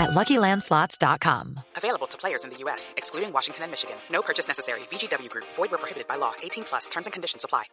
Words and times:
at 0.00 0.10
LuckyLandSlots.com. 0.10 1.60
Available 1.76 2.06
to 2.08 2.18
players 2.18 2.44
in 2.44 2.50
the 2.50 2.56
U.S., 2.64 2.94
excluding 2.96 3.32
Washington 3.32 3.64
and 3.64 3.70
Michigan. 3.70 3.96
No 4.10 4.22
purchase 4.22 4.48
necessary. 4.48 4.80
VGW 4.90 5.28
Group. 5.28 5.44
Void 5.56 5.70
where 5.70 5.78
prohibited 5.78 6.08
by 6.08 6.16
law. 6.16 6.32
18 6.42 6.64
plus. 6.64 6.88
Terms 6.88 7.06
and 7.06 7.12
conditions 7.12 7.44
apply. 7.44 7.64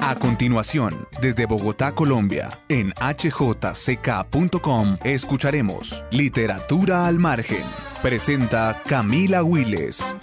A 0.00 0.14
continuación, 0.14 1.06
desde 1.20 1.46
Bogotá, 1.46 1.94
Colombia, 1.94 2.62
en 2.70 2.94
hjck.com, 2.94 4.98
escucharemos 5.04 6.02
Literatura 6.10 7.06
al 7.06 7.18
Margen. 7.18 7.64
Presenta 8.02 8.82
Camila 8.86 9.42
Willes. 9.42 10.16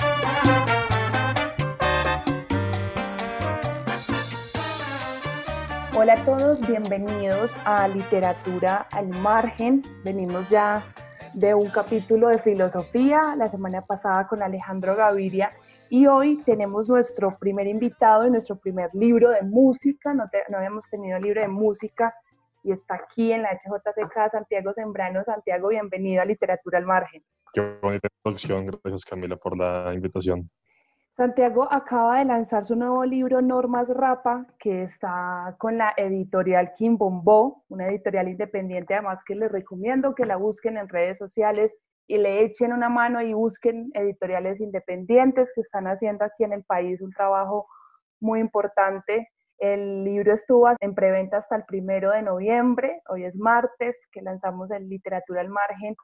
Hola 6.06 6.22
a 6.22 6.26
todos, 6.26 6.68
bienvenidos 6.68 7.52
a 7.66 7.88
Literatura 7.88 8.88
al 8.92 9.08
Margen. 9.08 9.82
Venimos 10.04 10.48
ya 10.52 10.84
de 11.34 11.56
un 11.56 11.68
capítulo 11.72 12.28
de 12.28 12.38
filosofía 12.38 13.36
la 13.36 13.50
semana 13.50 13.82
pasada 13.82 14.28
con 14.28 14.44
Alejandro 14.44 14.96
Gaviria 14.96 15.52
y 15.90 16.06
hoy 16.06 16.38
tenemos 16.46 16.88
nuestro 16.88 17.40
primer 17.40 17.66
invitado 17.66 18.28
y 18.28 18.30
nuestro 18.30 18.56
primer 18.56 18.94
libro 18.94 19.32
de 19.32 19.42
música. 19.42 20.14
No, 20.14 20.26
no 20.50 20.58
habíamos 20.58 20.88
tenido 20.92 21.18
libro 21.18 21.42
de 21.42 21.48
música 21.48 22.14
y 22.64 22.72
está 22.72 22.98
aquí 23.04 23.32
en 23.32 23.42
la 23.42 23.54
HJCK 23.54 24.32
Santiago 24.32 24.74
Sembrano. 24.74 25.24
Santiago, 25.24 25.70
bienvenido 25.70 26.22
a 26.22 26.26
Literatura 26.26 26.78
al 26.78 26.86
Margen. 26.86 27.24
Qué 27.52 27.62
bonita 27.82 28.10
introducción, 28.18 28.68
gracias 28.68 29.04
Camila 29.06 29.38
por 29.38 29.58
la 29.58 29.92
invitación. 29.92 30.52
Santiago 31.16 31.66
acaba 31.72 32.20
de 32.20 32.26
lanzar 32.26 32.66
su 32.66 32.76
nuevo 32.76 33.06
libro 33.06 33.42
Normas 33.42 33.88
Rapa, 33.88 34.46
que 34.60 34.84
está 34.84 35.56
con 35.60 35.78
la 35.78 35.94
editorial 35.96 36.74
Kim 36.74 36.98
Bombo, 36.98 37.64
una 37.70 37.88
editorial 37.88 38.28
independiente 38.28 38.96
además 38.96 39.20
que 39.26 39.34
les 39.34 39.50
recomiendo 39.50 40.14
que 40.14 40.26
la 40.26 40.36
busquen 40.36 40.76
en 40.76 40.90
redes 40.90 41.18
sociales 41.18 41.74
y 42.06 42.18
le 42.18 42.44
echen 42.44 42.74
una 42.74 42.90
mano 42.90 43.22
y 43.22 43.34
busquen 43.34 43.92
editoriales 43.94 44.60
independientes 44.60 45.54
que 45.56 45.62
están 45.62 45.88
haciendo 45.88 46.26
aquí 46.26 46.44
en 46.44 46.52
el 46.52 46.66
país 46.66 47.00
un 47.00 47.12
trabajo 47.12 47.66
muy 48.20 48.42
importante. 48.42 49.30
El 49.58 50.04
libro 50.04 50.34
estuvo 50.34 50.70
en 50.82 50.94
preventa 50.96 51.38
hasta 51.38 51.56
el 51.56 51.64
primero 51.64 52.12
de 52.12 52.24
noviembre, 52.24 53.02
hoy 53.08 53.24
es 53.24 53.38
martes, 53.38 53.96
que 54.12 54.22
lanzamos 54.22 54.70
en 54.70 54.90
Literatura 54.90 55.40
al 55.40 55.50
Margen. 55.50 55.96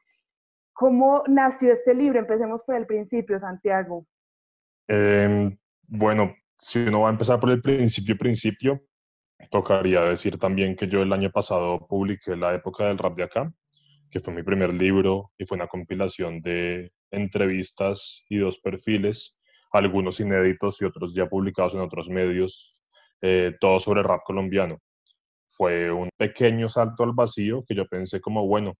¿Cómo 0.71 1.23
nació 1.27 1.73
este 1.73 1.93
libro? 1.93 2.17
Empecemos 2.17 2.63
por 2.63 2.75
el 2.75 2.85
principio, 2.85 3.41
Santiago. 3.41 4.05
Em, 4.94 5.58
bueno, 5.88 6.36
si 6.58 6.80
uno 6.80 7.02
va 7.02 7.08
a 7.08 7.11
empezar 7.14 7.39
por 7.39 7.50
el 7.50 7.61
principio, 7.61 8.17
principio, 8.17 8.81
tocaría 9.50 10.02
decir 10.02 10.38
también 10.38 10.75
que 10.75 10.89
yo 10.89 11.02
el 11.02 11.14
año 11.14 11.31
pasado 11.31 11.88
publiqué 11.88 12.36
La 12.36 12.53
época 12.53 12.88
del 12.88 12.97
rap 12.97 13.16
de 13.16 13.23
acá, 13.23 13.53
que 14.09 14.19
fue 14.19 14.34
mi 14.34 14.44
primer 14.44 14.73
libro 14.73 15.31
y 15.38 15.45
fue 15.45 15.56
una 15.56 15.67
compilación 15.67 16.42
de 16.42 16.92
entrevistas 17.09 18.25
y 18.28 18.39
dos 18.39 18.59
perfiles, 18.59 19.38
algunos 19.72 20.19
inéditos 20.19 20.81
y 20.81 20.86
otros 20.86 21.14
ya 21.16 21.25
publicados 21.25 21.73
en 21.73 21.80
otros 21.80 22.09
medios, 22.09 22.75
eh, 23.22 23.56
todo 23.62 23.80
sobre 23.80 24.03
rap 24.03 24.24
colombiano. 24.25 24.80
Fue 25.47 25.90
un 25.90 26.09
pequeño 26.18 26.68
salto 26.68 27.03
al 27.06 27.13
vacío 27.13 27.63
que 27.66 27.75
yo 27.75 27.88
pensé 27.88 28.19
como, 28.19 28.46
bueno, 28.46 28.74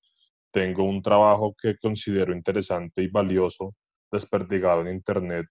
tengo 0.52 0.84
un 0.84 1.02
trabajo 1.02 1.56
que 1.58 1.78
considero 1.78 2.34
interesante 2.34 3.02
y 3.02 3.08
valioso 3.08 3.76
desperdigado 4.12 4.82
en 4.82 4.96
Internet 4.96 5.48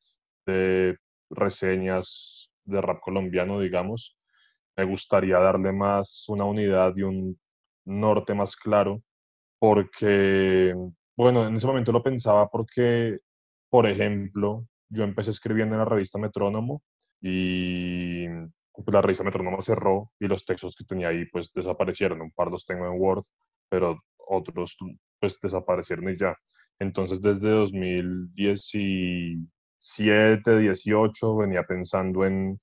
reseñas 1.30 2.50
de 2.64 2.80
rap 2.80 3.00
colombiano, 3.00 3.60
digamos. 3.60 4.16
Me 4.76 4.84
gustaría 4.84 5.38
darle 5.38 5.72
más 5.72 6.24
una 6.28 6.44
unidad 6.44 6.92
y 6.96 7.02
un 7.02 7.38
norte 7.84 8.34
más 8.34 8.56
claro, 8.56 9.02
porque, 9.58 10.74
bueno, 11.16 11.46
en 11.46 11.56
ese 11.56 11.66
momento 11.66 11.92
lo 11.92 12.02
pensaba 12.02 12.48
porque, 12.48 13.18
por 13.68 13.86
ejemplo, 13.86 14.66
yo 14.88 15.04
empecé 15.04 15.30
escribiendo 15.30 15.74
en 15.74 15.80
la 15.80 15.84
revista 15.84 16.18
Metrónomo 16.18 16.82
y 17.20 18.26
pues, 18.72 18.92
la 18.92 19.02
revista 19.02 19.24
Metrónomo 19.24 19.62
cerró 19.62 20.12
y 20.18 20.26
los 20.26 20.44
textos 20.44 20.74
que 20.74 20.84
tenía 20.84 21.08
ahí 21.08 21.26
pues 21.26 21.52
desaparecieron. 21.52 22.20
Un 22.20 22.32
par 22.32 22.50
los 22.50 22.64
tengo 22.64 22.86
en 22.86 23.00
Word, 23.00 23.24
pero 23.68 24.00
otros 24.16 24.76
pues 25.20 25.38
desaparecieron 25.40 26.08
y 26.10 26.16
ya. 26.16 26.36
Entonces 26.78 27.20
desde 27.20 27.50
2010 27.50 28.74
y 28.74 29.36
7, 29.80 30.58
18, 30.58 31.36
venía 31.38 31.64
pensando 31.64 32.24
en 32.26 32.60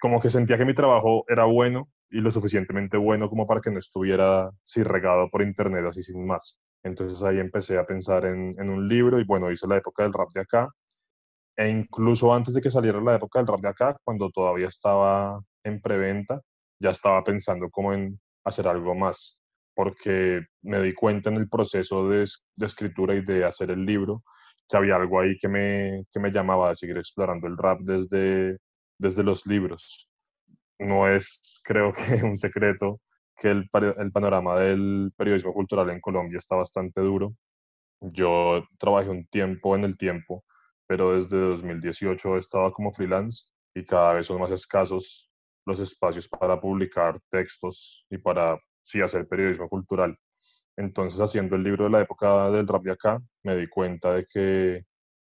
como 0.00 0.20
que 0.20 0.30
sentía 0.30 0.58
que 0.58 0.66
mi 0.66 0.74
trabajo 0.74 1.24
era 1.28 1.44
bueno 1.44 1.88
y 2.10 2.20
lo 2.20 2.30
suficientemente 2.30 2.96
bueno 2.96 3.28
como 3.28 3.46
para 3.46 3.60
que 3.60 3.70
no 3.70 3.78
estuviera 3.78 4.50
así 4.64 4.82
regado 4.82 5.28
por 5.30 5.42
internet 5.42 5.84
así 5.86 6.02
sin 6.02 6.26
más. 6.26 6.58
Entonces 6.84 7.22
ahí 7.22 7.38
empecé 7.38 7.78
a 7.78 7.86
pensar 7.86 8.26
en, 8.26 8.52
en 8.58 8.70
un 8.70 8.88
libro 8.88 9.18
y 9.20 9.24
bueno, 9.24 9.50
hice 9.50 9.66
la 9.66 9.78
época 9.78 10.04
del 10.04 10.12
rap 10.12 10.28
de 10.34 10.42
acá. 10.42 10.68
E 11.56 11.68
incluso 11.68 12.32
antes 12.32 12.54
de 12.54 12.60
que 12.60 12.70
saliera 12.70 13.00
la 13.00 13.16
época 13.16 13.40
del 13.40 13.48
rap 13.48 13.60
de 13.60 13.68
acá, 13.68 13.96
cuando 14.04 14.30
todavía 14.30 14.68
estaba 14.68 15.40
en 15.64 15.80
preventa, 15.80 16.40
ya 16.78 16.90
estaba 16.90 17.24
pensando 17.24 17.68
como 17.70 17.92
en 17.92 18.20
hacer 18.44 18.68
algo 18.68 18.94
más, 18.94 19.38
porque 19.74 20.42
me 20.62 20.80
di 20.82 20.94
cuenta 20.94 21.30
en 21.30 21.36
el 21.36 21.48
proceso 21.48 22.08
de, 22.08 22.24
de 22.56 22.66
escritura 22.66 23.14
y 23.14 23.22
de 23.22 23.44
hacer 23.44 23.70
el 23.70 23.84
libro 23.84 24.22
que 24.68 24.76
había 24.76 24.96
algo 24.96 25.20
ahí 25.20 25.38
que 25.38 25.48
me, 25.48 26.04
que 26.12 26.20
me 26.20 26.30
llamaba 26.30 26.70
a 26.70 26.74
seguir 26.74 26.98
explorando 26.98 27.46
el 27.46 27.56
rap 27.56 27.80
desde, 27.80 28.58
desde 28.98 29.22
los 29.22 29.46
libros. 29.46 30.08
No 30.78 31.08
es, 31.08 31.60
creo 31.64 31.92
que, 31.92 32.22
un 32.24 32.36
secreto 32.36 33.00
que 33.36 33.50
el, 33.50 33.68
panorama 33.70 34.58
del 34.60 35.12
periodismo 35.16 35.52
cultural 35.52 35.90
en 35.90 36.00
Colombia 36.00 36.38
está 36.38 36.56
bastante 36.56 37.00
duro. 37.00 37.34
Yo 38.00 38.64
trabajé 38.78 39.10
un 39.10 39.26
tiempo 39.26 39.76
en 39.76 39.84
el 39.84 39.96
tiempo, 39.96 40.44
pero 40.86 41.14
desde 41.14 41.38
2018 41.38 42.36
he 42.36 42.38
estado 42.38 42.72
como 42.72 42.92
freelance 42.92 43.46
y 43.74 43.84
cada 43.84 44.14
vez 44.14 44.26
son 44.26 44.40
más 44.40 44.50
escasos 44.50 45.30
los 45.66 45.80
espacios 45.80 46.28
para 46.28 46.60
publicar 46.60 47.20
textos 47.30 48.04
y 48.10 48.18
para 48.18 48.58
sí 48.84 49.00
hacer 49.00 49.28
periodismo 49.28 49.68
cultural. 49.68 50.18
Entonces, 50.78 51.20
haciendo 51.20 51.56
el 51.56 51.64
libro 51.64 51.84
de 51.84 51.90
la 51.90 52.02
época 52.02 52.50
del 52.52 52.68
rap 52.68 52.84
de 52.84 52.92
acá, 52.92 53.20
me 53.42 53.56
di 53.56 53.66
cuenta 53.66 54.14
de 54.14 54.26
que 54.26 54.84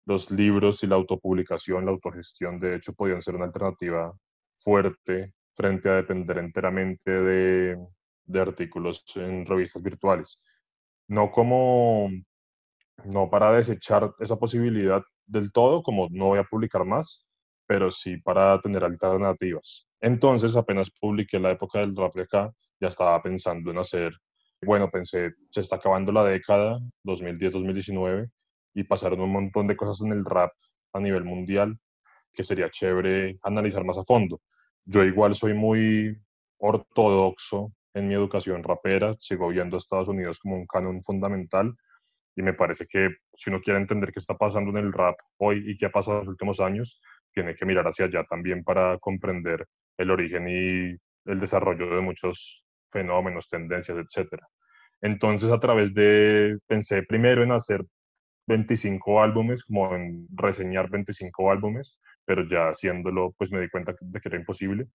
los 0.05 0.29
libros 0.31 0.83
y 0.83 0.87
la 0.87 0.95
autopublicación, 0.95 1.85
la 1.85 1.91
autogestión, 1.91 2.59
de 2.59 2.75
hecho, 2.75 2.93
podían 2.93 3.21
ser 3.21 3.35
una 3.35 3.45
alternativa 3.45 4.13
fuerte 4.57 5.33
frente 5.55 5.87
a 5.89 5.95
depender 5.95 6.39
enteramente 6.39 7.09
de, 7.09 7.77
de 8.25 8.41
artículos 8.41 9.01
en 9.15 9.45
revistas 9.45 9.81
virtuales. 9.81 10.41
No 11.07 11.31
como, 11.31 12.09
no 13.05 13.29
para 13.29 13.53
desechar 13.53 14.13
esa 14.19 14.35
posibilidad 14.35 15.01
del 15.25 15.53
todo, 15.53 15.83
como 15.83 16.09
no 16.11 16.25
voy 16.27 16.39
a 16.39 16.43
publicar 16.43 16.83
más, 16.83 17.25
pero 17.65 17.91
sí 17.91 18.17
para 18.17 18.59
tener 18.59 18.83
alternativas. 18.83 19.87
Entonces, 20.01 20.57
apenas 20.57 20.91
publiqué 20.91 21.39
la 21.39 21.51
época 21.51 21.79
del 21.79 21.95
rap 21.95 22.13
de 22.13 22.23
acá, 22.23 22.51
ya 22.81 22.89
estaba 22.89 23.21
pensando 23.23 23.71
en 23.71 23.77
hacer 23.77 24.11
bueno, 24.61 24.89
pensé, 24.89 25.33
se 25.49 25.61
está 25.61 25.77
acabando 25.77 26.11
la 26.11 26.23
década, 26.23 26.79
2010-2019, 27.05 28.29
y 28.73 28.83
pasaron 28.83 29.21
un 29.21 29.31
montón 29.31 29.67
de 29.67 29.77
cosas 29.77 30.05
en 30.05 30.11
el 30.11 30.25
rap 30.25 30.51
a 30.93 30.99
nivel 30.99 31.23
mundial 31.23 31.77
que 32.33 32.43
sería 32.43 32.69
chévere 32.69 33.37
analizar 33.43 33.83
más 33.83 33.97
a 33.97 34.03
fondo. 34.03 34.41
Yo 34.85 35.03
igual 35.03 35.35
soy 35.35 35.53
muy 35.53 36.17
ortodoxo 36.57 37.73
en 37.93 38.07
mi 38.07 38.13
educación 38.13 38.63
rapera, 38.63 39.15
sigo 39.19 39.49
viendo 39.49 39.75
a 39.75 39.79
Estados 39.79 40.07
Unidos 40.07 40.39
como 40.39 40.55
un 40.55 40.67
canon 40.67 41.03
fundamental 41.03 41.73
y 42.35 42.41
me 42.41 42.53
parece 42.53 42.85
que 42.87 43.09
si 43.35 43.49
uno 43.49 43.61
quiere 43.61 43.79
entender 43.79 44.11
qué 44.11 44.19
está 44.19 44.37
pasando 44.37 44.69
en 44.71 44.77
el 44.77 44.93
rap 44.93 45.17
hoy 45.37 45.63
y 45.65 45.77
qué 45.77 45.87
ha 45.87 45.91
pasado 45.91 46.17
en 46.17 46.21
los 46.21 46.29
últimos 46.29 46.59
años, 46.59 47.01
tiene 47.33 47.55
que 47.55 47.65
mirar 47.65 47.87
hacia 47.87 48.05
allá 48.05 48.23
también 48.29 48.63
para 48.63 48.97
comprender 48.99 49.65
el 49.97 50.11
origen 50.11 50.47
y 50.47 50.97
el 51.29 51.39
desarrollo 51.39 51.95
de 51.95 52.01
muchos 52.01 52.63
fenómenos, 52.89 53.49
tendencias, 53.49 53.97
etc. 53.97 54.41
Entonces, 55.01 55.49
a 55.49 55.59
través 55.59 55.93
de, 55.93 56.57
pensé 56.67 57.03
primero 57.03 57.43
en 57.43 57.51
hacer 57.51 57.85
25 58.47 59.21
álbumes, 59.21 59.63
como 59.63 59.95
en 59.95 60.27
reseñar 60.35 60.89
25 60.89 61.51
álbumes, 61.51 61.99
pero 62.25 62.47
ya 62.47 62.69
haciéndolo, 62.69 63.33
pues 63.37 63.51
me 63.51 63.61
di 63.61 63.69
cuenta 63.69 63.95
de 63.99 64.19
que 64.19 64.29
era 64.29 64.37
imposible. 64.37 64.87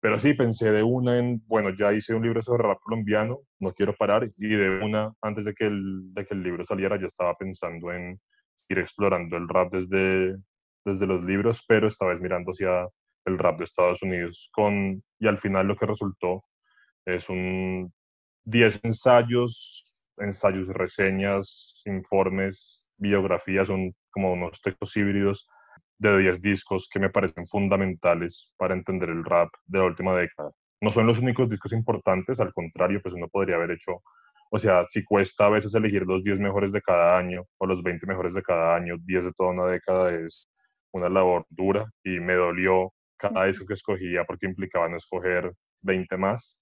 Pero 0.00 0.18
sí, 0.18 0.34
pensé 0.34 0.72
de 0.72 0.82
una 0.82 1.18
en, 1.18 1.42
bueno, 1.46 1.70
ya 1.74 1.92
hice 1.92 2.14
un 2.14 2.22
libro 2.22 2.42
sobre 2.42 2.64
rap 2.64 2.78
colombiano, 2.82 3.40
no 3.60 3.72
quiero 3.72 3.94
parar, 3.94 4.28
y 4.36 4.48
de 4.48 4.80
una, 4.84 5.12
antes 5.20 5.44
de 5.44 5.54
que 5.54 5.66
el, 5.66 6.12
de 6.12 6.26
que 6.26 6.34
el 6.34 6.42
libro 6.42 6.64
saliera, 6.64 6.98
ya 6.98 7.06
estaba 7.06 7.34
pensando 7.36 7.92
en 7.92 8.20
ir 8.68 8.78
explorando 8.78 9.36
el 9.36 9.48
rap 9.48 9.72
desde, 9.72 10.36
desde 10.84 11.06
los 11.06 11.22
libros, 11.24 11.64
pero 11.68 11.86
esta 11.86 12.06
vez 12.06 12.20
mirando 12.20 12.50
hacia 12.50 12.88
el 13.26 13.38
rap 13.38 13.58
de 13.58 13.64
Estados 13.64 14.02
Unidos. 14.02 14.48
Con, 14.52 15.02
y 15.20 15.28
al 15.28 15.38
final 15.38 15.68
lo 15.68 15.76
que 15.76 15.86
resultó 15.86 16.44
es 17.06 17.28
un 17.28 17.92
10 18.44 18.80
ensayos, 18.84 19.84
ensayos, 20.18 20.68
reseñas, 20.68 21.80
informes, 21.84 22.86
biografías, 22.96 23.68
son 23.68 23.94
como 24.10 24.32
unos 24.32 24.60
textos 24.60 24.96
híbridos 24.96 25.48
de 25.98 26.18
10 26.18 26.42
discos 26.42 26.88
que 26.92 26.98
me 26.98 27.10
parecen 27.10 27.46
fundamentales 27.46 28.52
para 28.56 28.74
entender 28.74 29.10
el 29.10 29.24
rap 29.24 29.50
de 29.66 29.78
la 29.78 29.84
última 29.84 30.16
década. 30.16 30.50
No 30.80 30.90
son 30.90 31.06
los 31.06 31.20
únicos 31.20 31.48
discos 31.48 31.72
importantes, 31.72 32.40
al 32.40 32.52
contrario, 32.52 33.00
pues 33.00 33.14
uno 33.14 33.28
podría 33.28 33.56
haber 33.56 33.70
hecho, 33.72 34.02
o 34.50 34.58
sea, 34.58 34.84
si 34.84 35.04
cuesta 35.04 35.46
a 35.46 35.50
veces 35.50 35.74
elegir 35.74 36.02
los 36.02 36.24
10 36.24 36.40
mejores 36.40 36.72
de 36.72 36.82
cada 36.82 37.16
año 37.16 37.44
o 37.58 37.66
los 37.66 37.82
20 37.82 38.04
mejores 38.06 38.34
de 38.34 38.42
cada 38.42 38.74
año, 38.74 38.96
10 38.98 39.26
de 39.26 39.32
toda 39.32 39.50
una 39.50 39.66
década 39.66 40.12
es 40.12 40.50
una 40.92 41.08
labor 41.08 41.46
dura 41.48 41.88
y 42.02 42.18
me 42.18 42.34
dolió 42.34 42.92
cada 43.16 43.44
disco 43.44 43.64
que 43.64 43.74
escogía 43.74 44.24
porque 44.24 44.46
implicaba 44.46 44.88
no 44.88 44.96
escoger 44.96 45.52
20 45.82 46.16
más. 46.16 46.58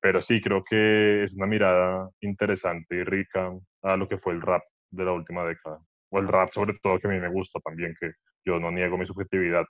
Pero 0.00 0.22
sí, 0.22 0.40
creo 0.40 0.64
que 0.64 1.24
es 1.24 1.34
una 1.34 1.46
mirada 1.46 2.08
interesante 2.20 2.96
y 2.96 3.04
rica 3.04 3.52
a 3.82 3.96
lo 3.96 4.08
que 4.08 4.18
fue 4.18 4.32
el 4.32 4.40
rap 4.42 4.62
de 4.90 5.04
la 5.04 5.12
última 5.12 5.44
década. 5.44 5.78
O 6.10 6.18
el 6.18 6.28
rap 6.28 6.52
sobre 6.52 6.78
todo 6.82 6.98
que 6.98 7.06
a 7.06 7.10
mí 7.10 7.18
me 7.18 7.28
gusta 7.28 7.60
también, 7.60 7.94
que 8.00 8.12
yo 8.44 8.58
no 8.58 8.70
niego 8.70 8.98
mi 8.98 9.06
subjetividad. 9.06 9.64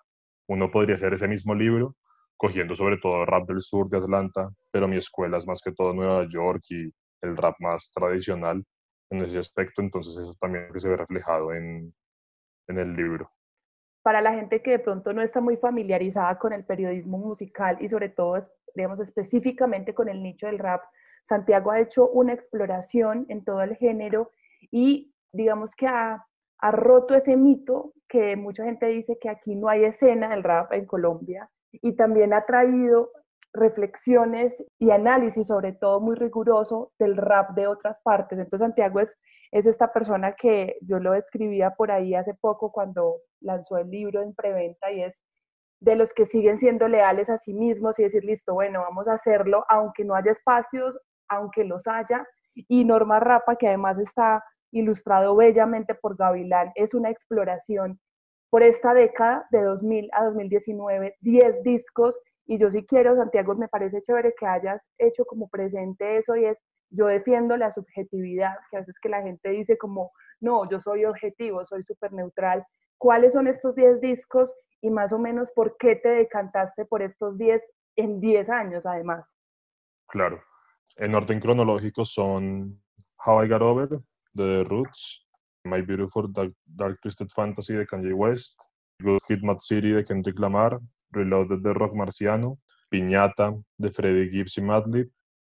Uno 0.48 0.70
podría 0.70 0.94
hacer 0.94 1.14
ese 1.14 1.28
mismo 1.28 1.54
libro 1.54 1.96
cogiendo 2.36 2.74
sobre 2.74 2.96
todo 2.96 3.26
rap 3.26 3.46
del 3.46 3.60
sur 3.60 3.88
de 3.90 3.98
Atlanta, 3.98 4.48
pero 4.70 4.88
mi 4.88 4.96
escuela 4.96 5.36
es 5.36 5.46
más 5.46 5.60
que 5.62 5.72
todo 5.72 5.92
Nueva 5.92 6.26
York 6.26 6.62
y 6.70 6.90
el 7.20 7.36
rap 7.36 7.54
más 7.60 7.90
tradicional 7.92 8.64
en 9.10 9.20
ese 9.22 9.38
aspecto, 9.38 9.82
entonces 9.82 10.16
eso 10.16 10.34
también 10.40 10.72
que 10.72 10.80
se 10.80 10.88
ve 10.88 10.96
reflejado 10.96 11.52
en, 11.52 11.92
en 12.68 12.78
el 12.78 12.94
libro. 12.94 13.30
Para 14.02 14.20
la 14.20 14.32
gente 14.32 14.62
que 14.62 14.72
de 14.72 14.78
pronto 14.78 15.12
no 15.12 15.22
está 15.22 15.40
muy 15.40 15.56
familiarizada 15.56 16.38
con 16.38 16.52
el 16.52 16.64
periodismo 16.64 17.18
musical 17.18 17.76
y 17.80 17.88
sobre 17.88 18.08
todo, 18.08 18.40
digamos, 18.74 19.00
específicamente 19.00 19.94
con 19.94 20.08
el 20.08 20.22
nicho 20.22 20.46
del 20.46 20.58
rap, 20.58 20.82
Santiago 21.22 21.70
ha 21.70 21.80
hecho 21.80 22.08
una 22.08 22.32
exploración 22.32 23.26
en 23.28 23.44
todo 23.44 23.62
el 23.62 23.76
género 23.76 24.30
y 24.70 25.12
digamos 25.32 25.74
que 25.74 25.86
ha 25.86 26.24
ha 26.60 26.70
roto 26.70 27.14
ese 27.14 27.36
mito 27.36 27.92
que 28.08 28.36
mucha 28.36 28.64
gente 28.64 28.86
dice 28.86 29.18
que 29.20 29.28
aquí 29.28 29.54
no 29.54 29.68
hay 29.68 29.84
escena 29.84 30.28
del 30.28 30.42
rap 30.42 30.72
en 30.72 30.84
Colombia 30.84 31.50
y 31.72 31.92
también 31.92 32.32
ha 32.32 32.44
traído 32.44 33.10
reflexiones 33.52 34.56
y 34.78 34.90
análisis, 34.90 35.46
sobre 35.48 35.72
todo 35.72 36.00
muy 36.00 36.16
riguroso, 36.16 36.92
del 36.98 37.16
rap 37.16 37.50
de 37.54 37.66
otras 37.66 38.00
partes. 38.02 38.38
Entonces 38.38 38.66
Santiago 38.66 39.00
es, 39.00 39.16
es 39.50 39.66
esta 39.66 39.92
persona 39.92 40.34
que 40.34 40.76
yo 40.82 40.98
lo 40.98 41.14
escribía 41.14 41.70
por 41.70 41.90
ahí 41.90 42.14
hace 42.14 42.34
poco 42.34 42.70
cuando 42.70 43.16
lanzó 43.40 43.78
el 43.78 43.90
libro 43.90 44.22
en 44.22 44.34
preventa 44.34 44.90
y 44.92 45.02
es 45.02 45.22
de 45.80 45.96
los 45.96 46.12
que 46.12 46.26
siguen 46.26 46.58
siendo 46.58 46.88
leales 46.88 47.30
a 47.30 47.38
sí 47.38 47.54
mismos 47.54 47.98
y 47.98 48.04
decir, 48.04 48.24
listo, 48.24 48.54
bueno, 48.54 48.80
vamos 48.80 49.08
a 49.08 49.14
hacerlo, 49.14 49.64
aunque 49.68 50.04
no 50.04 50.14
haya 50.14 50.30
espacios, 50.30 50.98
aunque 51.28 51.64
los 51.64 51.86
haya. 51.86 52.26
Y 52.54 52.84
Norma 52.84 53.18
Rapa, 53.18 53.56
que 53.56 53.68
además 53.68 53.98
está 53.98 54.44
ilustrado 54.72 55.34
bellamente 55.34 55.94
por 55.94 56.16
Gavilán, 56.16 56.70
es 56.74 56.94
una 56.94 57.10
exploración 57.10 57.98
por 58.50 58.62
esta 58.62 58.92
década 58.94 59.46
de 59.50 59.62
2000 59.62 60.10
a 60.12 60.24
2019, 60.24 61.16
10 61.20 61.62
discos, 61.62 62.18
y 62.50 62.58
yo 62.58 62.68
sí 62.68 62.84
quiero, 62.84 63.14
Santiago, 63.14 63.54
me 63.54 63.68
parece 63.68 64.02
chévere 64.02 64.34
que 64.36 64.44
hayas 64.44 64.90
hecho 64.98 65.24
como 65.24 65.48
presente 65.48 66.16
eso 66.16 66.34
y 66.34 66.46
es, 66.46 66.60
yo 66.90 67.06
defiendo 67.06 67.56
la 67.56 67.70
subjetividad, 67.70 68.56
que 68.68 68.78
a 68.78 68.80
veces 68.80 68.96
que 69.00 69.08
la 69.08 69.22
gente 69.22 69.50
dice 69.50 69.78
como, 69.78 70.10
no, 70.40 70.68
yo 70.68 70.80
soy 70.80 71.04
objetivo, 71.04 71.64
soy 71.64 71.84
súper 71.84 72.12
neutral. 72.12 72.66
¿Cuáles 72.98 73.34
son 73.34 73.46
estos 73.46 73.76
10 73.76 74.00
discos 74.00 74.52
y 74.80 74.90
más 74.90 75.12
o 75.12 75.18
menos 75.20 75.48
por 75.54 75.76
qué 75.78 75.94
te 75.94 76.08
decantaste 76.08 76.86
por 76.86 77.02
estos 77.02 77.38
10 77.38 77.62
en 77.94 78.18
10 78.18 78.50
años 78.50 78.84
además? 78.84 79.24
Claro, 80.08 80.42
en 80.96 81.14
orden 81.14 81.38
cronológico 81.38 82.04
son 82.04 82.82
How 83.24 83.44
I 83.44 83.48
Got 83.48 83.62
Over, 83.62 83.88
The 84.34 84.64
Roots, 84.64 85.24
My 85.62 85.82
Beautiful 85.82 86.32
Dark, 86.32 86.98
Twisted 87.00 87.28
Fantasy 87.28 87.74
de 87.74 87.86
Kanye 87.86 88.12
West, 88.12 88.60
Good 89.00 89.20
Kid, 89.28 89.44
Mad 89.44 89.58
City 89.60 89.92
de 89.92 90.04
Kendrick 90.04 90.40
Lamar, 90.40 90.80
Reloaded 91.12 91.60
de 91.60 91.72
Rock 91.72 91.94
Marciano, 91.94 92.58
Piñata 92.90 93.54
de 93.78 93.90
Freddie 93.90 94.30
Gibbs 94.30 94.58
y 94.58 94.62
Madlib, 94.62 95.10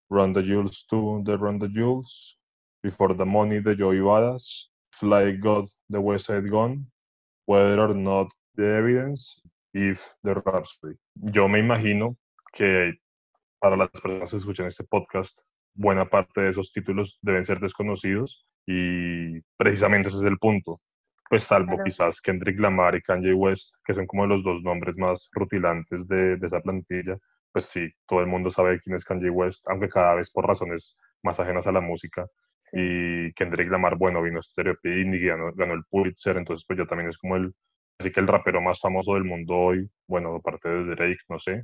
Run 0.09 0.33
the 0.33 0.43
Jewels 0.43 0.85
2 0.89 1.23
de 1.23 1.37
Run 1.37 1.59
the 1.59 1.69
Jewels, 1.69 2.37
Before 2.81 3.15
the 3.15 3.25
Money 3.25 3.61
de 3.61 3.75
Joey 3.75 3.99
Badass, 3.99 4.71
Fly 4.91 5.37
God 5.37 5.67
de 5.87 5.99
West 5.99 6.27
Side 6.27 6.49
Gone, 6.49 6.85
Whether 7.45 7.79
or 7.79 7.95
Not 7.95 8.29
the 8.55 8.77
Evidence, 8.77 9.41
If 9.73 10.09
the 10.23 10.33
Rhapsody. 10.33 10.95
Yo 11.15 11.47
me 11.47 11.59
imagino 11.59 12.17
que 12.53 12.95
para 13.59 13.75
las 13.75 13.89
personas 13.89 14.31
que 14.31 14.37
escuchan 14.37 14.67
este 14.67 14.83
podcast, 14.83 15.41
buena 15.73 16.09
parte 16.09 16.41
de 16.41 16.49
esos 16.49 16.71
títulos 16.71 17.19
deben 17.21 17.43
ser 17.43 17.59
desconocidos 17.59 18.45
y 18.65 19.39
precisamente 19.57 20.09
ese 20.09 20.17
es 20.17 20.23
el 20.23 20.37
punto. 20.37 20.81
Pues 21.29 21.43
salvo 21.43 21.77
quizás 21.83 22.21
Kendrick 22.21 22.59
Lamar 22.59 22.95
y 22.95 23.01
Kanye 23.01 23.33
West, 23.33 23.75
que 23.85 23.93
son 23.93 24.07
como 24.07 24.25
los 24.25 24.43
dos 24.43 24.63
nombres 24.63 24.97
más 24.97 25.29
rutilantes 25.31 26.07
de, 26.07 26.37
de, 26.37 26.45
esa 26.45 26.59
plantilla, 26.59 27.17
pues 27.51 27.65
sí, 27.65 27.87
todo 28.07 28.21
el 28.21 28.27
mundo 28.27 28.49
sabe 28.49 28.79
quién 28.79 28.95
es 28.95 29.05
Kanye 29.05 29.29
West, 29.29 29.67
aunque 29.69 29.89
cada 29.89 30.15
vez 30.15 30.31
por 30.31 30.47
razones 30.47 30.97
más 31.23 31.39
ajenas 31.39 31.67
a 31.67 31.71
la 31.71 31.81
música. 31.81 32.25
Y 32.73 33.31
Kendrick 33.33 33.69
Lamar, 33.69 33.95
bueno, 33.95 34.21
vino 34.21 34.41
Stereo 34.41 34.75
y 34.83 35.25
ganó, 35.25 35.53
ganó 35.53 35.73
el 35.73 35.83
Pulitzer, 35.89 36.37
entonces 36.37 36.65
pues 36.67 36.79
ya 36.79 36.85
también 36.85 37.09
es 37.09 37.17
como 37.17 37.35
el, 37.35 37.53
así 37.99 38.11
que 38.11 38.19
el 38.19 38.27
rapero 38.27 38.61
más 38.61 38.79
famoso 38.79 39.13
del 39.13 39.23
mundo 39.23 39.55
hoy, 39.55 39.89
bueno, 40.07 40.35
aparte 40.35 40.67
de 40.69 40.95
Drake, 40.95 41.21
no 41.29 41.39
sé. 41.39 41.63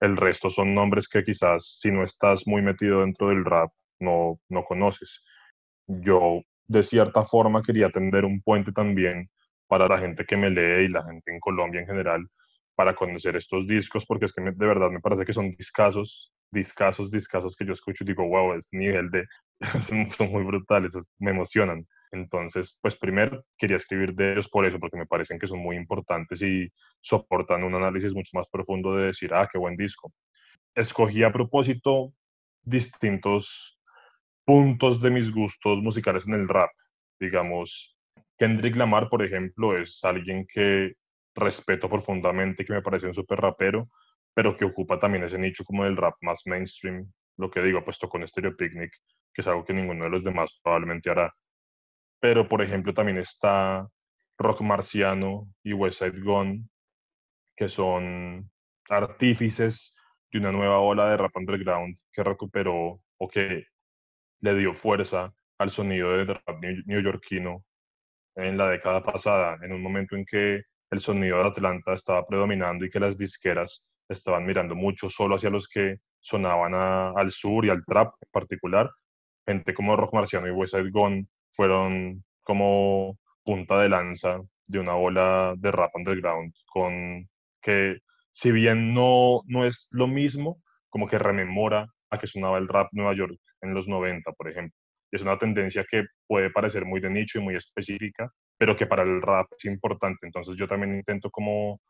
El 0.00 0.16
resto 0.16 0.50
son 0.50 0.74
nombres 0.74 1.08
que 1.08 1.24
quizás 1.24 1.78
si 1.80 1.90
no 1.90 2.02
estás 2.02 2.46
muy 2.46 2.60
metido 2.60 3.00
dentro 3.00 3.28
del 3.28 3.44
rap, 3.44 3.70
no, 4.00 4.40
no 4.48 4.64
conoces 4.64 5.22
yo 5.86 6.42
de 6.68 6.82
cierta 6.82 7.24
forma 7.24 7.62
quería 7.62 7.90
tender 7.90 8.24
un 8.24 8.40
puente 8.42 8.72
también 8.72 9.28
para 9.66 9.88
la 9.88 9.98
gente 9.98 10.24
que 10.24 10.36
me 10.36 10.50
lee 10.50 10.86
y 10.86 10.88
la 10.88 11.04
gente 11.04 11.32
en 11.32 11.40
Colombia 11.40 11.80
en 11.80 11.86
general 11.86 12.26
para 12.74 12.94
conocer 12.94 13.36
estos 13.36 13.66
discos, 13.66 14.04
porque 14.06 14.26
es 14.26 14.32
que 14.32 14.42
de 14.42 14.66
verdad 14.66 14.90
me 14.90 15.00
parece 15.00 15.24
que 15.24 15.32
son 15.32 15.50
discasos, 15.56 16.32
discasos, 16.50 17.10
discasos 17.10 17.56
que 17.56 17.64
yo 17.64 17.72
escucho 17.72 18.04
y 18.04 18.08
digo, 18.08 18.28
wow, 18.28 18.52
este 18.54 18.76
nivel 18.76 19.10
de, 19.10 19.24
son 19.80 20.30
muy 20.30 20.44
brutales, 20.44 20.92
me 21.18 21.30
emocionan. 21.30 21.86
Entonces, 22.12 22.78
pues 22.80 22.96
primero 22.96 23.44
quería 23.58 23.76
escribir 23.76 24.14
de 24.14 24.32
ellos 24.32 24.48
por 24.48 24.64
eso, 24.66 24.78
porque 24.78 24.96
me 24.98 25.06
parecen 25.06 25.38
que 25.38 25.48
son 25.48 25.58
muy 25.58 25.76
importantes 25.76 26.40
y 26.42 26.68
soportan 27.00 27.64
un 27.64 27.74
análisis 27.74 28.14
mucho 28.14 28.30
más 28.34 28.46
profundo 28.50 28.94
de 28.94 29.06
decir, 29.06 29.32
ah, 29.34 29.48
qué 29.50 29.58
buen 29.58 29.76
disco. 29.76 30.12
Escogí 30.74 31.22
a 31.24 31.32
propósito 31.32 32.12
distintos 32.62 33.75
puntos 34.46 35.02
de 35.02 35.10
mis 35.10 35.30
gustos 35.32 35.82
musicales 35.82 36.26
en 36.26 36.34
el 36.34 36.48
rap. 36.48 36.70
Digamos, 37.20 37.98
Kendrick 38.38 38.76
Lamar, 38.76 39.10
por 39.10 39.22
ejemplo, 39.22 39.76
es 39.76 40.02
alguien 40.04 40.46
que 40.46 40.94
respeto 41.34 41.90
profundamente, 41.90 42.64
que 42.64 42.72
me 42.72 42.80
parece 42.80 43.06
un 43.06 43.14
súper 43.14 43.40
rapero, 43.40 43.90
pero 44.32 44.56
que 44.56 44.64
ocupa 44.64 44.98
también 44.98 45.24
ese 45.24 45.36
nicho 45.36 45.64
como 45.64 45.84
del 45.84 45.96
rap 45.96 46.14
más 46.20 46.42
mainstream, 46.46 47.10
lo 47.36 47.50
que 47.50 47.60
digo, 47.60 47.84
puesto 47.84 48.08
con 48.08 48.26
Stereo 48.26 48.56
Picnic, 48.56 48.92
que 49.34 49.42
es 49.42 49.46
algo 49.46 49.64
que 49.64 49.74
ninguno 49.74 50.04
de 50.04 50.10
los 50.10 50.24
demás 50.24 50.58
probablemente 50.62 51.10
hará. 51.10 51.34
Pero, 52.20 52.48
por 52.48 52.62
ejemplo, 52.62 52.94
también 52.94 53.18
está 53.18 53.86
Rock 54.38 54.60
Marciano 54.60 55.48
y 55.62 55.72
West 55.72 55.98
Side 55.98 56.20
Gun, 56.20 56.70
que 57.56 57.68
son 57.68 58.48
artífices 58.88 59.96
de 60.30 60.38
una 60.38 60.52
nueva 60.52 60.78
ola 60.78 61.10
de 61.10 61.16
rap 61.16 61.36
underground 61.36 61.98
que 62.12 62.22
recuperó 62.22 63.00
o 63.18 63.28
que 63.28 63.66
le 64.40 64.54
dio 64.54 64.74
fuerza 64.74 65.32
al 65.58 65.70
sonido 65.70 66.10
de 66.12 66.24
rap 66.24 66.62
neoyorquino 66.86 67.64
en 68.36 68.58
la 68.58 68.68
década 68.68 69.02
pasada, 69.02 69.58
en 69.62 69.72
un 69.72 69.82
momento 69.82 70.16
en 70.16 70.24
que 70.24 70.62
el 70.90 71.00
sonido 71.00 71.38
de 71.38 71.48
Atlanta 71.48 71.94
estaba 71.94 72.26
predominando 72.26 72.84
y 72.84 72.90
que 72.90 73.00
las 73.00 73.16
disqueras 73.16 73.84
estaban 74.08 74.44
mirando 74.44 74.74
mucho 74.74 75.08
solo 75.08 75.36
hacia 75.36 75.50
los 75.50 75.68
que 75.68 75.96
sonaban 76.20 76.74
al 76.74 77.32
sur 77.32 77.64
y 77.64 77.70
al 77.70 77.84
trap 77.84 78.14
en 78.20 78.28
particular. 78.30 78.90
Gente 79.46 79.74
como 79.74 79.96
Rock 79.96 80.14
Marciano 80.14 80.46
y 80.46 80.50
West 80.50 80.74
Side 80.74 80.90
fueron 81.52 82.24
como 82.42 83.18
punta 83.44 83.80
de 83.80 83.88
lanza 83.88 84.40
de 84.66 84.78
una 84.78 84.96
ola 84.96 85.54
de 85.56 85.70
rap 85.70 85.94
underground 85.94 86.52
con 86.66 87.28
que 87.62 87.98
si 88.32 88.52
bien 88.52 88.92
no, 88.92 89.42
no 89.46 89.64
es 89.64 89.88
lo 89.92 90.06
mismo, 90.06 90.60
como 90.90 91.08
que 91.08 91.18
rememora 91.18 91.88
a 92.10 92.18
que 92.18 92.26
sonaba 92.26 92.58
el 92.58 92.68
rap 92.68 92.88
Nueva 92.92 93.14
York 93.14 93.38
en 93.66 93.74
los 93.74 93.88
90, 93.88 94.32
por 94.32 94.50
ejemplo. 94.50 94.76
Es 95.12 95.22
una 95.22 95.38
tendencia 95.38 95.84
que 95.88 96.04
puede 96.26 96.50
parecer 96.50 96.84
muy 96.84 97.00
de 97.00 97.10
nicho 97.10 97.38
y 97.38 97.42
muy 97.42 97.54
específica, 97.56 98.30
pero 98.58 98.76
que 98.76 98.86
para 98.86 99.02
el 99.02 99.22
rap 99.22 99.46
es 99.56 99.64
importante. 99.66 100.26
Entonces 100.26 100.56
yo 100.56 100.66
también 100.66 100.94
intento 100.94 101.30
como 101.30 101.80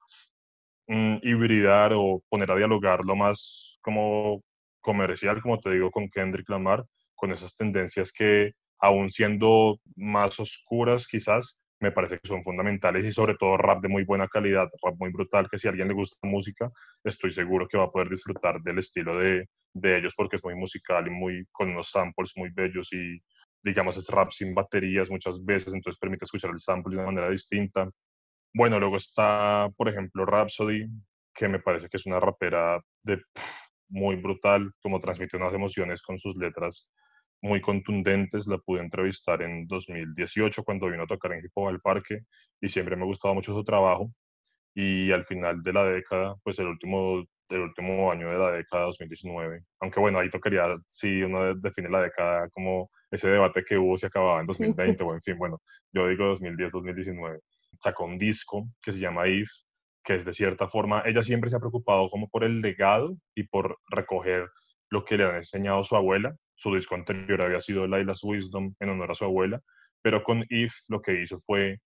mm, 0.88 1.18
hibridar 1.22 1.92
o 1.94 2.22
poner 2.28 2.50
a 2.50 2.56
dialogar 2.56 3.04
lo 3.04 3.16
más 3.16 3.78
como 3.82 4.42
comercial, 4.80 5.40
como 5.42 5.58
te 5.58 5.70
digo, 5.70 5.90
con 5.90 6.08
Kendrick 6.10 6.48
Lamar, 6.48 6.84
con 7.14 7.32
esas 7.32 7.56
tendencias 7.56 8.12
que, 8.12 8.52
aún 8.78 9.10
siendo 9.10 9.78
más 9.96 10.38
oscuras 10.38 11.06
quizás, 11.06 11.58
me 11.80 11.92
parece 11.92 12.18
que 12.18 12.28
son 12.28 12.42
fundamentales 12.42 13.04
y 13.04 13.12
sobre 13.12 13.34
todo 13.34 13.56
rap 13.56 13.82
de 13.82 13.88
muy 13.88 14.04
buena 14.04 14.28
calidad, 14.28 14.68
rap 14.82 14.94
muy 14.98 15.10
brutal, 15.10 15.48
que 15.50 15.58
si 15.58 15.68
a 15.68 15.70
alguien 15.70 15.88
le 15.88 15.94
gusta 15.94 16.16
música, 16.22 16.70
estoy 17.04 17.30
seguro 17.30 17.68
que 17.68 17.76
va 17.76 17.84
a 17.84 17.90
poder 17.90 18.08
disfrutar 18.08 18.60
del 18.62 18.78
estilo 18.78 19.18
de, 19.18 19.48
de 19.74 19.98
ellos 19.98 20.14
porque 20.16 20.36
es 20.36 20.44
muy 20.44 20.54
musical 20.54 21.06
y 21.06 21.10
muy 21.10 21.44
con 21.52 21.70
unos 21.70 21.90
samples 21.90 22.32
muy 22.36 22.50
bellos 22.50 22.92
y 22.92 23.20
digamos 23.62 23.96
es 23.96 24.08
rap 24.08 24.30
sin 24.30 24.54
baterías 24.54 25.10
muchas 25.10 25.44
veces, 25.44 25.74
entonces 25.74 25.98
permite 25.98 26.24
escuchar 26.24 26.50
el 26.50 26.60
sample 26.60 26.94
de 26.94 27.02
una 27.02 27.10
manera 27.12 27.30
distinta. 27.30 27.90
Bueno, 28.54 28.78
luego 28.80 28.96
está, 28.96 29.68
por 29.76 29.88
ejemplo, 29.88 30.24
Rhapsody, 30.24 30.86
que 31.34 31.48
me 31.48 31.58
parece 31.58 31.88
que 31.88 31.98
es 31.98 32.06
una 32.06 32.20
rapera 32.20 32.80
de 33.02 33.20
muy 33.88 34.16
brutal, 34.16 34.72
como 34.80 35.00
transmite 35.00 35.36
unas 35.36 35.52
emociones 35.52 36.02
con 36.02 36.18
sus 36.18 36.36
letras 36.36 36.88
muy 37.42 37.60
contundentes. 37.60 38.46
La 38.46 38.58
pude 38.58 38.80
entrevistar 38.80 39.42
en 39.42 39.66
2018 39.66 40.62
cuando 40.64 40.88
vino 40.88 41.04
a 41.04 41.06
tocar 41.06 41.32
en 41.32 41.44
Hip 41.44 41.56
al 41.58 41.80
Parque 41.80 42.20
y 42.60 42.68
siempre 42.68 42.96
me 42.96 43.02
ha 43.02 43.06
gustado 43.06 43.34
mucho 43.34 43.54
su 43.54 43.64
trabajo. 43.64 44.10
Y 44.74 45.10
al 45.12 45.24
final 45.24 45.62
de 45.62 45.72
la 45.72 45.84
década, 45.84 46.36
pues 46.42 46.58
el 46.58 46.66
último, 46.66 47.24
el 47.48 47.60
último 47.60 48.10
año 48.10 48.30
de 48.30 48.38
la 48.38 48.52
década, 48.52 48.84
2019, 48.84 49.62
aunque 49.80 50.00
bueno, 50.00 50.18
ahí 50.18 50.28
tocaría, 50.28 50.76
si 50.86 51.22
uno 51.22 51.54
define 51.54 51.88
la 51.88 52.02
década 52.02 52.48
como 52.50 52.90
ese 53.10 53.30
debate 53.30 53.64
que 53.64 53.78
hubo 53.78 53.96
si 53.96 54.06
acababa 54.06 54.40
en 54.40 54.46
2020 54.46 55.02
o 55.02 55.14
en 55.14 55.22
fin, 55.22 55.38
bueno, 55.38 55.62
yo 55.92 56.08
digo 56.08 56.34
2010-2019. 56.34 57.40
Sacó 57.80 58.04
un 58.04 58.18
disco 58.18 58.66
que 58.82 58.92
se 58.92 58.98
llama 58.98 59.28
If, 59.28 59.50
que 60.04 60.14
es 60.14 60.24
de 60.24 60.32
cierta 60.32 60.68
forma, 60.68 61.02
ella 61.04 61.22
siempre 61.22 61.50
se 61.50 61.56
ha 61.56 61.60
preocupado 61.60 62.08
como 62.08 62.28
por 62.28 62.44
el 62.44 62.60
legado 62.60 63.16
y 63.34 63.42
por 63.44 63.78
recoger 63.90 64.48
lo 64.90 65.04
que 65.04 65.16
le 65.16 65.24
han 65.24 65.36
enseñado 65.36 65.82
su 65.84 65.96
abuela. 65.96 66.34
Su 66.56 66.74
disco 66.74 66.94
anterior 66.94 67.42
había 67.42 67.60
sido 67.60 67.86
Laila's 67.86 68.24
Wisdom 68.24 68.74
en 68.80 68.88
honor 68.88 69.12
a 69.12 69.14
su 69.14 69.24
abuela, 69.24 69.60
pero 70.02 70.22
con 70.22 70.44
If 70.48 70.74
lo 70.88 71.00
que 71.00 71.22
hizo 71.22 71.40
fue, 71.40 71.78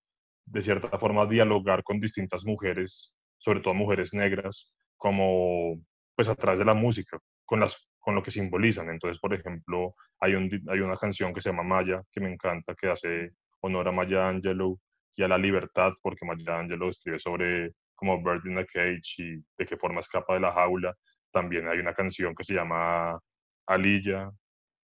de 0.46 0.62
cierta 0.62 0.98
forma, 0.98 1.26
dialogar 1.26 1.82
con 1.82 2.00
distintas 2.00 2.44
mujeres, 2.44 3.14
sobre 3.38 3.60
todo 3.60 3.74
mujeres 3.74 4.14
negras, 4.14 4.72
como 4.96 5.80
pues 6.14 6.28
a 6.28 6.34
través 6.34 6.58
de 6.58 6.66
la 6.66 6.74
música, 6.74 7.18
con, 7.44 7.60
las, 7.60 7.88
con 7.98 8.14
lo 8.14 8.22
que 8.22 8.30
simbolizan. 8.30 8.90
Entonces, 8.90 9.18
por 9.18 9.34
ejemplo, 9.34 9.94
hay, 10.20 10.34
un, 10.34 10.50
hay 10.68 10.80
una 10.80 10.96
canción 10.96 11.32
que 11.32 11.40
se 11.40 11.50
llama 11.50 11.62
Maya, 11.62 12.02
que 12.12 12.20
me 12.20 12.32
encanta, 12.32 12.74
que 12.74 12.88
hace 12.88 13.32
honor 13.62 13.88
a 13.88 13.92
Maya 13.92 14.28
Angelou 14.28 14.78
y 15.16 15.22
a 15.22 15.28
la 15.28 15.38
libertad, 15.38 15.92
porque 16.02 16.24
Maya 16.24 16.58
Angelou 16.58 16.90
escribe 16.90 17.18
sobre 17.18 17.72
como 17.94 18.22
Bird 18.22 18.46
in 18.46 18.58
a 18.58 18.64
Cage 18.64 19.18
y 19.18 19.44
de 19.58 19.66
qué 19.66 19.76
forma 19.76 20.00
escapa 20.00 20.34
de 20.34 20.40
la 20.40 20.52
jaula. 20.52 20.94
También 21.30 21.68
hay 21.68 21.78
una 21.78 21.94
canción 21.94 22.34
que 22.34 22.44
se 22.44 22.54
llama 22.54 23.18
Alilla, 23.66 24.30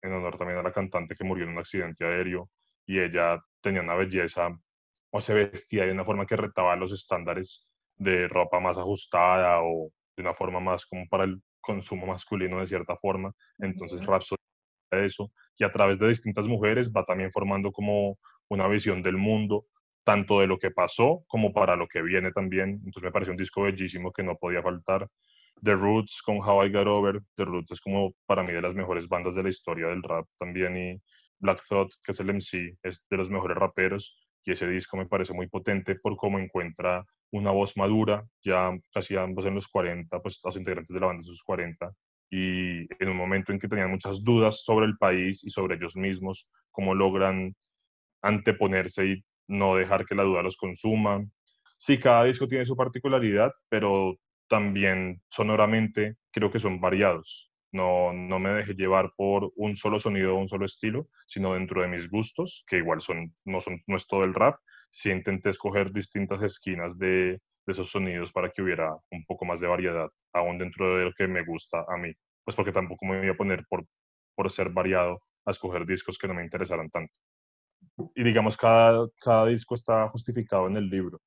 en 0.02 0.12
honor 0.12 0.38
también 0.38 0.58
a 0.58 0.62
la 0.62 0.72
cantante 0.72 1.14
que 1.14 1.24
murió 1.24 1.44
en 1.44 1.50
un 1.50 1.58
accidente 1.58 2.04
aéreo 2.04 2.48
y 2.86 3.00
ella 3.00 3.38
tenía 3.60 3.82
una 3.82 3.94
belleza 3.94 4.48
o 5.10 5.20
se 5.20 5.34
vestía 5.34 5.84
de 5.84 5.92
una 5.92 6.04
forma 6.04 6.26
que 6.26 6.36
retaba 6.36 6.76
los 6.76 6.92
estándares 6.92 7.66
de 7.96 8.28
ropa 8.28 8.60
más 8.60 8.78
ajustada 8.78 9.62
o 9.62 9.90
de 10.16 10.22
una 10.22 10.34
forma 10.34 10.60
más 10.60 10.86
como 10.86 11.06
para 11.08 11.24
el 11.24 11.42
consumo 11.60 12.06
masculino 12.06 12.60
de 12.60 12.66
cierta 12.66 12.96
forma. 12.96 13.32
Entonces 13.58 14.04
Rhapsody 14.04 14.38
eso 14.90 15.30
y 15.58 15.64
a 15.64 15.72
través 15.72 15.98
de 15.98 16.08
distintas 16.08 16.46
mujeres 16.46 16.90
va 16.90 17.04
también 17.04 17.30
formando 17.30 17.72
como 17.72 18.18
una 18.48 18.68
visión 18.68 19.02
del 19.02 19.16
mundo 19.16 19.66
tanto 20.04 20.40
de 20.40 20.46
lo 20.46 20.58
que 20.58 20.70
pasó 20.70 21.24
como 21.26 21.52
para 21.52 21.76
lo 21.76 21.86
que 21.86 22.00
viene 22.00 22.32
también. 22.32 22.80
Entonces 22.84 23.02
me 23.02 23.12
pareció 23.12 23.32
un 23.32 23.36
disco 23.36 23.62
bellísimo 23.62 24.12
que 24.12 24.22
no 24.22 24.36
podía 24.36 24.62
faltar. 24.62 25.06
The 25.62 25.74
Roots 25.74 26.22
con 26.24 26.38
How 26.38 26.66
I 26.66 26.72
Got 26.72 26.86
Over. 26.86 27.20
The 27.36 27.44
Roots 27.44 27.72
es 27.72 27.80
como 27.80 28.12
para 28.26 28.42
mí 28.42 28.52
de 28.52 28.62
las 28.62 28.74
mejores 28.74 29.08
bandas 29.08 29.34
de 29.34 29.42
la 29.42 29.48
historia 29.48 29.88
del 29.88 30.02
rap 30.02 30.26
también. 30.38 30.76
Y 30.76 31.00
Black 31.38 31.62
Thought, 31.68 31.92
que 32.02 32.12
es 32.12 32.20
el 32.20 32.32
MC, 32.32 32.76
es 32.82 33.04
de 33.08 33.16
los 33.16 33.30
mejores 33.30 33.56
raperos. 33.56 34.18
Y 34.44 34.52
ese 34.52 34.68
disco 34.68 34.96
me 34.96 35.06
parece 35.06 35.34
muy 35.34 35.46
potente 35.46 35.96
por 35.96 36.16
cómo 36.16 36.38
encuentra 36.38 37.04
una 37.30 37.50
voz 37.50 37.76
madura, 37.76 38.24
ya 38.42 38.70
casi 38.92 39.16
ambos 39.16 39.44
en 39.44 39.54
los 39.54 39.68
40, 39.68 40.20
pues 40.20 40.40
los 40.42 40.56
integrantes 40.56 40.94
de 40.94 41.00
la 41.00 41.06
banda 41.06 41.20
en 41.20 41.24
sus 41.24 41.42
40. 41.42 41.92
Y 42.30 42.80
en 43.02 43.08
un 43.08 43.16
momento 43.16 43.52
en 43.52 43.58
que 43.58 43.68
tenían 43.68 43.90
muchas 43.90 44.22
dudas 44.22 44.62
sobre 44.62 44.86
el 44.86 44.96
país 44.96 45.44
y 45.44 45.50
sobre 45.50 45.76
ellos 45.76 45.96
mismos, 45.96 46.48
cómo 46.70 46.94
logran 46.94 47.54
anteponerse 48.22 49.06
y 49.06 49.24
no 49.48 49.76
dejar 49.76 50.06
que 50.06 50.14
la 50.14 50.22
duda 50.22 50.42
los 50.42 50.56
consuma. 50.56 51.24
Sí, 51.78 51.98
cada 51.98 52.24
disco 52.24 52.48
tiene 52.48 52.66
su 52.66 52.76
particularidad, 52.76 53.52
pero 53.68 54.16
también 54.48 55.22
sonoramente 55.30 56.16
creo 56.32 56.50
que 56.50 56.60
son 56.60 56.80
variados. 56.80 57.50
No, 57.72 58.12
no 58.12 58.38
me 58.38 58.50
dejé 58.50 58.74
llevar 58.74 59.12
por 59.16 59.52
un 59.56 59.76
solo 59.76 60.00
sonido 60.00 60.34
o 60.34 60.38
un 60.38 60.48
solo 60.48 60.64
estilo, 60.64 61.08
sino 61.26 61.54
dentro 61.54 61.82
de 61.82 61.88
mis 61.88 62.08
gustos, 62.10 62.64
que 62.66 62.78
igual 62.78 63.00
son, 63.00 63.34
no, 63.44 63.60
son, 63.60 63.82
no 63.86 63.96
es 63.96 64.06
todo 64.06 64.24
el 64.24 64.34
rap. 64.34 64.56
Sí 64.90 65.10
intenté 65.10 65.50
escoger 65.50 65.92
distintas 65.92 66.42
esquinas 66.42 66.98
de, 66.98 67.06
de 67.66 67.72
esos 67.72 67.90
sonidos 67.90 68.32
para 68.32 68.50
que 68.50 68.62
hubiera 68.62 68.96
un 69.10 69.24
poco 69.26 69.44
más 69.44 69.60
de 69.60 69.66
variedad, 69.66 70.08
aún 70.32 70.58
dentro 70.58 70.96
de 70.96 71.04
lo 71.04 71.12
que 71.12 71.28
me 71.28 71.44
gusta 71.44 71.84
a 71.88 71.96
mí. 71.98 72.12
Pues 72.44 72.56
porque 72.56 72.72
tampoco 72.72 73.04
me 73.04 73.18
voy 73.18 73.28
a 73.28 73.36
poner 73.36 73.64
por, 73.68 73.84
por 74.34 74.50
ser 74.50 74.70
variado 74.70 75.20
a 75.44 75.50
escoger 75.50 75.84
discos 75.86 76.18
que 76.18 76.28
no 76.28 76.34
me 76.34 76.44
interesaran 76.44 76.88
tanto 76.90 77.12
y 78.14 78.22
digamos, 78.22 78.56
cada, 78.56 79.08
cada 79.20 79.46
disco 79.46 79.74
está 79.74 80.08
justificado 80.08 80.66
en 80.66 80.76
el 80.76 80.88
libro. 80.88 81.20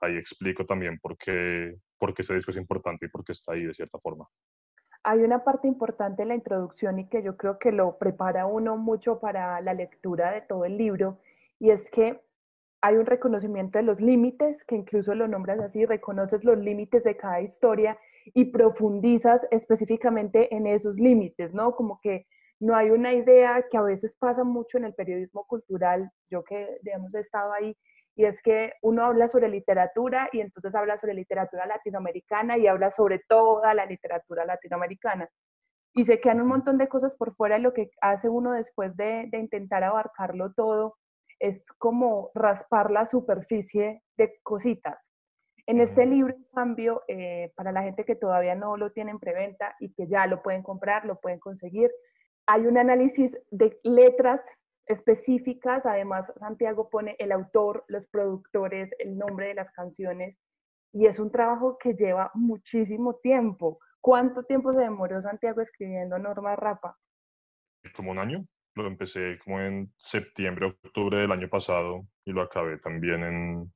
Ahí 0.00 0.16
explico 0.16 0.64
también 0.66 0.98
por 0.98 1.16
qué, 1.16 1.74
por 2.04 2.12
qué 2.12 2.20
ese 2.20 2.34
disco 2.34 2.50
es 2.50 2.58
importante 2.58 3.06
y 3.06 3.08
por 3.08 3.24
qué 3.24 3.32
está 3.32 3.54
ahí 3.54 3.64
de 3.64 3.72
cierta 3.72 3.98
forma. 3.98 4.28
Hay 5.04 5.20
una 5.20 5.42
parte 5.42 5.66
importante 5.66 6.20
en 6.20 6.28
la 6.28 6.34
introducción 6.34 6.98
y 6.98 7.08
que 7.08 7.22
yo 7.22 7.38
creo 7.38 7.58
que 7.58 7.72
lo 7.72 7.96
prepara 7.96 8.44
uno 8.44 8.76
mucho 8.76 9.20
para 9.20 9.58
la 9.62 9.72
lectura 9.72 10.30
de 10.32 10.42
todo 10.42 10.66
el 10.66 10.76
libro, 10.76 11.18
y 11.58 11.70
es 11.70 11.90
que 11.90 12.20
hay 12.82 12.96
un 12.96 13.06
reconocimiento 13.06 13.78
de 13.78 13.84
los 13.84 14.02
límites, 14.02 14.64
que 14.64 14.76
incluso 14.76 15.14
lo 15.14 15.28
nombras 15.28 15.60
así, 15.60 15.86
reconoces 15.86 16.44
los 16.44 16.58
límites 16.58 17.02
de 17.04 17.16
cada 17.16 17.40
historia 17.40 17.96
y 18.34 18.44
profundizas 18.56 19.46
específicamente 19.50 20.54
en 20.54 20.66
esos 20.66 20.96
límites, 20.96 21.54
¿no? 21.54 21.74
Como 21.74 22.00
que 22.02 22.26
no 22.60 22.76
hay 22.76 22.90
una 22.90 23.14
idea 23.14 23.64
que 23.70 23.78
a 23.78 23.82
veces 23.82 24.14
pasa 24.18 24.44
mucho 24.44 24.76
en 24.76 24.84
el 24.84 24.92
periodismo 24.92 25.46
cultural, 25.46 26.10
yo 26.28 26.44
que, 26.44 26.76
digamos, 26.82 27.14
he 27.14 27.20
estado 27.20 27.50
ahí, 27.54 27.74
y 28.16 28.24
es 28.24 28.40
que 28.42 28.72
uno 28.82 29.04
habla 29.04 29.28
sobre 29.28 29.48
literatura 29.48 30.28
y 30.32 30.40
entonces 30.40 30.74
habla 30.74 30.98
sobre 30.98 31.14
literatura 31.14 31.66
latinoamericana 31.66 32.56
y 32.58 32.66
habla 32.66 32.90
sobre 32.90 33.20
toda 33.28 33.74
la 33.74 33.86
literatura 33.86 34.44
latinoamericana. 34.44 35.28
Y 35.94 36.06
se 36.06 36.20
quedan 36.20 36.40
un 36.40 36.48
montón 36.48 36.78
de 36.78 36.88
cosas 36.88 37.14
por 37.16 37.34
fuera 37.34 37.58
y 37.58 37.62
lo 37.62 37.72
que 37.72 37.90
hace 38.00 38.28
uno 38.28 38.52
después 38.52 38.96
de, 38.96 39.28
intentar 39.32 39.82
abarcarlo 39.82 40.52
todo 40.52 40.96
es 41.40 41.72
como 41.72 42.30
raspar 42.34 42.90
la 42.90 43.06
superficie 43.06 44.02
de 44.16 44.38
cositas. 44.42 44.98
En 45.66 45.80
este 45.80 46.06
libro, 46.06 46.34
en 46.34 46.46
cambio, 46.54 47.02
eh, 47.08 47.52
para 47.56 47.72
la 47.72 47.82
gente 47.82 48.04
que 48.04 48.16
todavía 48.16 48.54
no 48.54 48.76
lo 48.76 48.92
tiene 48.92 49.10
en 49.10 49.18
preventa 49.18 49.74
y 49.80 49.92
que 49.94 50.06
ya 50.06 50.26
lo 50.26 50.42
pueden 50.42 50.62
comprar, 50.62 51.04
lo 51.04 51.20
pueden 51.20 51.40
conseguir, 51.40 51.90
hay 52.46 52.66
un 52.66 52.76
análisis 52.76 53.32
de 53.50 53.78
letras 53.82 54.42
específicas, 54.86 55.86
además 55.86 56.32
Santiago 56.38 56.90
pone 56.90 57.16
el 57.18 57.32
autor, 57.32 57.84
los 57.88 58.06
productores, 58.08 58.90
el 58.98 59.16
nombre 59.16 59.48
de 59.48 59.54
las 59.54 59.70
canciones, 59.70 60.36
y 60.92 61.06
es 61.06 61.18
un 61.18 61.30
trabajo 61.30 61.76
que 61.78 61.94
lleva 61.94 62.30
muchísimo 62.34 63.16
tiempo. 63.16 63.78
¿Cuánto 64.00 64.44
tiempo 64.44 64.72
se 64.72 64.80
demoró 64.80 65.20
Santiago 65.22 65.60
escribiendo 65.60 66.18
Norma 66.18 66.54
Rapa? 66.56 66.96
Como 67.96 68.10
un 68.10 68.18
año. 68.18 68.46
Lo 68.76 68.86
empecé 68.86 69.38
como 69.44 69.60
en 69.60 69.92
septiembre, 69.96 70.66
octubre 70.66 71.18
del 71.18 71.32
año 71.32 71.48
pasado 71.48 72.02
y 72.24 72.32
lo 72.32 72.42
acabé 72.42 72.78
también 72.78 73.22
en 73.22 73.72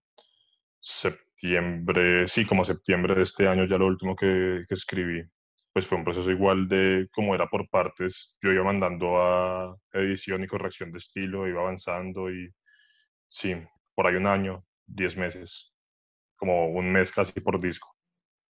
septiembre, 0.81 2.27
sí, 2.27 2.45
como 2.45 2.65
septiembre 2.65 3.15
de 3.15 3.23
este 3.23 3.47
año, 3.47 3.65
ya 3.65 3.79
lo 3.79 3.87
último 3.87 4.17
que, 4.17 4.65
que 4.69 4.75
escribí 4.75 5.23
pues 5.79 5.87
fue 5.87 5.99
un 5.99 6.03
proceso 6.03 6.29
igual 6.33 6.67
de 6.67 7.09
como 7.15 7.37
era 7.37 7.47
por 7.47 7.69
partes. 7.69 8.37
Yo 8.43 8.51
iba 8.51 8.65
mandando 8.65 9.23
a 9.23 9.77
edición 9.93 10.43
y 10.43 10.49
corrección 10.49 10.91
de 10.91 10.99
estilo, 10.99 11.47
iba 11.47 11.61
avanzando 11.61 12.33
y 12.33 12.53
sí, 13.29 13.55
por 13.95 14.09
ahí 14.09 14.17
un 14.17 14.27
año, 14.27 14.65
diez 14.85 15.17
meses, 15.17 15.73
como 16.37 16.67
un 16.71 16.91
mes 16.91 17.13
casi 17.13 17.41
por 17.41 17.61
disco. 17.61 17.95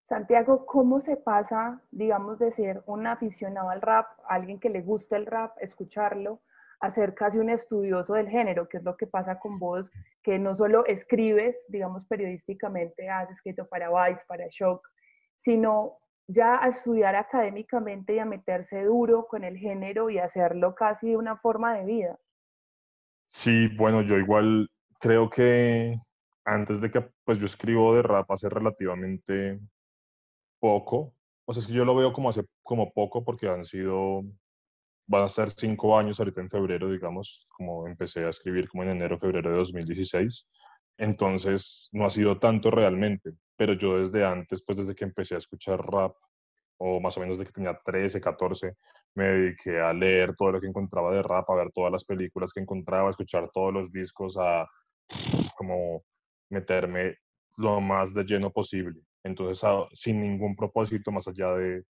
Santiago, 0.04 0.64
¿cómo 0.64 1.00
se 1.00 1.18
pasa, 1.18 1.82
digamos, 1.90 2.38
de 2.38 2.50
ser 2.50 2.82
un 2.87 3.06
aficionado 3.06 3.68
al 3.68 3.82
rap, 3.82 4.06
alguien 4.26 4.58
que 4.58 4.70
le 4.70 4.80
gusta 4.80 5.18
el 5.18 5.26
rap, 5.26 5.54
escucharlo, 5.61 6.40
a 6.80 6.90
ser 6.90 7.12
casi 7.12 7.37
un 7.37 7.50
estudioso 7.50 8.14
del 8.14 8.30
género, 8.30 8.70
que 8.70 8.78
es 8.78 8.85
lo 8.85 8.97
que 8.97 9.06
pasa 9.06 9.38
con 9.38 9.58
vos, 9.58 9.90
que 10.23 10.38
no 10.38 10.56
solo 10.56 10.87
escribes, 10.87 11.62
digamos, 11.68 12.06
periodísticamente, 12.06 13.11
has 13.11 13.30
escrito 13.30 13.68
para 13.68 13.90
Vice, 13.90 14.23
para 14.26 14.47
Shock, 14.49 14.88
sino 15.37 15.99
ya 16.28 16.62
a 16.62 16.68
estudiar 16.68 17.16
académicamente 17.16 18.14
y 18.14 18.18
a 18.18 18.26
meterse 18.26 18.85
duro 18.85 19.26
con 19.26 19.44
el 19.44 19.56
género 19.56 20.11
y 20.11 20.18
hacerlo 20.18 20.75
casi 20.75 21.08
de 21.08 21.16
una 21.16 21.37
forma 21.38 21.76
de 21.78 21.85
vida. 21.87 22.18
Sí, 23.26 23.68
bueno, 23.76 24.02
yo 24.02 24.16
igual 24.16 24.70
creo 25.00 25.28
que 25.30 25.99
antes 26.44 26.80
de 26.80 26.90
que 26.90 27.11
pues 27.25 27.38
yo 27.38 27.47
escribo 27.47 27.94
de 27.94 28.02
rap 28.02 28.30
hace 28.30 28.49
relativamente 28.49 29.58
poco. 30.61 31.14
O 31.47 31.52
sea, 31.52 31.61
es 31.61 31.66
que 31.66 31.73
yo 31.73 31.85
lo 31.85 31.94
veo 31.94 32.12
como 32.12 32.28
hace 32.28 32.44
como 32.62 32.92
poco 32.92 33.25
porque 33.25 33.49
han 33.49 33.64
sido, 33.64 34.23
van 35.06 35.23
a 35.25 35.28
ser 35.28 35.50
cinco 35.50 35.97
años 35.97 36.18
ahorita 36.18 36.42
en 36.42 36.50
febrero, 36.50 36.90
digamos, 36.90 37.47
como 37.50 37.87
empecé 37.87 38.25
a 38.25 38.30
escribir 38.30 38.68
como 38.68 38.82
en 38.82 38.90
enero, 38.90 39.18
febrero 39.18 39.50
de 39.50 39.56
2016. 39.56 40.47
Entonces, 40.99 41.88
no 41.92 42.06
ha 42.06 42.11
sido 42.11 42.38
tanto 42.38 42.70
realmente, 42.70 43.32
pero 43.59 43.73
yo 43.73 43.99
desde 43.99 44.25
antes, 44.25 44.62
pues 44.65 44.79
desde 44.79 44.95
que 44.95 45.05
empecé 45.05 45.35
a 45.35 45.38
escuchar 45.38 45.85
rap, 45.85 46.15
o 46.79 47.00
más 47.00 47.17
o 47.17 47.21
menos 47.21 47.38
desde 47.38 47.49
que 47.50 47.55
tenía 47.55 47.77
13, 47.85 48.21
14, 48.21 48.77
me 49.17 49.27
dediqué 49.27 49.81
a 49.81 49.93
leer 49.93 50.37
todo 50.37 50.53
lo 50.53 50.61
que 50.61 50.69
encontraba 50.69 51.12
de 51.12 51.23
rap, 51.23 51.50
a 51.50 51.57
ver 51.57 51.73
todas 51.75 51.91
las 51.91 52.05
películas 52.05 52.53
que 52.53 52.61
encontraba, 52.61 53.09
a 53.09 53.11
escuchar 53.11 53.50
todos 53.53 53.75
los 53.75 53.91
discos, 53.91 54.37
a 54.38 54.65
como 55.57 56.05
meterme 56.50 57.17
lo 57.57 57.81
más 57.81 58.15
de 58.15 58.23
lleno 58.23 58.53
posible. 58.53 59.00
Entonces, 59.25 59.69
sin 59.93 60.21
ningún 60.21 60.55
propósito 60.55 61.11
más 61.11 61.27
allá 61.27 61.53
de 61.55 61.83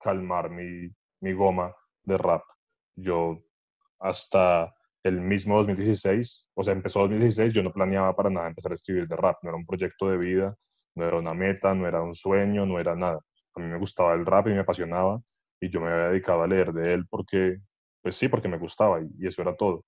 calmar 0.00 0.50
mi, 0.50 0.88
mi 1.20 1.32
goma 1.32 1.72
de 2.02 2.18
rap. 2.18 2.42
Yo 2.96 3.38
hasta 4.00 4.74
el 5.04 5.20
mismo 5.20 5.56
2016, 5.58 6.48
o 6.54 6.64
sea, 6.64 6.72
empezó 6.72 6.98
2016, 7.00 7.52
yo 7.52 7.62
no 7.62 7.72
planeaba 7.72 8.16
para 8.16 8.28
nada 8.28 8.48
empezar 8.48 8.72
a 8.72 8.74
escribir 8.74 9.06
de 9.06 9.16
rap, 9.16 9.36
no 9.42 9.50
era 9.50 9.56
un 9.56 9.66
proyecto 9.66 10.10
de 10.10 10.18
vida, 10.18 10.56
no 10.94 11.06
era 11.06 11.18
una 11.18 11.34
meta, 11.34 11.74
no 11.74 11.86
era 11.86 12.02
un 12.02 12.14
sueño, 12.14 12.66
no 12.66 12.78
era 12.78 12.94
nada. 12.94 13.20
A 13.54 13.60
mí 13.60 13.66
me 13.66 13.78
gustaba 13.78 14.14
el 14.14 14.26
rap 14.26 14.48
y 14.48 14.50
me 14.50 14.60
apasionaba 14.60 15.20
y 15.60 15.70
yo 15.70 15.80
me 15.80 15.88
había 15.88 16.08
dedicado 16.08 16.42
a 16.42 16.46
leer 16.46 16.72
de 16.72 16.94
él 16.94 17.06
porque, 17.08 17.58
pues 18.02 18.16
sí, 18.16 18.28
porque 18.28 18.48
me 18.48 18.58
gustaba 18.58 19.00
y, 19.00 19.26
eso 19.26 19.42
era 19.42 19.56
todo. 19.56 19.84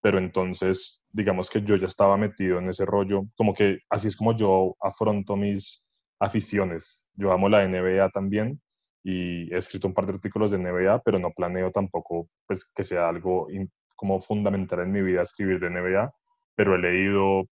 Pero 0.00 0.18
entonces, 0.18 1.04
digamos 1.10 1.50
que 1.50 1.62
yo 1.62 1.76
ya 1.76 1.86
estaba 1.86 2.16
metido 2.16 2.58
en 2.58 2.68
ese 2.68 2.84
rollo, 2.84 3.24
como 3.36 3.54
que 3.54 3.80
así 3.90 4.08
es 4.08 4.16
como 4.16 4.36
yo 4.36 4.76
afronto 4.80 5.36
mis 5.36 5.84
aficiones. 6.20 7.08
Yo 7.14 7.32
amo 7.32 7.48
la 7.48 7.66
NBA 7.66 8.10
también 8.10 8.60
y 9.02 9.52
he 9.52 9.58
escrito 9.58 9.88
un 9.88 9.94
par 9.94 10.06
de 10.06 10.14
artículos 10.14 10.50
de 10.50 10.58
NBA, 10.58 11.02
pero 11.02 11.18
no 11.18 11.30
planeo 11.30 11.70
tampoco 11.70 12.28
pues, 12.46 12.64
que 12.74 12.84
sea 12.84 13.08
algo 13.08 13.48
como 13.96 14.20
fundamental 14.20 14.80
en 14.80 14.92
mi 14.92 15.00
vida 15.00 15.22
escribir 15.22 15.58
de 15.60 15.70
NBA, 15.70 16.12
pero 16.54 16.74
he 16.74 16.78
leído 16.78 17.44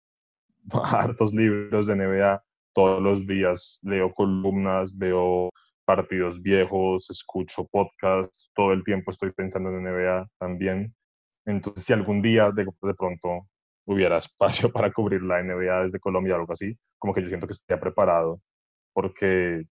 hartos 0.73 1.33
libros 1.33 1.87
de 1.87 1.97
NBA 1.97 2.43
todos 2.73 3.03
los 3.03 3.27
días, 3.27 3.81
leo 3.83 4.13
columnas, 4.13 4.97
veo 4.97 5.51
partidos 5.85 6.41
viejos, 6.41 7.11
escucho 7.11 7.67
podcasts, 7.67 8.51
todo 8.55 8.73
el 8.73 8.85
tiempo 8.85 9.11
estoy 9.11 9.33
pensando 9.33 9.71
en 9.71 9.85
NBA 9.85 10.29
también. 10.39 10.95
Entonces, 11.45 11.85
si 11.85 11.93
algún 11.93 12.23
día 12.23 12.51
de, 12.51 12.65
de 12.65 12.95
pronto 12.95 13.49
hubiera 13.87 14.19
espacio 14.19 14.71
para 14.71 14.93
cubrir 14.93 15.23
la 15.23 15.43
NBA 15.43 15.85
desde 15.85 16.01
Colombia 16.01 16.35
o 16.35 16.41
algo 16.41 16.53
así, 16.53 16.77
como 16.99 17.15
que 17.15 17.23
yo 17.23 17.29
siento 17.29 17.47
que 17.47 17.53
estaría 17.53 17.81
preparado 17.81 18.41
porque 18.93 19.65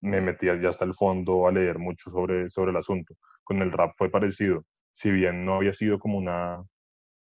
me 0.00 0.20
metía 0.20 0.54
ya 0.54 0.68
hasta 0.68 0.84
el 0.84 0.94
fondo 0.94 1.46
a 1.46 1.52
leer 1.52 1.78
mucho 1.78 2.10
sobre, 2.10 2.48
sobre 2.50 2.70
el 2.70 2.76
asunto. 2.76 3.14
Con 3.42 3.60
el 3.62 3.72
rap 3.72 3.92
fue 3.96 4.10
parecido. 4.10 4.64
Si 4.92 5.10
bien 5.10 5.44
no 5.44 5.56
había 5.56 5.72
sido 5.72 5.98
como 5.98 6.18
una 6.18 6.62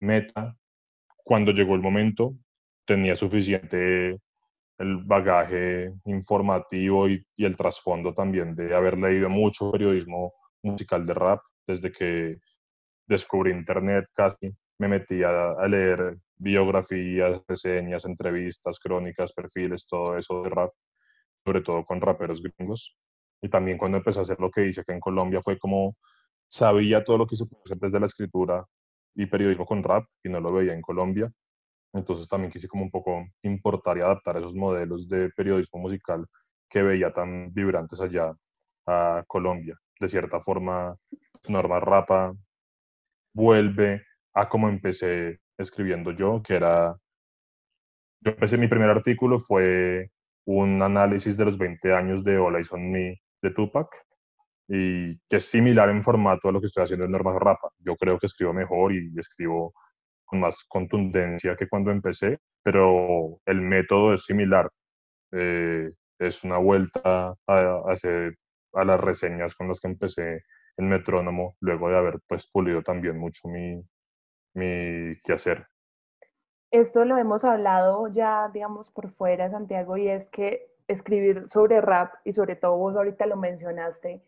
meta, 0.00 0.56
cuando 1.25 1.52
llegó 1.52 1.75
el 1.75 1.83
momento 1.83 2.35
tenía 2.85 3.16
suficiente 3.16 4.18
el 4.78 4.99
bagaje 5.04 5.92
informativo 6.04 7.09
y, 7.09 7.25
el 7.38 7.56
trasfondo 7.56 8.12
también 8.12 8.54
de 8.54 8.75
haber 8.75 8.99
leído 8.99 9.28
mucho 9.28 9.71
periodismo 9.71 10.33
musical 10.62 11.06
de 11.06 11.14
rap 11.14 11.40
desde 11.66 11.90
que 11.92 12.38
descubrí 13.06 13.52
internet 13.52 14.06
casi 14.14 14.52
me 14.78 14.88
metí 14.88 15.23
a, 15.23 15.52
a, 15.52 15.68
leer 15.68 16.18
biografías, 16.37 17.40
reseñas, 17.49 18.04
entrevistas, 18.04 18.78
crónicas, 18.78 19.33
perfiles, 19.33 19.87
todo 19.87 20.18
eso 20.18 20.42
de 20.42 20.50
rap 20.50 20.71
sobre 21.47 21.61
todo 21.62 21.85
con 21.85 22.00
raperos 22.00 22.42
gringos. 22.42 22.97
Y 23.40 23.49
también 23.49 23.78
cuando 23.78 23.99
empecé 23.99 24.18
a 24.18 24.23
hacer 24.23 24.40
lo 24.40 24.50
que 24.50 24.66
hice 24.66 24.80
acá 24.80 24.92
en 24.92 25.00
Colombia 25.00 25.40
fue 25.42 25.59
como 25.59 25.97
sabía 26.49 27.04
todo 27.04 27.18
lo 27.18 27.26
que 27.26 27.37
se 27.37 27.47
puede 27.47 27.62
hacer 27.64 27.78
desde 27.78 28.00
la 28.00 28.06
escritura 28.06 28.64
y 29.14 29.26
periodismo 29.26 29.64
con 29.64 29.83
rap 29.83 30.04
y 30.25 30.28
no 30.28 30.40
lo 30.40 30.52
veía 30.52 30.75
en 30.75 30.83
Colombia. 30.83 31.33
Entonces 31.93 32.28
también 32.28 32.50
quise 32.50 32.69
como 32.69 32.83
un 32.85 32.90
poco 32.90 33.25
importar 33.43 33.97
y 33.99 34.00
adaptar 34.00 34.37
esos 34.37 34.55
modelos 34.55 35.09
de 35.09 35.31
periodismo 35.31 35.81
musical 35.81 36.27
que 36.68 36.83
veía 36.83 37.12
tan 37.12 37.53
vibrantes 37.53 38.01
allá 38.01 38.35
a 38.87 39.25
Colombia. 39.27 39.79
De 39.99 40.09
cierta 40.09 40.40
forma, 40.40 40.96
Norma 41.49 41.81
Rapa 41.81 42.35
vuelve 43.35 44.03
a 44.35 44.49
como 44.49 44.68
empecé 44.68 45.40
escribiendo 45.59 46.11
yo, 46.12 46.42
que 46.42 46.55
era, 46.55 46.96
yo 48.20 48.33
empecé 48.33 48.59
mi 48.59 48.68
primer 48.68 48.90
artículo 48.90 49.38
fue 49.38 50.11
un 50.46 50.83
análisis 50.83 51.37
de 51.37 51.44
los 51.44 51.59
20 51.59 51.92
años 51.92 52.22
de 52.25 52.38
All 52.38 52.57
Eyes 52.57 52.72
on 52.72 52.90
Me 52.90 53.20
de 53.42 53.51
Tupac 53.51 53.88
y 54.68 55.18
que 55.29 55.37
es 55.37 55.44
similar 55.44 55.88
en 55.90 56.03
formato 56.03 56.49
a 56.49 56.53
lo 56.53 56.61
que 56.61 56.66
estoy 56.66 56.85
haciendo 56.85 57.05
en 57.05 57.12
Normas 57.12 57.37
Rapa. 57.37 57.70
Yo 57.79 57.96
creo 57.96 58.18
que 58.18 58.27
escribo 58.27 58.53
mejor 58.53 58.92
y 58.92 59.12
escribo 59.18 59.72
con 60.26 60.40
más 60.40 60.64
contundencia 60.68 61.56
que 61.56 61.68
cuando 61.68 61.90
empecé, 61.90 62.38
pero 62.62 63.40
el 63.46 63.62
método 63.62 64.12
es 64.12 64.24
similar. 64.24 64.70
Eh, 65.32 65.90
es 66.18 66.44
una 66.44 66.58
vuelta 66.58 67.34
a, 67.46 67.82
hacer, 67.88 68.36
a 68.74 68.84
las 68.84 69.00
reseñas 69.00 69.54
con 69.54 69.68
las 69.68 69.80
que 69.80 69.88
empecé 69.88 70.42
en 70.76 70.88
Metrónomo, 70.88 71.56
luego 71.60 71.88
de 71.88 71.96
haber 71.96 72.20
pues 72.26 72.46
pulido 72.46 72.82
también 72.82 73.18
mucho 73.18 73.48
mi, 73.48 73.82
mi 74.54 75.18
quehacer 75.22 75.66
esto 76.70 77.04
lo 77.04 77.16
hemos 77.16 77.44
hablado 77.44 78.08
ya, 78.08 78.50
digamos, 78.52 78.90
por 78.90 79.10
fuera, 79.10 79.50
Santiago, 79.50 79.96
y 79.96 80.08
es 80.08 80.28
que 80.28 80.70
escribir 80.88 81.48
sobre 81.48 81.80
rap, 81.80 82.14
y 82.24 82.32
sobre 82.32 82.56
todo 82.56 82.76
vos 82.76 82.96
ahorita 82.96 83.26
lo 83.26 83.36
mencionaste, 83.36 84.22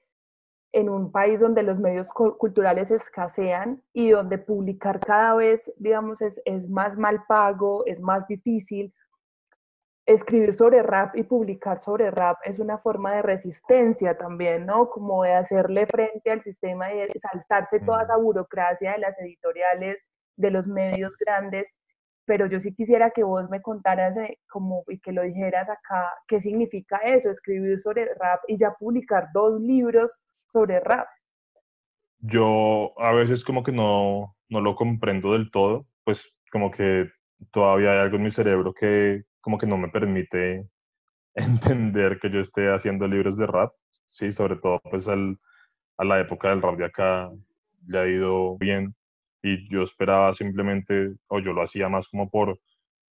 en 0.73 0.89
un 0.89 1.11
país 1.11 1.41
donde 1.41 1.63
los 1.63 1.79
medios 1.79 2.09
culturales 2.09 2.91
escasean 2.91 3.83
y 3.93 4.11
donde 4.11 4.39
publicar 4.39 5.01
cada 5.01 5.35
vez, 5.35 5.73
digamos, 5.79 6.21
es, 6.21 6.41
es 6.45 6.69
más 6.69 6.97
mal 6.97 7.25
pago, 7.27 7.85
es 7.87 8.01
más 8.01 8.27
difícil. 8.27 8.93
Escribir 10.07 10.55
sobre 10.55 10.83
rap 10.83 11.17
y 11.17 11.23
publicar 11.23 11.83
sobre 11.83 12.11
rap 12.11 12.39
es 12.45 12.59
una 12.59 12.79
forma 12.79 13.15
de 13.15 13.23
resistencia 13.23 14.17
también, 14.17 14.67
¿no? 14.67 14.89
Como 14.89 15.23
de 15.23 15.33
hacerle 15.33 15.87
frente 15.87 16.31
al 16.31 16.43
sistema 16.43 16.93
y 16.93 16.99
de 16.99 17.13
saltarse 17.21 17.81
toda 17.81 18.05
esa 18.05 18.17
burocracia 18.17 18.93
de 18.93 18.99
las 18.99 19.19
editoriales, 19.19 19.99
de 20.37 20.51
los 20.51 20.67
medios 20.67 21.13
grandes 21.19 21.75
pero 22.29 22.47
yo 22.47 22.61
sí 22.61 22.75
quisiera 22.75 23.11
que 23.11 23.25
vos 23.25 23.49
me 23.49 23.63
contaras 23.63 24.19
eh, 24.19 24.39
como, 24.51 24.85
y 24.89 25.01
que 25.01 25.13
lo 25.13 25.23
dijeras 25.23 25.71
acá, 25.71 26.13
qué 26.29 26.41
significa 26.41 26.99
eso, 26.99 27.31
escribir 27.31 27.79
sobre 27.79 28.05
rap 28.17 28.43
y 28.47 28.59
ya 28.59 28.75
publicar 28.75 29.29
dos 29.33 29.59
libros 29.63 30.13
sobre 30.53 30.81
rap. 30.81 31.09
Yo 32.21 32.93
a 33.01 33.13
veces 33.13 33.45
como 33.45 33.63
que 33.63 33.73
no, 33.73 34.37
no 34.49 34.61
lo 34.61 34.75
comprendo 34.75 35.33
del 35.33 35.51
todo, 35.51 35.87
pues 36.05 36.35
como 36.51 36.71
que 36.71 37.09
todavía 37.53 37.93
hay 37.93 37.99
algo 37.99 38.17
en 38.17 38.25
mi 38.25 38.31
cerebro 38.31 38.75
que 38.75 39.23
como 39.41 39.59
que 39.59 39.67
no 39.67 39.77
me 39.77 39.89
permite 39.89 40.69
entender 41.35 42.19
que 42.21 42.31
yo 42.31 42.41
esté 42.41 42.73
haciendo 42.73 43.07
libros 43.07 43.37
de 43.37 43.47
rap, 43.47 43.73
sí, 44.07 44.33
sobre 44.33 44.57
todo 44.57 44.81
pues 44.91 45.07
al, 45.09 45.39
a 45.97 46.05
la 46.05 46.21
época 46.21 46.51
del 46.51 46.63
rap 46.63 46.77
de 46.77 46.87
acá 46.87 47.31
le 47.87 47.99
ha 47.99 48.07
ido 48.07 48.59
bien, 48.59 48.95
y 49.43 49.69
yo 49.71 49.83
esperaba 49.83 50.35
simplemente, 50.35 51.15
o 51.29 51.39
yo 51.41 51.53
lo 51.53 51.63
hacía 51.63 51.89
más 51.89 52.09
como 52.09 52.29
por 52.29 52.59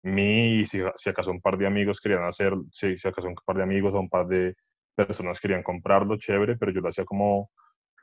mí 0.02 0.60
y 0.60 0.66
si, 0.66 0.80
si 0.96 1.10
acaso 1.10 1.30
un 1.30 1.40
par 1.40 1.58
de 1.58 1.66
amigos 1.66 2.00
querían 2.00 2.24
hacer, 2.24 2.54
si, 2.72 2.98
si 2.98 3.08
acaso 3.08 3.28
un 3.28 3.34
par 3.44 3.56
de 3.56 3.62
amigos 3.62 3.94
o 3.94 4.00
un 4.00 4.08
par 4.08 4.26
de 4.26 4.54
personas 4.94 5.40
querían 5.40 5.62
comprarlo, 5.62 6.16
chévere, 6.16 6.56
pero 6.56 6.72
yo 6.72 6.80
lo 6.80 6.88
hacía 6.88 7.04
como, 7.04 7.50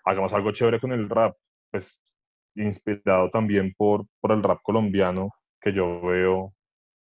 hagamos 0.06 0.34
algo 0.34 0.52
chévere 0.52 0.80
con 0.80 0.92
el 0.92 1.10
rap, 1.10 1.36
pues 1.72 2.00
inspirado 2.56 3.30
también 3.30 3.74
por, 3.78 4.06
por 4.20 4.32
el 4.32 4.44
rap 4.44 4.60
colombiano, 4.64 5.32
que 5.60 5.74
yo 5.74 6.02
veo 6.02 6.54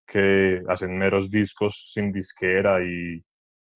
que 0.05 0.61
hacen 0.67 0.97
meros 0.97 1.29
discos 1.29 1.91
sin 1.93 2.11
disquera 2.11 2.83
y 2.83 3.23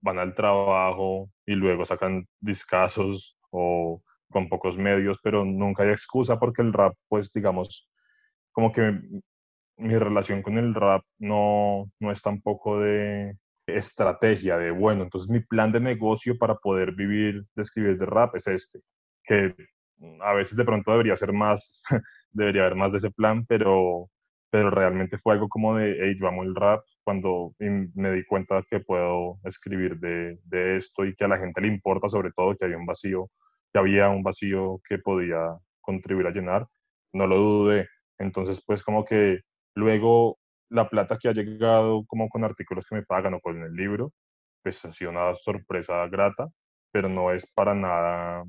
van 0.01 0.19
al 0.19 0.35
trabajo 0.35 1.29
y 1.45 1.53
luego 1.53 1.85
sacan 1.85 2.27
discazos 2.39 3.37
o 3.51 4.01
con 4.29 4.49
pocos 4.49 4.77
medios, 4.77 5.19
pero 5.23 5.45
nunca 5.45 5.83
hay 5.83 5.89
excusa 5.89 6.39
porque 6.39 6.61
el 6.63 6.73
rap, 6.73 6.93
pues 7.07 7.31
digamos, 7.31 7.87
como 8.51 8.71
que 8.71 8.99
mi 9.77 9.97
relación 9.97 10.41
con 10.41 10.57
el 10.57 10.73
rap 10.73 11.03
no, 11.19 11.89
no 11.99 12.11
es 12.11 12.21
tampoco 12.21 12.79
de 12.79 13.37
estrategia, 13.67 14.57
de 14.57 14.71
bueno, 14.71 15.03
entonces 15.03 15.29
mi 15.29 15.39
plan 15.41 15.71
de 15.71 15.79
negocio 15.79 16.37
para 16.37 16.55
poder 16.55 16.93
vivir 16.93 17.43
de 17.55 17.61
escribir 17.61 17.97
de 17.97 18.05
rap 18.05 18.35
es 18.35 18.47
este, 18.47 18.79
que 19.23 19.55
a 20.21 20.33
veces 20.33 20.57
de 20.57 20.65
pronto 20.65 20.91
debería 20.91 21.15
ser 21.15 21.33
más, 21.33 21.83
debería 22.31 22.63
haber 22.63 22.75
más 22.75 22.91
de 22.91 22.97
ese 22.97 23.11
plan, 23.11 23.45
pero, 23.45 24.09
pero 24.51 24.69
realmente 24.69 25.17
fue 25.17 25.33
algo 25.33 25.47
como 25.47 25.75
de, 25.77 25.97
hey, 25.99 26.15
yo 26.19 26.27
amo 26.27 26.43
el 26.43 26.55
rap, 26.55 26.81
cuando 27.03 27.53
me 27.59 28.11
di 28.11 28.25
cuenta 28.25 28.63
que 28.69 28.79
puedo 28.79 29.39
escribir 29.43 29.97
de, 29.99 30.39
de 30.43 30.77
esto 30.77 31.05
y 31.05 31.15
que 31.15 31.25
a 31.25 31.27
la 31.27 31.37
gente 31.37 31.61
le 31.61 31.67
importa 31.67 32.09
sobre 32.09 32.31
todo 32.31 32.55
que 32.55 32.65
hay 32.65 32.73
un 32.73 32.85
vacío 32.85 33.29
que 33.73 33.79
había 33.79 34.09
un 34.09 34.23
vacío 34.23 34.79
que 34.87 34.99
podía 34.99 35.57
contribuir 35.81 36.27
a 36.27 36.31
llenar, 36.31 36.67
no 37.11 37.25
lo 37.27 37.37
dudé. 37.37 37.89
Entonces, 38.19 38.63
pues 38.65 38.83
como 38.83 39.03
que 39.03 39.39
luego 39.75 40.37
la 40.73 40.89
plata 40.89 41.17
que 41.19 41.29
ha 41.29 41.33
llegado 41.33 42.03
como 42.07 42.27
con 42.29 42.43
artículos 42.43 42.85
que 42.87 42.95
me 42.95 43.03
pagan 43.03 43.35
o 43.35 43.39
con 43.39 43.61
el 43.61 43.73
libro, 43.73 44.11
pues 44.63 44.83
ha 44.85 44.91
sido 44.91 45.11
una 45.11 45.35
sorpresa 45.35 46.07
grata, 46.07 46.47
pero 46.91 47.07
no 47.09 47.31
es 47.31 47.45
para 47.45 47.75
nada, 47.75 48.43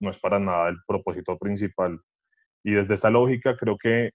no 0.00 0.10
es 0.10 0.18
para 0.18 0.40
nada 0.40 0.68
el 0.68 0.78
propósito 0.86 1.38
principal. 1.38 2.00
Y 2.64 2.72
desde 2.72 2.94
esta 2.94 3.08
lógica 3.08 3.56
creo 3.56 3.78
que 3.78 4.10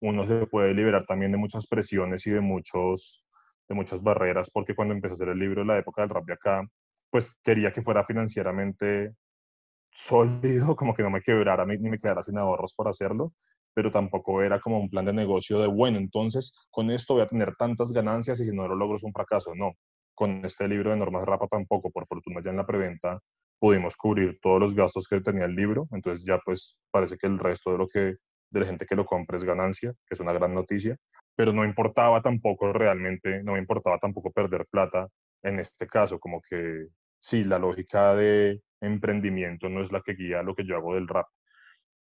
uno 0.00 0.26
se 0.26 0.46
puede 0.46 0.74
liberar 0.74 1.06
también 1.06 1.30
de 1.30 1.38
muchas 1.38 1.66
presiones 1.68 2.26
y 2.26 2.32
de, 2.32 2.40
muchos, 2.40 3.24
de 3.68 3.76
muchas 3.76 4.02
barreras, 4.02 4.50
porque 4.50 4.74
cuando 4.74 4.94
empecé 4.94 5.12
a 5.12 5.14
hacer 5.14 5.28
el 5.28 5.38
libro, 5.38 5.64
la 5.64 5.78
época 5.78 6.02
del 6.02 6.10
rap 6.10 6.24
de 6.24 6.32
acá, 6.32 6.66
pues 7.10 7.36
quería 7.44 7.72
que 7.72 7.82
fuera 7.82 8.04
financieramente 8.04 9.14
sólido, 9.92 10.74
como 10.76 10.92
que 10.92 11.04
no 11.04 11.10
me 11.10 11.22
quebrara 11.22 11.64
ni 11.64 11.78
me 11.78 12.00
quedara 12.00 12.24
sin 12.24 12.36
ahorros 12.36 12.74
por 12.74 12.88
hacerlo, 12.88 13.32
pero 13.78 13.92
tampoco 13.92 14.42
era 14.42 14.58
como 14.58 14.80
un 14.80 14.90
plan 14.90 15.04
de 15.04 15.12
negocio 15.12 15.60
de, 15.60 15.68
bueno, 15.68 15.98
entonces 15.98 16.52
con 16.68 16.90
esto 16.90 17.14
voy 17.14 17.22
a 17.22 17.28
tener 17.28 17.54
tantas 17.54 17.92
ganancias 17.92 18.40
y 18.40 18.44
si 18.44 18.50
no 18.50 18.66
lo 18.66 18.74
logro 18.74 18.96
es 18.96 19.04
un 19.04 19.12
fracaso. 19.12 19.54
No, 19.54 19.74
con 20.16 20.44
este 20.44 20.66
libro 20.66 20.90
de 20.90 20.96
normas 20.96 21.24
RAPA 21.24 21.46
tampoco, 21.46 21.88
por 21.92 22.04
fortuna 22.04 22.40
ya 22.44 22.50
en 22.50 22.56
la 22.56 22.66
preventa 22.66 23.20
pudimos 23.60 23.96
cubrir 23.96 24.40
todos 24.42 24.58
los 24.58 24.74
gastos 24.74 25.06
que 25.06 25.20
tenía 25.20 25.44
el 25.44 25.54
libro, 25.54 25.86
entonces 25.92 26.26
ya 26.26 26.40
pues 26.44 26.76
parece 26.90 27.16
que 27.18 27.28
el 27.28 27.38
resto 27.38 27.70
de 27.70 27.78
lo 27.78 27.86
que 27.86 28.16
de 28.50 28.60
la 28.60 28.66
gente 28.66 28.84
que 28.84 28.96
lo 28.96 29.06
compre 29.06 29.36
es 29.36 29.44
ganancia, 29.44 29.92
que 29.92 30.14
es 30.14 30.18
una 30.18 30.32
gran 30.32 30.52
noticia, 30.54 30.96
pero 31.36 31.52
no 31.52 31.64
importaba 31.64 32.20
tampoco 32.20 32.72
realmente, 32.72 33.44
no 33.44 33.52
me 33.52 33.60
importaba 33.60 33.98
tampoco 34.00 34.32
perder 34.32 34.66
plata 34.68 35.06
en 35.44 35.60
este 35.60 35.86
caso, 35.86 36.18
como 36.18 36.40
que 36.40 36.88
sí, 37.20 37.44
la 37.44 37.60
lógica 37.60 38.16
de 38.16 38.60
emprendimiento 38.80 39.68
no 39.68 39.82
es 39.82 39.92
la 39.92 40.00
que 40.00 40.14
guía 40.14 40.42
lo 40.42 40.56
que 40.56 40.66
yo 40.66 40.74
hago 40.74 40.96
del 40.96 41.06
rap. 41.06 41.26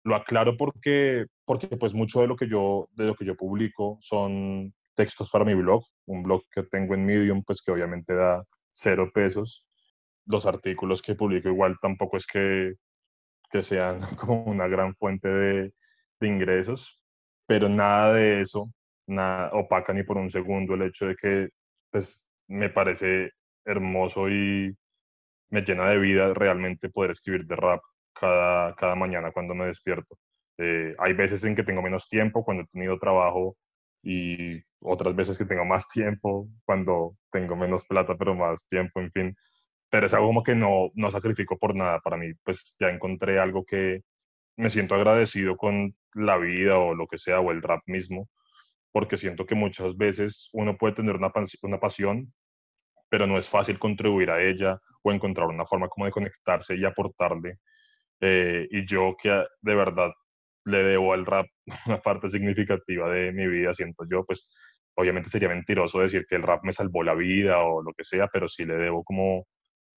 Lo 0.06 0.14
aclaro 0.14 0.56
porque, 0.56 1.26
porque 1.44 1.66
pues 1.66 1.92
mucho 1.92 2.20
de 2.20 2.28
lo 2.28 2.36
que 2.36 2.48
yo, 2.48 2.88
de 2.92 3.06
lo 3.06 3.16
que 3.16 3.24
yo 3.24 3.34
publico 3.34 3.98
son 4.02 4.72
textos 4.94 5.28
para 5.30 5.44
mi 5.44 5.52
blog, 5.54 5.84
un 6.06 6.22
blog 6.22 6.42
que 6.48 6.62
tengo 6.62 6.94
en 6.94 7.04
Medium, 7.04 7.42
pues 7.42 7.60
que 7.60 7.72
obviamente 7.72 8.14
da 8.14 8.44
cero 8.72 9.10
pesos. 9.12 9.66
Los 10.26 10.46
artículos 10.46 11.02
que 11.02 11.16
publico 11.16 11.48
igual 11.48 11.76
tampoco 11.82 12.18
es 12.18 12.26
que, 12.26 12.74
que 13.50 13.64
sean 13.64 13.98
como 14.16 14.44
una 14.44 14.68
gran 14.68 14.94
fuente 14.94 15.28
de, 15.28 15.72
de 16.20 16.28
ingresos, 16.28 17.02
pero 17.44 17.68
nada 17.68 18.14
de 18.14 18.42
eso, 18.42 18.70
nada 19.08 19.50
opaca 19.54 19.92
ni 19.92 20.04
por 20.04 20.18
un 20.18 20.30
segundo 20.30 20.74
el 20.74 20.82
hecho 20.82 21.06
de 21.06 21.16
que 21.16 21.48
pues 21.90 22.24
me 22.46 22.70
parece 22.70 23.32
hermoso 23.64 24.28
y 24.28 24.72
me 25.50 25.62
llena 25.62 25.90
de 25.90 25.98
vida 25.98 26.32
realmente 26.32 26.90
poder 26.90 27.10
escribir 27.10 27.44
de 27.46 27.56
rap 27.56 27.80
cada, 28.18 28.74
cada 28.74 28.94
mañana 28.94 29.32
cuando 29.32 29.54
me 29.54 29.66
despierto. 29.66 30.18
Eh, 30.58 30.94
hay 30.98 31.12
veces 31.12 31.44
en 31.44 31.54
que 31.54 31.62
tengo 31.64 31.82
menos 31.82 32.08
tiempo 32.08 32.44
cuando 32.44 32.62
he 32.64 32.66
tenido 32.66 32.98
trabajo 32.98 33.56
y 34.02 34.62
otras 34.80 35.14
veces 35.16 35.36
que 35.38 35.44
tengo 35.44 35.64
más 35.64 35.88
tiempo 35.90 36.48
cuando 36.64 37.16
tengo 37.30 37.56
menos 37.56 37.84
plata 37.86 38.16
pero 38.18 38.34
más 38.34 38.66
tiempo, 38.68 39.00
en 39.00 39.10
fin. 39.12 39.36
Pero 39.90 40.06
es 40.06 40.14
algo 40.14 40.28
como 40.28 40.42
que 40.42 40.54
no, 40.54 40.90
no 40.94 41.10
sacrifico 41.10 41.58
por 41.58 41.74
nada. 41.74 42.00
Para 42.00 42.16
mí, 42.16 42.32
pues 42.44 42.74
ya 42.80 42.88
encontré 42.88 43.38
algo 43.38 43.64
que 43.64 44.02
me 44.56 44.70
siento 44.70 44.94
agradecido 44.94 45.56
con 45.56 45.94
la 46.14 46.36
vida 46.38 46.78
o 46.78 46.94
lo 46.94 47.06
que 47.06 47.18
sea, 47.18 47.40
o 47.40 47.50
el 47.52 47.62
rap 47.62 47.82
mismo, 47.86 48.28
porque 48.92 49.18
siento 49.18 49.46
que 49.46 49.54
muchas 49.54 49.96
veces 49.96 50.48
uno 50.52 50.76
puede 50.76 50.94
tener 50.94 51.16
una, 51.16 51.32
una 51.62 51.80
pasión, 51.80 52.32
pero 53.10 53.26
no 53.26 53.38
es 53.38 53.48
fácil 53.48 53.78
contribuir 53.78 54.30
a 54.30 54.42
ella 54.42 54.80
o 55.02 55.12
encontrar 55.12 55.48
una 55.48 55.66
forma 55.66 55.88
como 55.88 56.06
de 56.06 56.12
conectarse 56.12 56.76
y 56.76 56.84
aportarle. 56.84 57.58
Eh, 58.20 58.66
y 58.70 58.86
yo 58.86 59.16
que 59.20 59.44
de 59.60 59.74
verdad 59.74 60.10
le 60.64 60.82
debo 60.82 61.12
al 61.12 61.26
rap 61.26 61.46
una 61.86 62.00
parte 62.00 62.30
significativa 62.30 63.10
de 63.10 63.32
mi 63.32 63.46
vida, 63.46 63.74
siento 63.74 64.04
yo, 64.10 64.24
pues 64.24 64.48
obviamente 64.96 65.28
sería 65.28 65.48
mentiroso 65.48 66.00
decir 66.00 66.26
que 66.28 66.36
el 66.36 66.42
rap 66.42 66.64
me 66.64 66.72
salvó 66.72 67.02
la 67.02 67.14
vida 67.14 67.58
o 67.62 67.82
lo 67.82 67.92
que 67.92 68.04
sea, 68.04 68.28
pero 68.28 68.48
sí 68.48 68.64
le 68.64 68.76
debo 68.76 69.04
como 69.04 69.46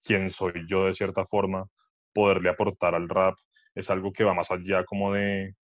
quién 0.04 0.30
soy 0.30 0.66
yo 0.68 0.86
de 0.86 0.94
cierta 0.94 1.24
forma, 1.26 1.66
poderle 2.12 2.50
aportar 2.50 2.94
al 2.94 3.08
rap 3.08 3.36
es 3.74 3.90
algo 3.90 4.12
que 4.12 4.24
va 4.24 4.34
más 4.34 4.50
allá 4.50 4.84
como 4.84 5.12
de, 5.12 5.54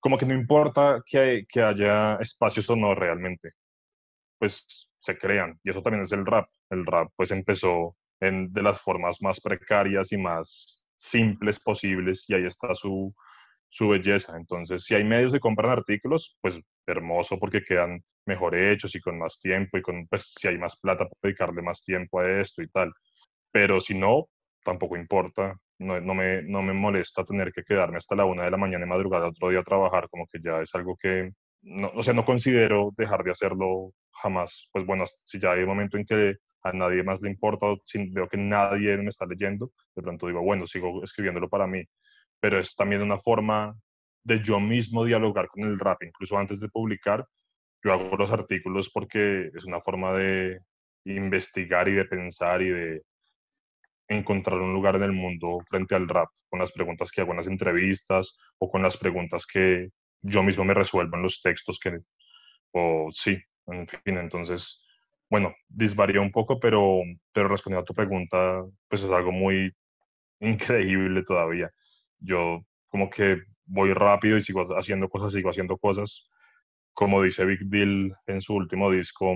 como 0.00 0.18
que 0.18 0.26
no 0.26 0.34
importa 0.34 1.02
que, 1.06 1.44
que 1.48 1.62
haya 1.62 2.16
espacios 2.16 2.68
o 2.70 2.76
no 2.76 2.94
realmente, 2.94 3.52
pues 4.38 4.88
se 5.00 5.16
crean. 5.16 5.58
Y 5.62 5.70
eso 5.70 5.82
también 5.82 6.02
es 6.02 6.12
el 6.12 6.26
rap. 6.26 6.48
El 6.70 6.84
rap 6.84 7.10
pues 7.16 7.30
empezó 7.30 7.96
en, 8.20 8.52
de 8.52 8.62
las 8.62 8.80
formas 8.80 9.22
más 9.22 9.40
precarias 9.40 10.12
y 10.12 10.18
más 10.18 10.85
simples 10.96 11.60
posibles 11.60 12.24
y 12.28 12.34
ahí 12.34 12.46
está 12.46 12.74
su, 12.74 13.14
su 13.68 13.88
belleza. 13.88 14.36
Entonces, 14.36 14.84
si 14.84 14.94
hay 14.94 15.04
medios 15.04 15.32
de 15.32 15.40
comprar 15.40 15.70
artículos, 15.70 16.36
pues 16.40 16.60
hermoso 16.86 17.38
porque 17.38 17.62
quedan 17.62 18.02
mejor 18.26 18.56
hechos 18.56 18.94
y 18.94 19.00
con 19.00 19.18
más 19.18 19.38
tiempo 19.38 19.78
y 19.78 19.82
con, 19.82 20.06
pues 20.08 20.32
si 20.38 20.48
hay 20.48 20.58
más 20.58 20.76
plata 20.76 21.04
para 21.04 21.18
dedicarle 21.22 21.62
más 21.62 21.84
tiempo 21.84 22.20
a 22.20 22.40
esto 22.40 22.62
y 22.62 22.68
tal. 22.68 22.92
Pero 23.52 23.80
si 23.80 23.94
no, 23.94 24.28
tampoco 24.64 24.96
importa 24.96 25.56
no, 25.78 26.00
no, 26.00 26.14
me, 26.14 26.42
no 26.42 26.62
me 26.62 26.72
molesta 26.72 27.24
tener 27.24 27.52
que 27.52 27.62
quedarme 27.62 27.98
hasta 27.98 28.14
la 28.16 28.24
una 28.24 28.44
de 28.44 28.50
la 28.50 28.56
mañana 28.56 28.86
y 28.86 28.88
madrugar 28.88 29.22
otro 29.22 29.50
día 29.50 29.60
a 29.60 29.64
trabajar, 29.64 30.08
como 30.08 30.26
que 30.26 30.40
ya 30.42 30.60
es 30.60 30.74
algo 30.74 30.96
que, 30.96 31.32
no, 31.62 31.90
o 31.94 32.02
sea, 32.02 32.14
no 32.14 32.24
considero 32.24 32.92
dejar 32.96 33.22
de 33.24 33.32
hacerlo 33.32 33.92
jamás. 34.12 34.68
Pues 34.72 34.86
bueno, 34.86 35.04
si 35.22 35.38
ya 35.38 35.52
hay 35.52 35.60
un 35.60 35.68
momento 35.68 35.96
en 35.96 36.06
que 36.06 36.36
a 36.68 36.72
nadie 36.72 37.02
más 37.02 37.20
le 37.20 37.30
importa, 37.30 37.66
o 37.66 37.78
si 37.84 38.10
veo 38.10 38.28
que 38.28 38.36
nadie 38.36 38.96
me 38.98 39.10
está 39.10 39.26
leyendo, 39.26 39.72
de 39.94 40.02
pronto 40.02 40.26
digo, 40.26 40.42
bueno, 40.42 40.66
sigo 40.66 41.02
escribiéndolo 41.02 41.48
para 41.48 41.66
mí. 41.66 41.84
Pero 42.40 42.58
es 42.58 42.74
también 42.74 43.02
una 43.02 43.18
forma 43.18 43.74
de 44.24 44.42
yo 44.42 44.60
mismo 44.60 45.04
dialogar 45.04 45.48
con 45.48 45.64
el 45.64 45.78
rap, 45.78 46.02
incluso 46.02 46.36
antes 46.36 46.60
de 46.60 46.68
publicar, 46.68 47.26
yo 47.82 47.92
hago 47.92 48.16
los 48.16 48.32
artículos 48.32 48.90
porque 48.90 49.50
es 49.54 49.64
una 49.64 49.80
forma 49.80 50.12
de 50.14 50.60
investigar 51.04 51.88
y 51.88 51.92
de 51.92 52.04
pensar 52.04 52.60
y 52.62 52.70
de 52.70 53.02
encontrar 54.08 54.58
un 54.58 54.72
lugar 54.72 54.96
en 54.96 55.04
el 55.04 55.12
mundo 55.12 55.58
frente 55.68 55.94
al 55.94 56.08
rap, 56.08 56.28
con 56.48 56.58
las 56.58 56.72
preguntas 56.72 57.10
que 57.10 57.20
hago 57.20 57.32
en 57.32 57.38
las 57.38 57.46
entrevistas 57.46 58.36
o 58.58 58.70
con 58.70 58.82
las 58.82 58.96
preguntas 58.96 59.46
que 59.46 59.90
yo 60.22 60.42
mismo 60.42 60.64
me 60.64 60.74
resuelvo 60.74 61.16
en 61.16 61.22
los 61.22 61.40
textos 61.40 61.78
que, 61.78 61.98
o 62.72 63.08
sí, 63.12 63.38
en 63.68 63.86
fin, 63.86 64.18
entonces, 64.18 64.85
bueno, 65.28 65.54
disvaría 65.68 66.20
un 66.20 66.30
poco, 66.30 66.60
pero, 66.60 67.00
pero 67.32 67.48
respondiendo 67.48 67.82
a 67.82 67.84
tu 67.84 67.94
pregunta, 67.94 68.64
pues 68.88 69.04
es 69.04 69.10
algo 69.10 69.32
muy 69.32 69.72
increíble 70.40 71.22
todavía. 71.24 71.70
Yo 72.18 72.60
como 72.88 73.10
que 73.10 73.42
voy 73.64 73.92
rápido 73.92 74.36
y 74.36 74.42
sigo 74.42 74.66
haciendo 74.76 75.08
cosas, 75.08 75.32
sigo 75.32 75.50
haciendo 75.50 75.76
cosas. 75.78 76.28
Como 76.94 77.22
dice 77.22 77.44
Big 77.44 77.60
Deal 77.66 78.16
en 78.26 78.40
su 78.40 78.54
último 78.54 78.90
disco, 78.90 79.34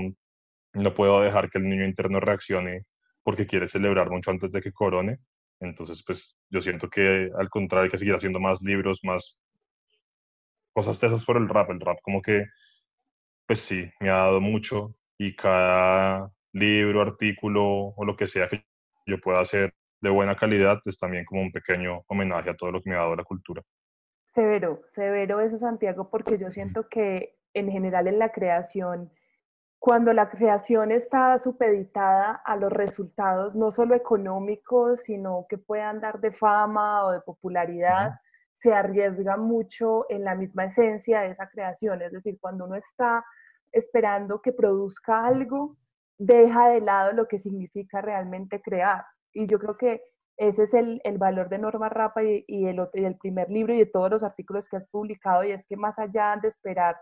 no 0.75 0.95
puedo 0.95 1.21
dejar 1.21 1.51
que 1.51 1.59
el 1.59 1.69
niño 1.69 1.85
interno 1.85 2.21
reaccione 2.21 2.85
porque 3.23 3.47
quiere 3.47 3.69
celebrar 3.69 4.11
mucho 4.11 4.31
antes 4.31 4.53
de 4.53 4.61
que 4.63 4.73
corone. 4.73 5.19
Entonces, 5.61 6.03
pues 6.07 6.37
yo 6.49 6.63
siento 6.63 6.89
que 6.89 7.31
al 7.39 7.51
contrario 7.51 7.85
hay 7.85 7.91
que 7.91 7.99
seguir 7.99 8.15
haciendo 8.15 8.41
más 8.41 8.63
libros, 8.63 9.01
más 9.05 9.37
cosas 10.73 10.99
de 11.01 11.09
esas 11.09 11.25
por 11.25 11.37
el 11.37 11.49
rap. 11.49 11.71
El 11.71 11.81
rap 11.81 11.99
como 12.03 12.23
que, 12.23 12.47
pues 13.47 13.61
sí, 13.61 13.91
me 14.01 14.09
ha 14.11 14.15
dado 14.15 14.41
mucho 14.41 14.95
y 15.21 15.37
cada 15.37 16.33
libro, 16.55 17.03
artículo 17.03 17.93
o 17.95 18.05
lo 18.07 18.17
que 18.17 18.27
sea 18.27 18.49
que 18.49 18.65
yo 19.05 19.21
pueda 19.21 19.41
hacer 19.41 19.75
de 20.01 20.09
buena 20.09 20.35
calidad 20.35 20.81
es 20.87 20.99
también 20.99 21.27
como 21.27 21.43
un 21.43 21.53
pequeño 21.53 22.05
homenaje 22.09 22.49
a 22.49 22.57
todo 22.57 22.73
lo 22.73 22.81
que 22.81 22.89
me 22.89 22.97
ha 22.97 23.01
dado 23.01 23.17
la 23.17 23.25
cultura. 23.25 23.63
Severo, 24.35 24.81
severo 24.87 25.41
eso 25.41 25.59
Santiago, 25.59 26.09
porque 26.09 26.39
yo 26.39 26.51
siento 26.51 26.89
que 26.89 27.37
en 27.53 27.71
general 27.71 28.07
en 28.07 28.19
la 28.19 28.33
creación 28.33 29.13
cuando 29.79 30.15
la 30.15 30.31
creación 30.31 30.91
está 30.91 31.39
supeditada 31.39 32.33
a 32.33 32.57
los 32.57 32.73
resultados, 32.73 33.55
no 33.55 33.71
solo 33.73 33.95
económicos, 33.95 35.01
sino 35.05 35.47
que 35.51 35.59
puedan 35.59 36.01
dar 36.01 36.21
de 36.21 36.33
fama 36.33 37.05
o 37.05 37.13
de 37.13 37.21
popularidad, 37.21 38.21
se 38.55 38.73
arriesga 38.73 39.37
mucho 39.37 40.07
en 40.09 40.25
la 40.25 40.35
misma 40.35 40.65
esencia 40.65 41.21
de 41.21 41.31
esa 41.31 41.49
creación. 41.49 42.01
Es 42.01 42.13
decir, 42.13 42.39
cuando 42.41 42.65
uno 42.65 42.77
está 42.77 43.25
esperando 43.73 44.43
que 44.43 44.53
produzca 44.53 45.27
algo, 45.27 45.77
deja 46.19 46.69
de 46.69 46.81
lado 46.81 47.13
lo 47.13 47.29
que 47.29 47.39
significa 47.39 48.01
realmente 48.01 48.61
crear. 48.61 49.05
Y 49.33 49.47
yo 49.47 49.59
creo 49.59 49.77
que 49.77 50.03
ese 50.37 50.65
es 50.65 50.75
el, 50.75 51.01
valor 51.19 51.49
de 51.51 51.59
Norma 51.59 51.89
Rapa 51.91 52.23
y, 52.25 52.45
el, 52.49 52.89
y 52.95 53.05
el 53.05 53.17
primer 53.19 53.51
libro 53.51 53.75
y 53.75 53.79
de 53.79 53.87
todos 53.87 54.11
los 54.11 54.23
artículos 54.23 54.69
que 54.69 54.79
has 54.79 54.89
publicado, 54.89 55.45
y 55.45 55.53
es 55.53 55.67
que 55.67 55.77
más 55.77 55.99
allá 55.99 56.39
de 56.41 56.49
esperar 56.49 56.97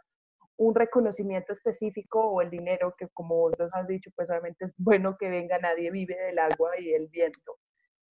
un 0.58 0.74
reconocimiento 0.74 1.52
específico 1.52 2.20
o 2.20 2.42
el 2.42 2.50
dinero, 2.50 2.94
que 2.98 3.08
como 3.14 3.36
vos 3.36 3.52
has 3.72 3.86
dicho, 3.86 4.10
pues 4.16 4.28
obviamente 4.28 4.64
es 4.64 4.74
bueno 4.76 5.16
que 5.16 5.30
venga, 5.30 5.58
nadie 5.58 5.90
vive 5.90 6.16
del 6.16 6.38
agua 6.38 6.72
y 6.78 6.90
del 6.90 7.06
viento. 7.06 7.58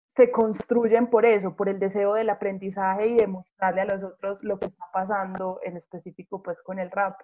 Se 0.10 0.30
construyen 0.30 1.10
por 1.10 1.26
eso, 1.26 1.56
por 1.56 1.70
el 1.70 1.80
deseo 1.80 2.14
del 2.16 2.30
aprendizaje 2.30 3.08
y 3.08 3.16
de 3.16 3.28
mostrarle 3.28 3.82
a 3.82 3.86
los 3.86 4.04
otros 4.04 4.44
lo 4.44 4.60
que 4.60 4.66
está 4.68 4.86
pasando 4.92 5.60
en 5.64 5.78
específico 5.78 6.44
pues 6.44 6.62
con 6.62 6.80
el 6.80 6.92
rap. 6.92 7.20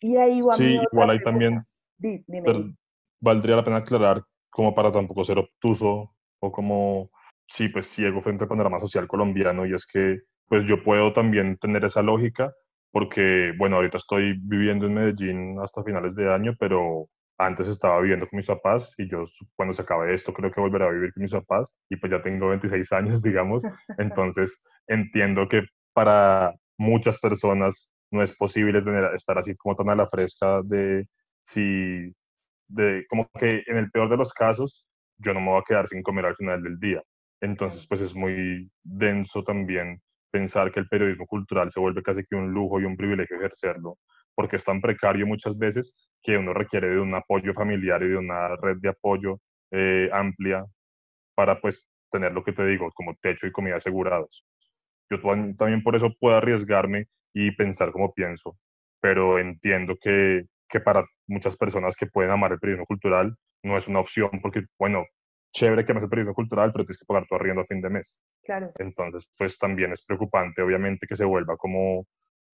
Y 0.00 0.16
ahí 0.16 0.40
va 0.40 0.52
Sí, 0.52 0.78
igual 0.92 1.10
ahí 1.10 1.22
también 1.22 1.64
valdría 3.20 3.56
la 3.56 3.64
pena 3.64 3.78
aclarar 3.78 4.22
como 4.50 4.74
para 4.74 4.92
tampoco 4.92 5.24
ser 5.24 5.38
obtuso 5.38 6.14
o 6.40 6.52
como, 6.52 7.10
sí, 7.48 7.68
pues 7.68 7.86
ciego 7.86 8.20
frente 8.20 8.44
al 8.44 8.48
panorama 8.48 8.80
social 8.80 9.06
colombiano 9.08 9.66
y 9.66 9.74
es 9.74 9.86
que 9.86 10.20
pues 10.48 10.64
yo 10.64 10.82
puedo 10.82 11.12
también 11.12 11.58
tener 11.58 11.84
esa 11.84 12.00
lógica, 12.00 12.54
porque, 12.90 13.52
bueno, 13.58 13.76
ahorita 13.76 13.98
estoy 13.98 14.38
viviendo 14.40 14.86
en 14.86 14.94
Medellín 14.94 15.58
hasta 15.62 15.84
finales 15.84 16.14
de 16.14 16.32
año, 16.32 16.54
pero 16.58 17.06
antes 17.36 17.68
estaba 17.68 18.00
viviendo 18.00 18.26
con 18.26 18.38
mis 18.38 18.46
papás 18.46 18.94
y 18.96 19.08
yo 19.08 19.24
cuando 19.54 19.74
se 19.74 19.82
acabe 19.82 20.12
esto 20.12 20.32
creo 20.32 20.50
que 20.50 20.60
volveré 20.60 20.86
a 20.86 20.90
vivir 20.90 21.12
con 21.12 21.22
mis 21.22 21.32
papás 21.32 21.76
y 21.88 21.96
pues 21.96 22.10
ya 22.10 22.22
tengo 22.22 22.48
26 22.48 22.90
años, 22.92 23.22
digamos. 23.22 23.62
Entonces 23.98 24.64
entiendo 24.86 25.46
que 25.48 25.62
para 25.92 26.54
muchas 26.78 27.18
personas 27.18 27.92
no 28.10 28.22
es 28.22 28.34
posible 28.34 28.82
tener, 28.82 29.14
estar 29.14 29.38
así 29.38 29.54
como 29.56 29.76
tan 29.76 29.90
a 29.90 29.96
la 29.96 30.08
fresca 30.08 30.62
de 30.64 31.06
si, 31.42 32.12
de 32.68 33.04
como 33.08 33.28
que 33.38 33.62
en 33.66 33.76
el 33.76 33.90
peor 33.90 34.08
de 34.08 34.16
los 34.16 34.32
casos 34.32 34.86
yo 35.18 35.34
no 35.34 35.40
me 35.40 35.50
voy 35.50 35.60
a 35.60 35.64
quedar 35.66 35.88
sin 35.88 36.02
comer 36.02 36.26
al 36.26 36.36
final 36.36 36.62
del 36.62 36.78
día. 36.78 37.02
Entonces 37.40 37.86
pues 37.86 38.00
es 38.00 38.14
muy 38.14 38.70
denso 38.82 39.42
también 39.44 40.00
pensar 40.30 40.70
que 40.70 40.80
el 40.80 40.88
periodismo 40.88 41.26
cultural 41.26 41.70
se 41.70 41.80
vuelve 41.80 42.02
casi 42.02 42.24
que 42.24 42.36
un 42.36 42.52
lujo 42.52 42.80
y 42.80 42.84
un 42.84 42.96
privilegio 42.96 43.36
ejercerlo 43.36 43.98
porque 44.38 44.54
es 44.54 44.62
tan 44.64 44.80
precario 44.80 45.26
muchas 45.26 45.58
veces 45.58 45.92
que 46.22 46.36
uno 46.36 46.54
requiere 46.54 46.90
de 46.90 47.00
un 47.00 47.12
apoyo 47.12 47.52
familiar 47.52 48.00
y 48.04 48.10
de 48.10 48.16
una 48.18 48.54
red 48.54 48.76
de 48.76 48.90
apoyo 48.90 49.40
eh, 49.72 50.08
amplia 50.12 50.64
para 51.34 51.60
pues 51.60 51.88
tener 52.08 52.30
lo 52.30 52.44
que 52.44 52.52
te 52.52 52.64
digo, 52.64 52.88
como 52.94 53.16
techo 53.20 53.48
y 53.48 53.50
comida 53.50 53.78
asegurados. 53.78 54.46
Yo 55.10 55.20
también 55.20 55.82
por 55.82 55.96
eso 55.96 56.14
puedo 56.20 56.36
arriesgarme 56.36 57.06
y 57.34 57.50
pensar 57.52 57.92
como 57.92 58.12
pienso, 58.12 58.58
pero 59.00 59.38
entiendo 59.38 59.96
que, 60.00 60.44
que 60.68 60.80
para 60.80 61.04
muchas 61.26 61.56
personas 61.56 61.96
que 61.96 62.06
pueden 62.06 62.30
amar 62.30 62.52
el 62.52 62.58
periodismo 62.58 62.86
cultural 62.86 63.34
no 63.62 63.76
es 63.76 63.88
una 63.88 64.00
opción 64.00 64.30
porque, 64.42 64.64
bueno, 64.78 65.04
chévere 65.52 65.84
que 65.84 65.92
ames 65.92 66.04
el 66.04 66.10
periodismo 66.10 66.34
cultural, 66.34 66.72
pero 66.72 66.84
tienes 66.84 66.98
que 66.98 67.06
pagar 67.06 67.26
tu 67.26 67.34
arriendo 67.34 67.62
a 67.62 67.64
fin 67.64 67.80
de 67.80 67.90
mes. 67.90 68.18
Claro. 68.44 68.72
Entonces, 68.78 69.30
pues 69.36 69.58
también 69.58 69.92
es 69.92 70.04
preocupante, 70.04 70.62
obviamente, 70.62 71.06
que 71.06 71.16
se 71.16 71.24
vuelva 71.24 71.56
como 71.56 72.06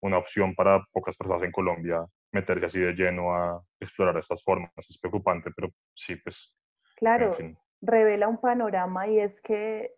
una 0.00 0.18
opción 0.18 0.54
para 0.54 0.84
pocas 0.92 1.16
personas 1.16 1.42
en 1.42 1.52
Colombia 1.52 2.04
meterse 2.32 2.66
así 2.66 2.80
de 2.80 2.92
lleno 2.92 3.34
a 3.34 3.62
explorar 3.80 4.16
estas 4.18 4.42
formas. 4.42 4.70
Es 4.76 4.98
preocupante, 4.98 5.50
pero 5.54 5.70
sí, 5.94 6.16
pues. 6.16 6.54
Claro, 6.96 7.36
revela 7.80 8.28
un 8.28 8.40
panorama 8.40 9.06
y 9.06 9.20
es 9.20 9.40
que 9.40 9.92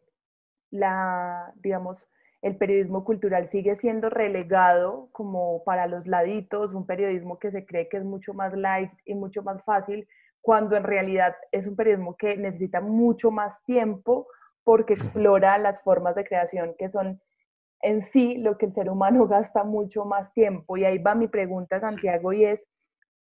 la, 0.70 1.52
digamos, 1.56 2.08
el 2.42 2.56
periodismo 2.56 3.04
cultural 3.04 3.48
sigue 3.48 3.76
siendo 3.76 4.08
relegado 4.08 5.08
como 5.12 5.62
para 5.64 5.86
los 5.86 6.06
laditos, 6.06 6.72
un 6.72 6.86
periodismo 6.86 7.38
que 7.38 7.50
se 7.50 7.66
cree 7.66 7.88
que 7.88 7.98
es 7.98 8.04
mucho 8.04 8.32
más 8.32 8.54
light 8.54 8.90
y 9.04 9.14
mucho 9.14 9.42
más 9.42 9.62
fácil, 9.64 10.08
cuando 10.40 10.76
en 10.76 10.84
realidad 10.84 11.36
es 11.52 11.66
un 11.66 11.76
periodismo 11.76 12.16
que 12.16 12.36
necesita 12.36 12.80
mucho 12.80 13.30
más 13.30 13.62
tiempo 13.64 14.26
porque 14.64 14.94
explora 14.94 15.58
las 15.58 15.82
formas 15.82 16.14
de 16.14 16.24
creación 16.24 16.74
que 16.78 16.88
son 16.88 17.20
en 17.82 18.00
sí 18.00 18.36
lo 18.36 18.56
que 18.56 18.66
el 18.66 18.74
ser 18.74 18.90
humano 18.90 19.26
gasta 19.28 19.64
mucho 19.64 20.04
más 20.04 20.32
tiempo. 20.32 20.76
Y 20.76 20.84
ahí 20.84 20.98
va 20.98 21.14
mi 21.14 21.28
pregunta, 21.28 21.80
Santiago, 21.80 22.32
y 22.32 22.44
es, 22.44 22.66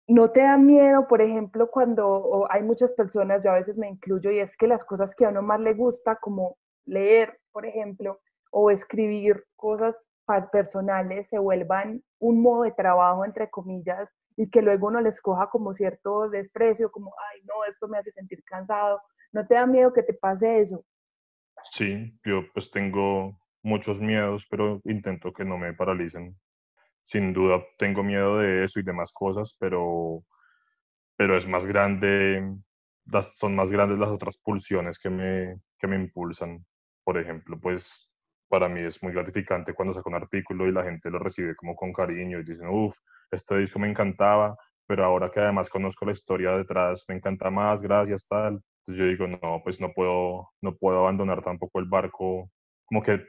¿no 0.07 0.31
te 0.31 0.41
da 0.41 0.57
miedo, 0.57 1.07
por 1.07 1.21
ejemplo, 1.21 1.69
cuando 1.71 2.47
hay 2.49 2.63
muchas 2.63 2.91
personas, 2.93 3.43
yo 3.43 3.51
a 3.51 3.55
veces 3.55 3.77
me 3.77 3.87
incluyo, 3.89 4.31
y 4.31 4.39
es 4.39 4.55
que 4.57 4.67
las 4.67 4.83
cosas 4.83 5.15
que 5.15 5.25
a 5.25 5.29
uno 5.29 5.41
más 5.41 5.59
le 5.59 5.73
gusta, 5.73 6.17
como 6.17 6.57
leer, 6.85 7.39
por 7.51 7.65
ejemplo, 7.65 8.19
o 8.57 8.71
escribir 8.71 9.43
cosas 9.57 10.07
personales, 10.49 11.27
se 11.27 11.37
vuelvan 11.37 12.01
un 12.19 12.41
modo 12.41 12.63
de 12.63 12.71
trabajo, 12.71 13.25
entre 13.25 13.49
comillas, 13.49 14.09
y 14.37 14.49
que 14.49 14.61
luego 14.61 14.87
uno 14.87 15.01
les 15.01 15.19
coja 15.21 15.49
como 15.49 15.73
cierto 15.73 16.29
desprecio, 16.29 16.89
como, 16.89 17.13
ay, 17.33 17.41
no, 17.43 17.65
esto 17.67 17.89
me 17.89 17.97
hace 17.97 18.13
sentir 18.13 18.41
cansado. 18.45 19.01
¿No 19.33 19.45
te 19.45 19.55
da 19.55 19.65
miedo 19.67 19.91
que 19.91 20.03
te 20.03 20.13
pase 20.13 20.61
eso? 20.61 20.85
Sí, 21.73 22.17
yo 22.23 22.43
pues 22.53 22.71
tengo 22.71 23.37
muchos 23.61 23.99
miedos, 23.99 24.47
pero 24.49 24.79
intento 24.85 25.33
que 25.33 25.43
no 25.43 25.57
me 25.57 25.73
paralicen. 25.73 26.39
Sin 27.03 27.33
duda 27.33 27.61
tengo 27.77 28.03
miedo 28.03 28.37
de 28.37 28.63
eso 28.63 28.79
y 28.79 28.83
demás 28.83 29.11
cosas, 29.11 29.53
pero, 29.59 30.23
pero 31.17 31.35
es 31.37 31.45
más 31.45 31.65
grande, 31.65 32.55
son 33.33 33.53
más 33.53 33.69
grandes 33.69 33.99
las 33.99 34.11
otras 34.11 34.37
pulsiones 34.37 34.97
que 34.97 35.09
me, 35.09 35.59
que 35.77 35.87
me 35.87 35.97
impulsan. 35.97 36.65
Por 37.03 37.17
ejemplo, 37.17 37.59
pues 37.59 38.09
para 38.55 38.69
mí 38.69 38.79
es 38.79 39.03
muy 39.03 39.11
gratificante 39.11 39.73
cuando 39.73 39.93
saco 39.93 40.07
un 40.09 40.15
artículo 40.15 40.65
y 40.65 40.71
la 40.71 40.85
gente 40.85 41.09
lo 41.09 41.19
recibe 41.19 41.57
como 41.57 41.75
con 41.75 41.91
cariño 41.91 42.39
y 42.39 42.43
dicen, 42.45 42.69
uff, 42.69 42.97
este 43.29 43.57
disco 43.57 43.79
me 43.79 43.89
encantaba, 43.89 44.55
pero 44.87 45.03
ahora 45.03 45.29
que 45.29 45.41
además 45.41 45.69
conozco 45.69 46.05
la 46.05 46.13
historia 46.13 46.51
detrás, 46.51 47.03
me 47.09 47.15
encanta 47.15 47.49
más, 47.49 47.81
gracias, 47.81 48.25
tal. 48.25 48.61
Entonces 48.79 48.95
yo 48.95 49.05
digo, 49.07 49.27
no, 49.27 49.61
pues 49.61 49.81
no 49.81 49.91
puedo, 49.91 50.51
no 50.61 50.73
puedo 50.77 50.99
abandonar 50.99 51.43
tampoco 51.43 51.79
el 51.79 51.85
barco. 51.85 52.49
Como 52.85 53.03
que 53.03 53.25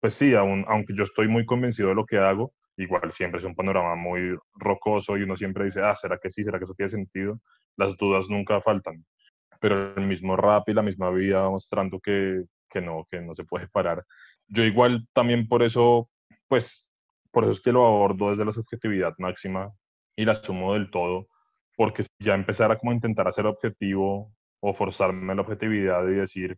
pues 0.00 0.14
sí, 0.14 0.34
aunque 0.34 0.94
yo 0.96 1.04
estoy 1.04 1.28
muy 1.28 1.44
convencido 1.46 1.88
de 1.90 1.94
lo 1.94 2.06
que 2.06 2.18
hago, 2.18 2.52
igual 2.76 3.12
siempre 3.12 3.40
es 3.40 3.46
un 3.46 3.54
panorama 3.54 3.96
muy 3.96 4.36
rocoso 4.54 5.16
y 5.16 5.22
uno 5.22 5.36
siempre 5.36 5.64
dice, 5.66 5.82
ah, 5.82 5.94
¿será 5.96 6.18
que 6.18 6.30
sí? 6.30 6.44
¿Será 6.44 6.58
que 6.58 6.64
eso 6.64 6.74
tiene 6.74 6.90
sentido? 6.90 7.40
Las 7.76 7.96
dudas 7.96 8.26
nunca 8.28 8.60
faltan. 8.60 9.04
Pero 9.60 9.94
el 9.96 10.06
mismo 10.06 10.36
rap 10.36 10.68
y 10.68 10.74
la 10.74 10.82
misma 10.82 11.10
vida 11.10 11.48
mostrando 11.48 12.00
que, 12.00 12.44
que 12.70 12.80
no, 12.80 13.06
que 13.10 13.20
no 13.20 13.34
se 13.34 13.44
puede 13.44 13.66
parar. 13.68 14.04
Yo 14.48 14.64
igual 14.64 15.06
también 15.12 15.46
por 15.48 15.62
eso, 15.62 16.10
pues, 16.48 16.88
por 17.30 17.44
eso 17.44 17.52
es 17.52 17.60
que 17.60 17.72
lo 17.72 17.86
abordo 17.86 18.30
desde 18.30 18.44
la 18.44 18.52
subjetividad 18.52 19.14
máxima 19.18 19.72
y 20.16 20.24
la 20.24 20.32
asumo 20.32 20.74
del 20.74 20.90
todo, 20.90 21.28
porque 21.76 22.02
si 22.02 22.08
ya 22.20 22.34
empezara 22.34 22.76
como 22.78 22.92
intentar 22.92 23.28
hacer 23.28 23.46
objetivo 23.46 24.32
o 24.60 24.74
forzarme 24.74 25.34
la 25.34 25.42
objetividad 25.42 26.06
y 26.08 26.14
decir, 26.14 26.56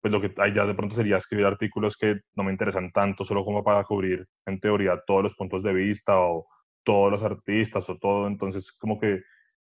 pues 0.00 0.12
lo 0.12 0.20
que 0.20 0.32
hay 0.38 0.54
ya 0.54 0.66
de 0.66 0.74
pronto 0.74 0.94
sería 0.96 1.16
escribir 1.16 1.46
artículos 1.46 1.96
que 1.96 2.20
no 2.36 2.44
me 2.44 2.52
interesan 2.52 2.90
tanto, 2.92 3.24
solo 3.24 3.44
como 3.44 3.64
para 3.64 3.84
cubrir 3.84 4.26
en 4.46 4.60
teoría 4.60 5.00
todos 5.06 5.22
los 5.24 5.34
puntos 5.34 5.62
de 5.62 5.72
vista 5.72 6.18
o 6.20 6.46
todos 6.84 7.10
los 7.10 7.22
artistas 7.22 7.88
o 7.90 7.96
todo. 7.98 8.26
Entonces, 8.26 8.72
como 8.72 8.98
que 8.98 9.22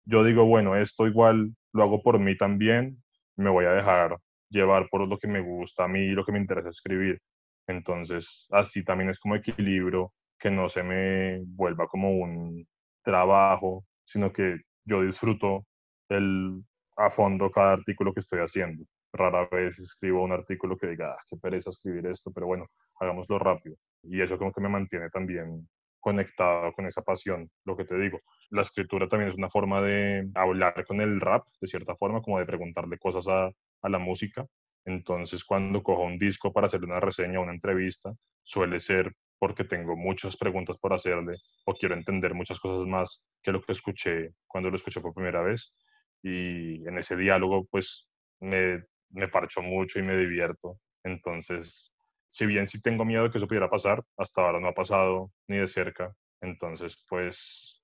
yo 0.04 0.24
digo, 0.24 0.44
bueno, 0.46 0.76
esto 0.76 1.06
igual 1.06 1.54
lo 1.72 1.82
hago 1.82 2.02
por 2.02 2.18
mí 2.18 2.37
también, 2.37 3.02
me 3.37 3.50
voy 3.50 3.64
a 3.66 3.72
dejar 3.72 4.16
llevar 4.50 4.88
por 4.90 5.06
lo 5.08 5.18
que 5.18 5.28
me 5.28 5.40
gusta 5.40 5.85
a 5.85 5.88
mí 5.88 6.00
y 6.00 6.11
lo 6.12 6.24
que 6.24 6.32
me 6.32 6.38
interesa 6.38 6.68
escribir. 6.70 7.20
Entonces, 7.66 8.46
así 8.51 8.85
también 8.85 9.11
es 9.11 9.18
como 9.18 9.37
equilibrio, 9.37 10.12
que 10.38 10.51
no 10.51 10.68
se 10.68 10.83
me 10.83 11.42
vuelva 11.46 11.87
como 11.87 12.11
un 12.11 12.66
trabajo, 13.05 13.85
sino 14.05 14.33
que 14.33 14.59
yo 14.85 15.03
disfruto 15.03 15.66
el, 16.09 16.62
a 16.96 17.11
fondo 17.11 17.51
cada 17.51 17.72
artículo 17.72 18.12
que 18.12 18.20
estoy 18.20 18.40
haciendo 18.40 18.85
rara 19.12 19.46
vez 19.51 19.79
escribo 19.79 20.22
un 20.22 20.33
artículo 20.33 20.77
que 20.77 20.88
diga, 20.88 21.12
ah, 21.12 21.22
qué 21.29 21.37
pereza 21.37 21.70
escribir 21.70 22.07
esto, 22.07 22.33
pero 22.33 22.46
bueno, 22.46 22.66
hagámoslo 23.01 23.38
rápido. 23.38 23.77
Y 24.03 24.20
eso 24.20 24.38
como 24.38 24.53
que 24.53 24.61
me 24.61 24.68
mantiene 24.68 25.11
también 25.11 25.68
conectado 26.01 26.72
con 26.72 26.87
esa 26.87 27.03
pasión, 27.03 27.48
lo 27.64 27.77
que 27.77 27.85
te 27.85 27.96
digo. 27.96 28.20
La 28.51 28.62
escritura 28.62 29.09
también 29.09 29.31
es 29.31 29.37
una 29.37 29.51
forma 29.51 29.81
de 29.83 30.29
hablar 30.35 30.85
con 30.87 31.01
el 31.01 31.20
rap, 31.20 31.46
de 31.61 31.68
cierta 31.68 31.94
forma, 31.94 32.22
como 32.22 32.38
de 32.38 32.46
preguntarle 32.46 32.98
cosas 32.98 33.29
a, 33.29 33.51
a 33.83 33.88
la 33.88 33.98
música. 33.98 34.46
Entonces, 34.85 35.45
cuando 35.45 35.83
cojo 35.83 36.03
un 36.03 36.18
disco 36.18 36.53
para 36.53 36.66
hacerle 36.66 36.87
una 36.87 37.01
reseña 37.01 37.38
o 37.38 37.42
una 37.42 37.53
entrevista, 37.55 38.12
suele 38.42 38.81
ser 38.81 39.12
porque 39.38 39.64
tengo 39.64 39.97
muchas 39.97 40.37
preguntas 40.37 40.77
por 40.79 40.92
hacerle 40.92 41.37
o 41.64 41.75
quiero 41.75 41.95
entender 41.95 42.35
muchas 42.35 42.61
cosas 42.61 42.87
más 42.87 43.25
que 43.42 43.53
lo 43.53 43.61
que 43.61 43.73
escuché 43.73 44.31
cuando 44.47 44.71
lo 44.71 44.77
escuché 44.77 45.01
por 45.01 45.14
primera 45.14 45.42
vez. 45.42 45.75
Y 46.23 46.87
en 46.87 46.99
ese 46.99 47.16
diálogo, 47.16 47.66
pues 47.71 48.09
me 48.40 48.85
me 49.12 49.29
parcho 49.29 49.62
mucho 49.62 49.99
y 49.99 50.03
me 50.03 50.16
divierto. 50.16 50.79
Entonces, 51.05 51.95
si 52.29 52.47
bien 52.47 52.66
sí 52.66 52.81
tengo 52.81 53.05
miedo 53.05 53.25
de 53.25 53.31
que 53.31 53.38
eso 53.38 53.47
pudiera 53.47 53.71
pasar, 53.71 54.03
hasta 54.16 54.40
ahora 54.42 54.61
no 54.61 54.68
ha 54.68 54.75
pasado 54.75 55.31
ni 55.49 55.59
de 55.59 55.68
cerca. 55.68 56.12
Entonces, 56.40 57.05
pues, 57.09 57.83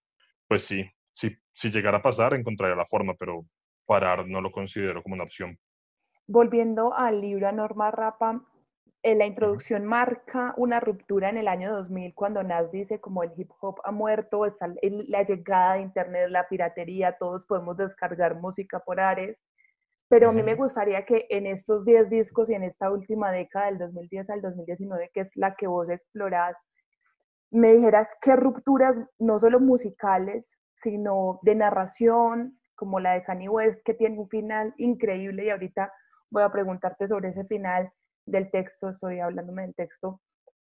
pues 0.48 0.62
sí, 0.62 0.90
si, 1.12 1.36
si 1.52 1.70
llegara 1.70 1.98
a 1.98 2.02
pasar, 2.02 2.34
encontraría 2.34 2.76
la 2.76 2.86
forma, 2.86 3.14
pero 3.14 3.46
parar 3.86 4.26
no 4.26 4.40
lo 4.40 4.50
considero 4.50 5.02
como 5.02 5.14
una 5.14 5.24
opción. 5.24 5.58
Volviendo 6.30 6.92
al 6.92 7.22
libro 7.22 7.48
a 7.48 7.52
Norma 7.52 7.90
Rapa, 7.90 8.44
en 9.02 9.16
la 9.16 9.24
introducción 9.24 9.86
marca 9.86 10.52
una 10.58 10.78
ruptura 10.78 11.30
en 11.30 11.38
el 11.38 11.48
año 11.48 11.72
2000 11.72 12.14
cuando 12.14 12.42
Nas 12.42 12.70
dice 12.70 13.00
como 13.00 13.22
el 13.22 13.32
hip 13.34 13.50
hop 13.60 13.80
ha 13.82 13.92
muerto, 13.92 14.44
está 14.44 14.68
la 14.82 15.22
llegada 15.22 15.74
de 15.74 15.80
internet, 15.80 16.28
la 16.28 16.46
piratería, 16.46 17.16
todos 17.16 17.46
podemos 17.46 17.78
descargar 17.78 18.34
música 18.34 18.78
por 18.78 19.00
Ares. 19.00 19.38
Pero 20.08 20.28
a 20.28 20.32
mí 20.32 20.42
me 20.42 20.54
gustaría 20.54 21.06
que 21.06 21.26
en 21.30 21.46
estos 21.46 21.86
10 21.86 22.10
discos 22.10 22.50
y 22.50 22.54
en 22.54 22.64
esta 22.64 22.90
última 22.90 23.32
década, 23.32 23.66
del 23.66 23.78
2010 23.78 24.28
al 24.28 24.42
2019, 24.42 25.10
que 25.14 25.20
es 25.20 25.34
la 25.34 25.54
que 25.54 25.66
vos 25.66 25.88
explorás, 25.88 26.58
me 27.50 27.72
dijeras 27.72 28.06
qué 28.20 28.36
rupturas, 28.36 29.00
no 29.18 29.38
solo 29.38 29.60
musicales, 29.60 30.52
sino 30.74 31.40
de 31.40 31.54
narración, 31.54 32.58
como 32.74 33.00
la 33.00 33.14
de 33.14 33.22
Kanye 33.22 33.48
West, 33.48 33.80
que 33.82 33.94
tiene 33.94 34.18
un 34.18 34.28
final 34.28 34.74
increíble, 34.76 35.46
y 35.46 35.50
ahorita 35.50 35.90
voy 36.30 36.42
a 36.42 36.52
preguntarte 36.52 37.08
sobre 37.08 37.30
ese 37.30 37.44
final 37.44 37.90
del 38.26 38.50
texto, 38.50 38.90
estoy 38.90 39.20
hablándome 39.20 39.62
del 39.62 39.74
texto. 39.74 40.20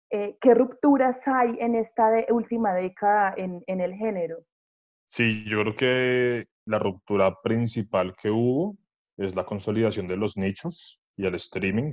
Eh, 0.10 0.38
¿Qué 0.42 0.54
rupturas 0.54 1.26
hay 1.28 1.58
en 1.60 1.76
esta 1.76 2.12
última 2.30 2.74
década 2.74 3.34
en, 3.38 3.64
en 3.68 3.80
el 3.80 3.94
género? 3.94 4.40
Sí, 5.06 5.44
yo 5.46 5.62
creo 5.62 5.76
que 5.76 6.48
la 6.66 6.80
ruptura 6.80 7.36
principal 7.42 8.16
que 8.16 8.30
hubo 8.30 8.78
es 9.18 9.36
la 9.36 9.46
consolidación 9.46 10.08
de 10.08 10.18
los 10.18 10.38
nichos 10.38 11.02
y 11.16 11.26
el 11.26 11.36
streaming, 11.36 11.92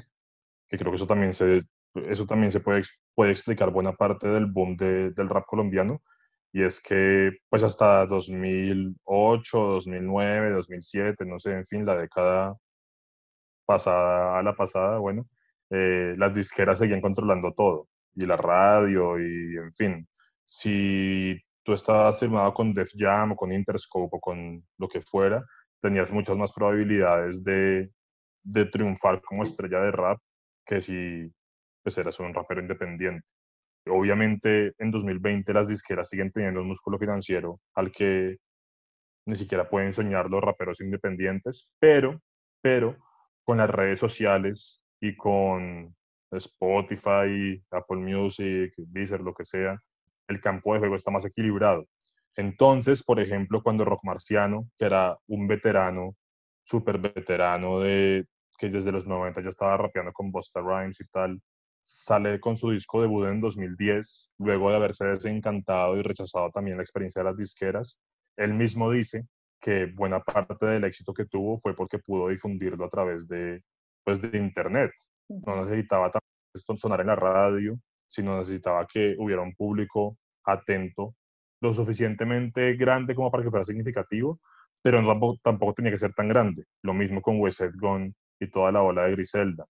que 0.68 0.78
creo 0.78 0.90
que 0.90 0.96
eso 0.96 1.06
también 1.06 1.34
se, 1.34 1.62
eso 1.94 2.26
también 2.26 2.52
se 2.52 2.60
puede, 2.60 2.82
puede 3.14 3.30
explicar 3.30 3.70
buena 3.70 3.92
parte 3.92 4.28
del 4.28 4.46
boom 4.46 4.76
del 4.76 5.28
rap 5.28 5.44
colombiano, 5.46 6.02
y 6.52 6.62
es 6.62 6.80
que 6.80 7.32
pues 7.48 7.62
hasta 7.62 8.06
2008, 8.06 9.58
2009, 9.58 10.50
2007, 10.50 11.24
no 11.26 11.38
sé, 11.38 11.52
en 11.52 11.64
fin, 11.64 11.84
la 11.84 11.96
década 11.96 12.56
pasada 13.68 14.38
a 14.38 14.42
la 14.42 14.54
pasada, 14.56 14.98
bueno, 14.98 15.26
eh, 15.70 16.14
las 16.16 16.34
disqueras 16.34 16.78
seguían 16.78 17.02
controlando 17.02 17.52
todo, 17.52 17.88
y 18.14 18.24
la 18.24 18.36
radio, 18.36 19.18
y 19.20 19.56
en 19.58 19.72
fin, 19.74 20.08
si 20.46 21.36
tú 21.62 21.74
estabas 21.74 22.18
firmado 22.18 22.54
con 22.54 22.72
Def 22.72 22.90
Jam 22.96 23.32
o 23.32 23.36
con 23.36 23.52
Interscope 23.52 24.16
o 24.16 24.20
con 24.20 24.64
lo 24.78 24.88
que 24.88 25.02
fuera, 25.02 25.44
tenías 25.82 26.10
muchas 26.10 26.36
más 26.38 26.50
probabilidades 26.52 27.44
de, 27.44 27.90
de 28.42 28.64
triunfar 28.64 29.20
como 29.20 29.42
estrella 29.42 29.80
de 29.80 29.90
rap 29.92 30.18
que 30.64 30.80
si 30.80 31.30
pues 31.82 31.98
eras 31.98 32.18
un 32.20 32.32
rapero 32.34 32.62
independiente. 32.62 33.26
Obviamente 33.86 34.72
en 34.78 34.90
2020 34.90 35.52
las 35.52 35.68
disqueras 35.68 36.08
siguen 36.08 36.32
teniendo 36.32 36.62
un 36.62 36.68
músculo 36.68 36.98
financiero 36.98 37.60
al 37.74 37.92
que 37.92 38.38
ni 39.26 39.36
siquiera 39.36 39.68
pueden 39.68 39.92
soñar 39.92 40.30
los 40.30 40.42
raperos 40.42 40.80
independientes, 40.80 41.68
pero, 41.78 42.20
pero 42.62 42.96
con 43.48 43.56
las 43.56 43.70
redes 43.70 43.98
sociales 43.98 44.82
y 45.00 45.16
con 45.16 45.96
Spotify, 46.32 47.58
Apple 47.70 47.96
Music, 47.96 48.74
Deezer, 48.76 49.22
lo 49.22 49.32
que 49.32 49.46
sea, 49.46 49.80
el 50.26 50.38
campo 50.38 50.74
de 50.74 50.80
juego 50.80 50.96
está 50.96 51.10
más 51.10 51.24
equilibrado. 51.24 51.86
Entonces, 52.36 53.02
por 53.02 53.18
ejemplo, 53.18 53.62
cuando 53.62 53.86
Rock 53.86 54.04
Marciano, 54.04 54.68
que 54.76 54.84
era 54.84 55.16
un 55.28 55.48
veterano, 55.48 56.14
súper 56.62 56.98
veterano, 56.98 57.80
de, 57.80 58.26
que 58.58 58.68
desde 58.68 58.92
los 58.92 59.06
90 59.06 59.40
ya 59.40 59.48
estaba 59.48 59.78
rapeando 59.78 60.12
con 60.12 60.30
Busta 60.30 60.60
Rhymes 60.60 61.00
y 61.00 61.06
tal, 61.06 61.40
sale 61.82 62.40
con 62.40 62.58
su 62.58 62.70
disco 62.70 63.00
debut 63.00 63.28
en 63.28 63.40
2010, 63.40 64.30
luego 64.40 64.68
de 64.68 64.76
haberse 64.76 65.06
desencantado 65.06 65.96
y 65.96 66.02
rechazado 66.02 66.50
también 66.50 66.76
la 66.76 66.82
experiencia 66.82 67.22
de 67.22 67.30
las 67.30 67.38
disqueras. 67.38 67.98
Él 68.36 68.52
mismo 68.52 68.90
dice 68.90 69.24
que 69.60 69.86
buena 69.86 70.20
parte 70.20 70.66
del 70.66 70.84
éxito 70.84 71.12
que 71.12 71.26
tuvo 71.26 71.58
fue 71.58 71.74
porque 71.74 71.98
pudo 71.98 72.28
difundirlo 72.28 72.84
a 72.84 72.88
través 72.88 73.26
de, 73.28 73.62
pues, 74.04 74.20
de 74.20 74.36
Internet. 74.38 74.92
No 75.28 75.64
necesitaba 75.64 76.10
esto 76.54 76.76
sonar 76.76 77.00
en 77.00 77.08
la 77.08 77.16
radio, 77.16 77.78
sino 78.06 78.38
necesitaba 78.38 78.86
que 78.86 79.14
hubiera 79.18 79.42
un 79.42 79.54
público 79.54 80.16
atento, 80.44 81.14
lo 81.60 81.74
suficientemente 81.74 82.74
grande 82.74 83.14
como 83.14 83.30
para 83.30 83.42
que 83.42 83.50
fuera 83.50 83.64
significativo, 83.64 84.40
pero 84.82 85.04
tampoco, 85.06 85.38
tampoco 85.42 85.74
tenía 85.74 85.92
que 85.92 85.98
ser 85.98 86.14
tan 86.14 86.28
grande. 86.28 86.64
Lo 86.82 86.94
mismo 86.94 87.20
con 87.20 87.40
Wesset 87.40 87.74
Gone 87.74 88.14
y 88.40 88.48
toda 88.48 88.72
la 88.72 88.82
ola 88.82 89.04
de 89.04 89.12
Griselda. 89.12 89.66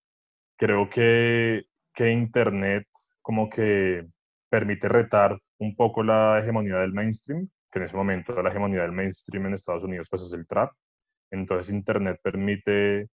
Creo 0.57 0.89
que 0.89 1.65
que 1.99 2.13
Internet 2.13 2.87
como 3.21 3.51
que 3.51 4.07
permite 4.49 4.89
retar 4.89 5.37
un 5.59 5.75
poco 5.75 6.05
la 6.05 6.39
hegemonía 6.39 6.77
del 6.77 6.93
mainstream, 6.93 7.49
que 7.71 7.79
en 7.79 7.85
ese 7.85 7.97
momento 7.97 8.41
la 8.43 8.51
hegemonía 8.51 8.83
del 8.83 8.93
mainstream 8.93 9.47
en 9.47 9.55
Estados 9.55 9.85
Unidos 9.85 10.09
pues 10.11 10.23
es 10.23 10.33
el 10.33 10.47
trap. 10.47 10.73
Entonces 11.31 11.73
Internet 11.73 12.21
permite 12.23 13.09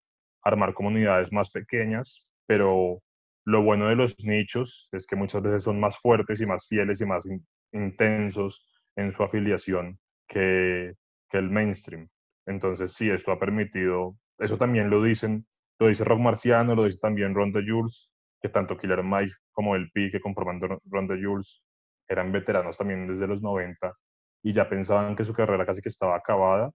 armar 0.43 0.73
comunidades 0.73 1.31
más 1.31 1.49
pequeñas, 1.49 2.25
pero 2.45 3.01
lo 3.45 3.63
bueno 3.63 3.87
de 3.87 3.95
los 3.95 4.17
nichos 4.23 4.89
es 4.91 5.07
que 5.07 5.15
muchas 5.15 5.41
veces 5.41 5.63
son 5.63 5.79
más 5.79 5.97
fuertes 5.97 6.41
y 6.41 6.45
más 6.45 6.67
fieles 6.67 7.01
y 7.01 7.05
más 7.05 7.25
intensos 7.71 8.67
en 8.95 9.11
su 9.11 9.23
afiliación 9.23 9.99
que, 10.27 10.93
que 11.29 11.37
el 11.37 11.49
mainstream. 11.49 12.07
Entonces 12.45 12.93
sí, 12.93 13.09
esto 13.09 13.31
ha 13.31 13.39
permitido, 13.39 14.15
eso 14.37 14.57
también 14.57 14.89
lo 14.89 15.01
dicen, 15.01 15.45
lo 15.79 15.87
dice 15.87 16.03
Rock 16.03 16.19
Marciano, 16.19 16.75
lo 16.75 16.85
dice 16.85 16.99
también 16.99 17.33
Ron 17.33 17.53
Jules, 17.53 18.11
que 18.41 18.49
tanto 18.49 18.77
Killer 18.77 19.03
Mike 19.03 19.33
como 19.51 19.75
el 19.75 19.89
Pi, 19.91 20.11
que 20.11 20.19
conforman 20.19 20.61
Ronda 20.85 21.15
Jules, 21.21 21.63
eran 22.07 22.31
veteranos 22.31 22.77
también 22.77 23.07
desde 23.07 23.27
los 23.27 23.41
90 23.41 23.93
y 24.43 24.53
ya 24.53 24.69
pensaban 24.69 25.15
que 25.15 25.25
su 25.25 25.33
carrera 25.33 25.65
casi 25.65 25.81
que 25.81 25.89
estaba 25.89 26.15
acabada 26.15 26.71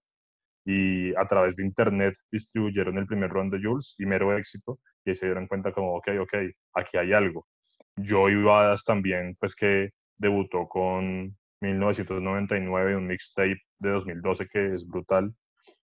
y 0.64 1.14
a 1.14 1.26
través 1.26 1.56
de 1.56 1.64
internet 1.64 2.14
distribuyeron 2.30 2.98
el 2.98 3.06
primer 3.06 3.30
Ronda 3.30 3.58
Jules 3.62 3.94
y 3.98 4.06
mero 4.06 4.36
éxito 4.36 4.78
y 5.04 5.14
se 5.14 5.26
dieron 5.26 5.46
cuenta 5.46 5.72
como, 5.72 5.96
ok, 5.96 6.08
ok, 6.20 6.34
aquí 6.74 6.96
hay 6.96 7.12
algo. 7.12 7.46
Joey 7.96 8.42
Badas 8.42 8.84
también, 8.84 9.36
pues 9.40 9.54
que 9.54 9.90
debutó 10.16 10.68
con 10.68 11.36
1999, 11.60 12.96
un 12.96 13.06
mixtape 13.06 13.60
de 13.78 13.90
2012 13.90 14.48
que 14.48 14.74
es 14.74 14.86
brutal. 14.86 15.32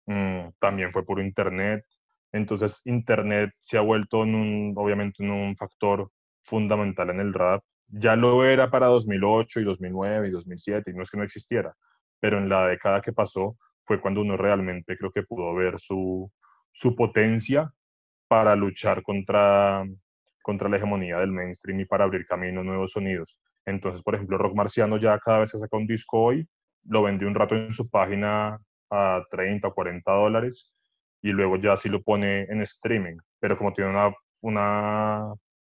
Mm, 0.05 0.49
también 0.59 0.91
fue 0.91 1.05
puro 1.05 1.21
internet. 1.21 1.83
Entonces, 2.31 2.81
Internet 2.85 3.51
se 3.59 3.77
ha 3.77 3.81
vuelto, 3.81 4.19
un, 4.19 4.73
obviamente, 4.75 5.23
en 5.23 5.31
un 5.31 5.55
factor 5.55 6.11
fundamental 6.43 7.09
en 7.09 7.19
el 7.19 7.33
rap. 7.33 7.63
Ya 7.89 8.15
lo 8.15 8.45
era 8.45 8.69
para 8.69 8.87
2008 8.87 9.61
y 9.61 9.63
2009 9.63 10.27
y 10.27 10.31
2007, 10.31 10.91
y 10.91 10.93
no 10.93 11.03
es 11.03 11.11
que 11.11 11.17
no 11.17 11.23
existiera, 11.23 11.73
pero 12.19 12.37
en 12.37 12.49
la 12.49 12.67
década 12.67 13.01
que 13.01 13.13
pasó 13.13 13.57
fue 13.85 14.01
cuando 14.01 14.21
uno 14.21 14.35
realmente 14.35 14.97
creo 14.97 15.11
que 15.11 15.23
pudo 15.23 15.53
ver 15.55 15.79
su, 15.79 16.29
su 16.73 16.95
potencia 16.95 17.71
para 18.27 18.55
luchar 18.55 19.01
contra, 19.03 19.85
contra 20.43 20.69
la 20.69 20.77
hegemonía 20.77 21.19
del 21.19 21.31
mainstream 21.31 21.79
y 21.79 21.85
para 21.85 22.03
abrir 22.03 22.25
camino 22.25 22.61
a 22.61 22.63
nuevos 22.63 22.91
sonidos. 22.91 23.39
Entonces, 23.65 24.03
por 24.03 24.15
ejemplo, 24.15 24.37
Rock 24.37 24.55
Marciano 24.55 24.97
ya 24.97 25.17
cada 25.19 25.39
vez 25.39 25.51
que 25.51 25.57
saca 25.57 25.77
un 25.77 25.87
disco 25.87 26.21
hoy, 26.21 26.47
lo 26.85 27.03
vende 27.03 27.25
un 27.25 27.35
rato 27.35 27.55
en 27.55 27.73
su 27.73 27.89
página 27.89 28.59
a 28.89 29.23
30 29.29 29.67
o 29.67 29.73
40 29.73 30.11
dólares 30.11 30.73
y 31.21 31.29
luego 31.29 31.57
ya 31.57 31.75
sí 31.75 31.89
lo 31.89 32.01
pone 32.01 32.43
en 32.43 32.61
streaming. 32.61 33.17
Pero 33.39 33.57
como 33.57 33.73
tiene 33.73 33.89
una, 33.91 34.13
una 34.41 35.33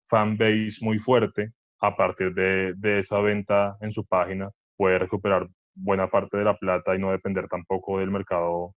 fan 0.07 0.37
base 0.37 0.77
muy 0.81 0.99
fuerte, 0.99 1.51
a 1.81 1.95
partir 1.95 2.33
de, 2.33 2.73
de 2.77 2.99
esa 2.99 3.19
venta 3.19 3.75
en 3.81 3.91
su 3.91 4.05
página, 4.05 4.49
puede 4.77 4.99
recuperar 4.99 5.47
buena 5.73 6.09
parte 6.09 6.37
de 6.37 6.43
la 6.43 6.57
plata 6.57 6.95
y 6.95 6.99
no 6.99 7.11
depender 7.11 7.47
tampoco 7.47 7.99
del 7.99 8.11
mercado 8.11 8.75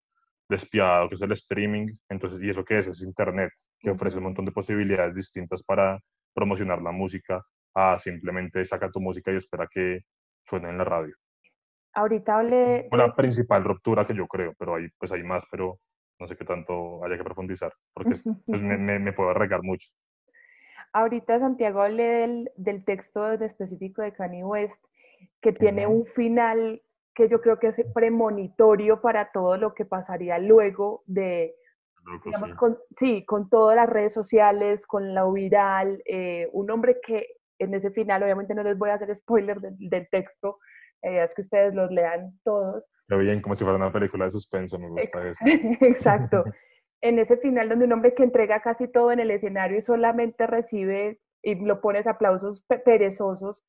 despiadado 0.48 1.08
que 1.08 1.14
es 1.16 1.22
el 1.22 1.32
streaming. 1.32 1.94
Entonces, 2.08 2.42
¿y 2.42 2.48
eso 2.48 2.64
qué 2.64 2.78
es? 2.78 2.86
Es 2.86 3.02
Internet, 3.02 3.52
que 3.80 3.90
ofrece 3.90 4.18
un 4.18 4.24
montón 4.24 4.44
de 4.44 4.52
posibilidades 4.52 5.14
distintas 5.14 5.62
para 5.62 6.00
promocionar 6.34 6.82
la 6.82 6.92
música, 6.92 7.42
a 7.74 7.98
simplemente 7.98 8.64
saca 8.64 8.90
tu 8.90 9.00
música 9.00 9.32
y 9.32 9.36
espera 9.36 9.66
que 9.70 10.00
suene 10.42 10.68
en 10.68 10.78
la 10.78 10.84
radio. 10.84 11.14
Ahorita 11.94 12.38
hablé... 12.38 12.88
La 12.92 13.14
principal 13.14 13.64
ruptura 13.64 14.06
que 14.06 14.14
yo 14.14 14.26
creo, 14.26 14.54
pero 14.58 14.74
hay, 14.74 14.88
pues 14.98 15.12
hay 15.12 15.22
más, 15.22 15.44
pero 15.50 15.78
no 16.18 16.26
sé 16.26 16.36
qué 16.36 16.44
tanto 16.44 17.04
haya 17.04 17.16
que 17.16 17.24
profundizar, 17.24 17.72
porque 17.92 18.10
pues, 18.46 18.60
me, 18.60 18.98
me, 18.98 19.12
puedo 19.12 19.30
arreglar 19.30 19.62
mucho. 19.62 19.88
Ahorita 20.94 21.38
Santiago 21.38 21.82
hablé 21.82 22.48
del, 22.56 22.84
texto 22.84 23.32
en 23.32 23.42
específico 23.42 24.00
de 24.00 24.12
Kanye 24.12 24.44
West, 24.44 24.82
que 25.42 25.52
tiene 25.52 25.86
un 25.86 26.06
final 26.06 26.82
que 27.14 27.28
yo 27.28 27.40
creo 27.40 27.58
que 27.58 27.68
es 27.68 27.82
premonitorio 27.92 29.00
para 29.00 29.30
todo 29.30 29.56
lo 29.56 29.74
que 29.74 29.84
pasaría 29.84 30.38
luego 30.38 31.02
de, 31.06 31.54
digamos, 32.24 32.50
sí. 32.50 32.56
Con, 32.56 32.78
sí. 32.90 33.24
con 33.26 33.50
todas 33.50 33.76
las 33.76 33.88
redes 33.88 34.12
sociales, 34.12 34.86
con 34.86 35.14
la 35.14 35.28
viral, 35.30 36.02
eh, 36.06 36.48
un 36.52 36.70
hombre 36.70 37.00
que 37.06 37.26
en 37.58 37.74
ese 37.74 37.90
final, 37.90 38.22
obviamente 38.22 38.54
no 38.54 38.62
les 38.62 38.78
voy 38.78 38.90
a 38.90 38.94
hacer 38.94 39.14
spoiler 39.14 39.60
del, 39.60 39.76
del 39.78 40.08
texto, 40.08 40.58
eh, 41.02 41.22
es 41.22 41.34
que 41.34 41.42
ustedes 41.42 41.74
los 41.74 41.90
lean 41.90 42.38
todos, 42.42 42.84
lo 43.08 43.18
bien, 43.18 43.42
como 43.42 43.54
si 43.54 43.64
fuera 43.64 43.76
una 43.76 43.92
película 43.92 44.24
de 44.24 44.30
suspenso, 44.30 44.78
me 44.78 44.88
gusta 44.88 45.28
eso. 45.28 45.44
Exacto. 45.80 46.44
En 47.04 47.18
ese 47.18 47.36
final 47.36 47.68
donde 47.68 47.84
un 47.84 47.92
hombre 47.92 48.14
que 48.14 48.24
entrega 48.24 48.62
casi 48.62 48.88
todo 48.88 49.12
en 49.12 49.20
el 49.20 49.30
escenario 49.30 49.76
y 49.76 49.82
solamente 49.82 50.46
recibe 50.46 51.20
y 51.42 51.54
lo 51.56 51.82
pones 51.82 52.06
aplausos 52.06 52.64
perezosos 52.82 53.62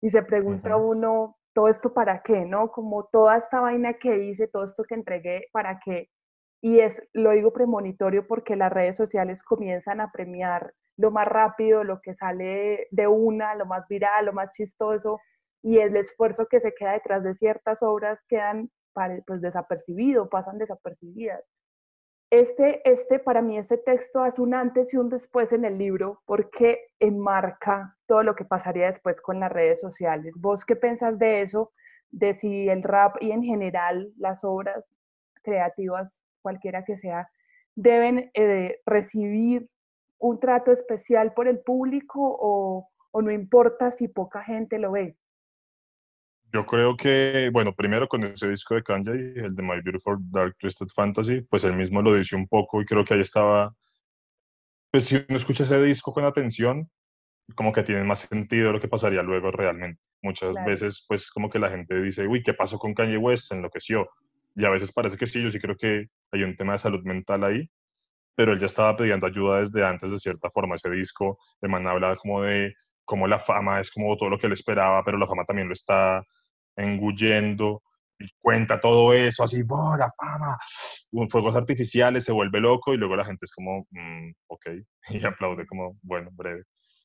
y 0.00 0.10
se 0.10 0.24
pregunta 0.24 0.76
uno, 0.76 1.38
¿todo 1.54 1.68
esto 1.68 1.94
para 1.94 2.22
qué? 2.24 2.44
¿No? 2.44 2.72
Como 2.72 3.04
toda 3.04 3.36
esta 3.36 3.60
vaina 3.60 3.94
que 3.94 4.24
hice, 4.24 4.48
todo 4.48 4.64
esto 4.64 4.82
que 4.82 4.96
entregué, 4.96 5.46
¿para 5.52 5.78
qué? 5.78 6.10
Y 6.60 6.80
es, 6.80 7.00
lo 7.12 7.30
digo 7.30 7.52
premonitorio 7.52 8.26
porque 8.26 8.56
las 8.56 8.72
redes 8.72 8.96
sociales 8.96 9.44
comienzan 9.44 10.00
a 10.00 10.10
premiar 10.10 10.74
lo 10.96 11.12
más 11.12 11.28
rápido, 11.28 11.84
lo 11.84 12.00
que 12.00 12.14
sale 12.14 12.88
de 12.90 13.06
una, 13.06 13.54
lo 13.54 13.64
más 13.64 13.86
viral, 13.86 14.26
lo 14.26 14.32
más 14.32 14.50
chistoso, 14.54 15.20
y 15.62 15.78
el 15.78 15.96
esfuerzo 15.96 16.46
que 16.46 16.58
se 16.58 16.74
queda 16.74 16.94
detrás 16.94 17.22
de 17.22 17.34
ciertas 17.34 17.80
obras 17.80 18.18
quedan 18.26 18.72
pues, 18.92 19.40
desapercibido, 19.40 20.28
pasan 20.28 20.58
desapercibidas. 20.58 21.48
Este, 22.32 22.80
este, 22.90 23.18
para 23.18 23.42
mí, 23.42 23.58
este 23.58 23.76
texto 23.76 24.22
hace 24.22 24.40
un 24.40 24.54
antes 24.54 24.94
y 24.94 24.96
un 24.96 25.10
después 25.10 25.52
en 25.52 25.66
el 25.66 25.76
libro 25.76 26.22
porque 26.24 26.80
enmarca 26.98 27.98
todo 28.06 28.22
lo 28.22 28.34
que 28.34 28.46
pasaría 28.46 28.86
después 28.86 29.20
con 29.20 29.38
las 29.38 29.52
redes 29.52 29.80
sociales. 29.82 30.34
¿Vos 30.40 30.64
qué 30.64 30.74
pensás 30.74 31.18
de 31.18 31.42
eso? 31.42 31.72
De 32.10 32.32
si 32.32 32.70
el 32.70 32.82
rap 32.84 33.16
y 33.20 33.32
en 33.32 33.42
general 33.42 34.14
las 34.16 34.44
obras 34.44 34.90
creativas, 35.42 36.22
cualquiera 36.40 36.86
que 36.86 36.96
sea, 36.96 37.28
deben 37.74 38.30
eh, 38.32 38.80
recibir 38.86 39.68
un 40.18 40.40
trato 40.40 40.72
especial 40.72 41.34
por 41.34 41.48
el 41.48 41.60
público 41.60 42.18
o, 42.40 42.88
o 43.10 43.20
no 43.20 43.30
importa 43.30 43.90
si 43.90 44.08
poca 44.08 44.42
gente 44.42 44.78
lo 44.78 44.92
ve? 44.92 45.18
Yo 46.52 46.66
creo 46.66 46.96
que, 46.96 47.48
bueno, 47.50 47.74
primero 47.74 48.06
con 48.06 48.24
ese 48.24 48.50
disco 48.50 48.74
de 48.74 48.82
Kanye, 48.82 49.12
el 49.12 49.54
de 49.54 49.62
My 49.62 49.80
Beautiful 49.80 50.18
Dark 50.30 50.54
Twisted 50.58 50.88
Fantasy, 50.88 51.40
pues 51.42 51.64
él 51.64 51.74
mismo 51.74 52.02
lo 52.02 52.14
dice 52.14 52.36
un 52.36 52.46
poco 52.46 52.82
y 52.82 52.84
creo 52.84 53.04
que 53.04 53.14
ahí 53.14 53.20
estaba, 53.20 53.74
pues 54.90 55.06
si 55.06 55.16
uno 55.16 55.36
escucha 55.36 55.62
ese 55.62 55.80
disco 55.82 56.12
con 56.12 56.24
atención, 56.24 56.90
como 57.54 57.72
que 57.72 57.82
tienen 57.82 58.06
más 58.06 58.20
sentido 58.20 58.70
lo 58.70 58.80
que 58.80 58.88
pasaría 58.88 59.22
luego 59.22 59.50
realmente. 59.50 60.00
Muchas 60.20 60.54
veces, 60.66 61.04
pues, 61.08 61.30
como 61.30 61.48
que 61.48 61.58
la 61.58 61.70
gente 61.70 62.00
dice, 62.00 62.26
uy, 62.26 62.42
¿qué 62.42 62.52
pasó 62.52 62.78
con 62.78 62.94
Kanye 62.94 63.16
West? 63.16 63.48
Se 63.48 63.54
enloqueció. 63.54 64.08
Y 64.54 64.66
a 64.66 64.70
veces 64.70 64.92
parece 64.92 65.16
que 65.16 65.26
sí, 65.26 65.42
yo 65.42 65.50
sí 65.50 65.58
creo 65.58 65.76
que 65.76 66.08
hay 66.30 66.42
un 66.42 66.54
tema 66.54 66.72
de 66.72 66.78
salud 66.78 67.02
mental 67.02 67.44
ahí, 67.44 67.68
pero 68.36 68.52
él 68.52 68.60
ya 68.60 68.66
estaba 68.66 68.94
pidiendo 68.96 69.26
ayuda 69.26 69.60
desde 69.60 69.84
antes 69.84 70.10
de 70.10 70.18
cierta 70.18 70.50
forma. 70.50 70.74
Ese 70.74 70.90
disco, 70.90 71.38
de 71.62 71.68
man 71.68 71.86
habla 71.86 72.14
como 72.16 72.42
de 72.42 72.74
cómo 73.04 73.26
la 73.26 73.38
fama 73.38 73.80
es 73.80 73.90
como 73.90 74.16
todo 74.16 74.28
lo 74.28 74.38
que 74.38 74.46
él 74.46 74.52
esperaba, 74.52 75.02
pero 75.02 75.18
la 75.18 75.26
fama 75.26 75.44
también 75.44 75.66
lo 75.66 75.72
está 75.72 76.24
engullendo 76.76 77.82
y 78.18 78.26
cuenta 78.40 78.80
todo 78.80 79.12
eso 79.12 79.44
así, 79.44 79.62
¡oh, 79.68 79.96
la 79.96 80.10
fama! 80.16 80.58
Fuegos 81.28 81.56
artificiales, 81.56 82.24
se 82.24 82.32
vuelve 82.32 82.60
loco 82.60 82.94
y 82.94 82.96
luego 82.96 83.16
la 83.16 83.24
gente 83.24 83.46
es 83.46 83.52
como, 83.52 83.86
mm, 83.90 84.32
ok, 84.48 84.66
y 85.10 85.24
aplaude 85.26 85.66
como, 85.66 85.98
bueno, 86.02 86.30
breve 86.32 86.64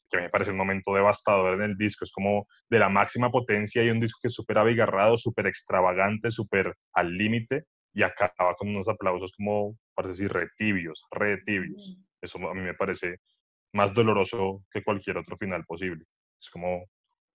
que 0.10 0.18
me 0.18 0.30
parece 0.30 0.52
un 0.52 0.58
momento 0.58 0.94
devastador 0.94 1.56
en 1.56 1.72
el 1.72 1.78
disco. 1.78 2.06
Es 2.06 2.12
como 2.12 2.48
de 2.70 2.80
la 2.80 2.90
máxima 2.90 3.32
potencia 3.32 3.84
y 3.84 3.90
un 3.90 4.00
disco 4.00 4.20
que 4.22 4.28
es 4.28 4.34
súper 4.34 4.58
abigarrado, 4.58 5.18
súper 5.18 5.48
extravagante, 5.48 6.32
súper 6.32 6.76
al 6.94 7.14
límite 7.14 7.66
y 7.94 8.04
acaba 8.04 8.56
con 8.56 8.70
unos 8.70 8.88
aplausos 8.90 9.32
como, 9.36 9.78
parece 9.94 10.24
decir, 10.24 10.32
retibios, 10.32 11.04
retibios. 11.12 11.98
Eso 12.22 12.38
a 12.48 12.54
mí 12.54 12.62
me 12.62 12.74
parece 12.74 13.18
más 13.74 13.94
doloroso 13.94 14.64
que 14.72 14.84
cualquier 14.84 15.18
otro 15.18 15.38
final 15.38 15.66
posible. 15.66 16.06
Es 16.40 16.50
como, 16.50 16.86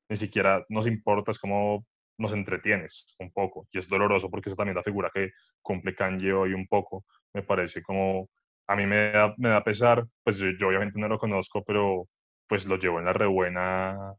ni 0.09 0.17
siquiera 0.17 0.65
nos 0.69 0.87
importa, 0.87 1.31
es 1.33 1.39
como 1.39 1.85
nos 2.23 2.33
entretienes 2.33 3.07
un 3.19 3.31
poco. 3.33 3.69
Y 3.73 3.79
es 3.79 3.89
doloroso 3.89 4.31
porque 4.31 4.49
es 4.49 4.57
también 4.57 4.77
la 4.77 4.83
figura 4.83 5.11
que 5.13 5.33
cumple 5.61 5.95
Kanye 5.95 6.33
hoy 6.33 6.55
un 6.55 6.67
poco. 6.67 7.05
Me 7.35 7.43
parece 7.43 7.83
como, 7.83 8.31
a 8.67 8.77
mí 8.77 8.87
me 8.87 9.11
da, 9.13 9.35
me 9.37 9.51
da 9.51 9.63
pesar, 9.63 10.07
pues 10.25 10.39
yo 10.39 10.69
obviamente 10.69 10.99
no 10.99 11.09
lo 11.09 11.19
conozco, 11.19 11.63
pero 11.65 12.09
pues 12.49 12.67
lo 12.67 12.77
llevo 12.77 12.99
en 12.99 13.07
la 13.07 13.13
rebuena 13.13 14.15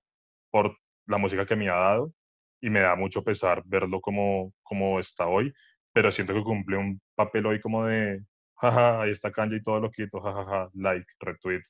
por 0.51 0.77
la 1.07 1.17
música 1.17 1.45
que 1.45 1.55
me 1.55 1.69
ha 1.69 1.75
dado 1.75 2.13
y 2.61 2.69
me 2.69 2.81
da 2.81 2.95
mucho 2.95 3.23
pesar 3.23 3.63
verlo 3.65 4.01
como, 4.01 4.53
como 4.63 4.99
está 4.99 5.27
hoy, 5.27 5.53
pero 5.91 6.11
siento 6.11 6.33
que 6.33 6.43
cumple 6.43 6.77
un 6.77 7.01
papel 7.15 7.45
hoy 7.45 7.59
como 7.59 7.85
de, 7.85 8.21
jaja, 8.55 9.01
ahí 9.01 9.11
está 9.11 9.31
Kanye 9.31 9.57
y 9.57 9.63
todo 9.63 9.79
lo 9.79 9.91
quito, 9.91 10.21
jajaja, 10.21 10.69
like, 10.73 11.05
retweet, 11.19 11.61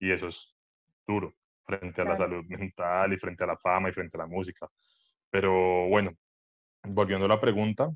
y 0.00 0.12
eso 0.12 0.28
es 0.28 0.54
duro 1.06 1.34
frente 1.64 2.00
a 2.00 2.04
la 2.04 2.16
salud 2.16 2.44
mental 2.48 3.12
y 3.12 3.18
frente 3.18 3.44
a 3.44 3.48
la 3.48 3.56
fama 3.56 3.90
y 3.90 3.92
frente 3.92 4.16
a 4.16 4.20
la 4.20 4.26
música. 4.26 4.68
Pero 5.30 5.88
bueno, 5.88 6.12
volviendo 6.82 7.26
a 7.26 7.28
la 7.28 7.40
pregunta, 7.40 7.90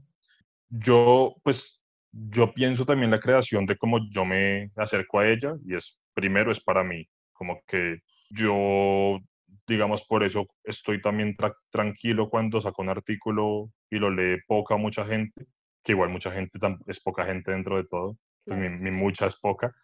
yo 0.68 1.34
pues 1.42 1.82
yo 2.12 2.52
pienso 2.54 2.86
también 2.86 3.10
la 3.10 3.20
creación 3.20 3.66
de 3.66 3.76
cómo 3.76 3.98
yo 4.10 4.24
me 4.24 4.70
acerco 4.76 5.18
a 5.18 5.28
ella 5.28 5.54
y 5.66 5.74
es 5.74 5.98
primero 6.14 6.52
es 6.52 6.60
para 6.60 6.84
mí, 6.84 7.08
como 7.32 7.60
que 7.66 7.98
yo, 8.30 9.18
digamos, 9.66 10.04
por 10.06 10.24
eso 10.24 10.46
estoy 10.62 11.00
también 11.00 11.36
tranquilo 11.70 12.30
cuando 12.30 12.60
saco 12.60 12.82
un 12.82 12.88
artículo 12.88 13.70
y 13.90 13.98
lo 13.98 14.10
lee 14.10 14.40
poca 14.46 14.76
mucha 14.76 15.04
gente, 15.06 15.46
que 15.82 15.92
igual 15.92 16.10
mucha 16.10 16.32
gente 16.32 16.58
es 16.86 17.00
poca 17.00 17.26
gente 17.26 17.50
dentro 17.50 17.76
de 17.76 17.84
todo, 17.84 18.16
pues 18.44 18.58
mi, 18.58 18.90
mucha 18.90 19.26
es 19.26 19.36
poca, 19.36 19.74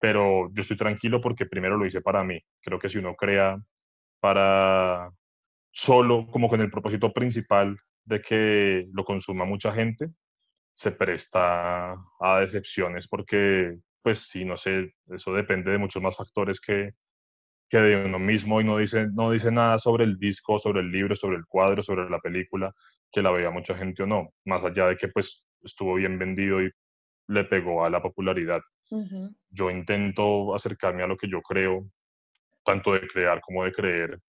pero 0.00 0.50
yo 0.52 0.62
estoy 0.62 0.76
tranquilo 0.76 1.20
porque 1.20 1.46
primero 1.46 1.76
lo 1.76 1.86
hice 1.86 2.00
para 2.00 2.24
mí. 2.24 2.40
Creo 2.60 2.78
que 2.78 2.88
si 2.88 2.98
uno 2.98 3.14
crea 3.14 3.58
para 4.20 5.10
solo, 5.74 6.26
como 6.30 6.48
con 6.48 6.60
el 6.60 6.70
propósito 6.70 7.12
principal 7.12 7.76
de 8.04 8.20
que 8.20 8.86
lo 8.92 9.04
consuma 9.04 9.44
mucha 9.44 9.72
gente, 9.72 10.10
se 10.72 10.92
presta 10.92 11.92
a 12.20 12.40
decepciones 12.40 13.08
porque, 13.08 13.76
pues 14.00 14.28
sí, 14.28 14.44
no 14.44 14.56
sé, 14.56 14.94
eso 15.08 15.34
depende 15.34 15.72
de 15.72 15.78
muchos 15.78 16.00
más 16.00 16.16
factores 16.16 16.60
que, 16.60 16.92
que 17.68 17.78
de 17.78 18.04
uno 18.04 18.20
mismo 18.20 18.60
y 18.60 18.64
no 18.64 18.78
dice, 18.78 19.08
no 19.12 19.32
dice 19.32 19.50
nada 19.50 19.78
sobre 19.78 20.04
el 20.04 20.16
disco, 20.18 20.58
sobre 20.58 20.80
el 20.80 20.92
libro, 20.92 21.16
sobre 21.16 21.36
el 21.36 21.46
cuadro, 21.46 21.82
sobre 21.82 22.08
la 22.08 22.20
película, 22.20 22.72
que 23.10 23.22
la 23.22 23.32
vea 23.32 23.50
mucha 23.50 23.74
gente 23.74 24.04
o 24.04 24.06
no, 24.06 24.30
más 24.44 24.64
allá 24.64 24.86
de 24.86 24.96
que 24.96 25.08
pues 25.08 25.44
estuvo 25.62 25.94
bien 25.94 26.18
vendido 26.18 26.62
y 26.62 26.70
le 27.28 27.44
pegó 27.44 27.84
a 27.84 27.90
la 27.90 28.00
popularidad. 28.00 28.60
Yo 29.50 29.70
intento 29.70 30.54
acercarme 30.54 31.02
a 31.02 31.08
lo 31.08 31.16
que 31.16 31.28
yo 31.28 31.42
creo, 31.42 31.84
tanto 32.64 32.92
de 32.92 33.08
crear 33.08 33.40
como 33.40 33.64
de 33.64 33.72
creer, 33.72 34.20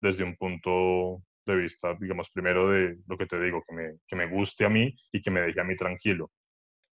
desde 0.00 0.24
un 0.24 0.36
punto 0.36 1.22
de 1.46 1.56
vista, 1.56 1.94
digamos, 1.98 2.30
primero 2.30 2.70
de 2.70 2.98
lo 3.06 3.16
que 3.16 3.26
te 3.26 3.40
digo, 3.40 3.64
que 3.66 3.74
me, 3.74 3.92
que 4.06 4.16
me 4.16 4.28
guste 4.28 4.64
a 4.64 4.68
mí 4.68 4.94
y 5.12 5.22
que 5.22 5.30
me 5.30 5.40
deje 5.40 5.60
a 5.60 5.64
mí 5.64 5.74
tranquilo. 5.76 6.30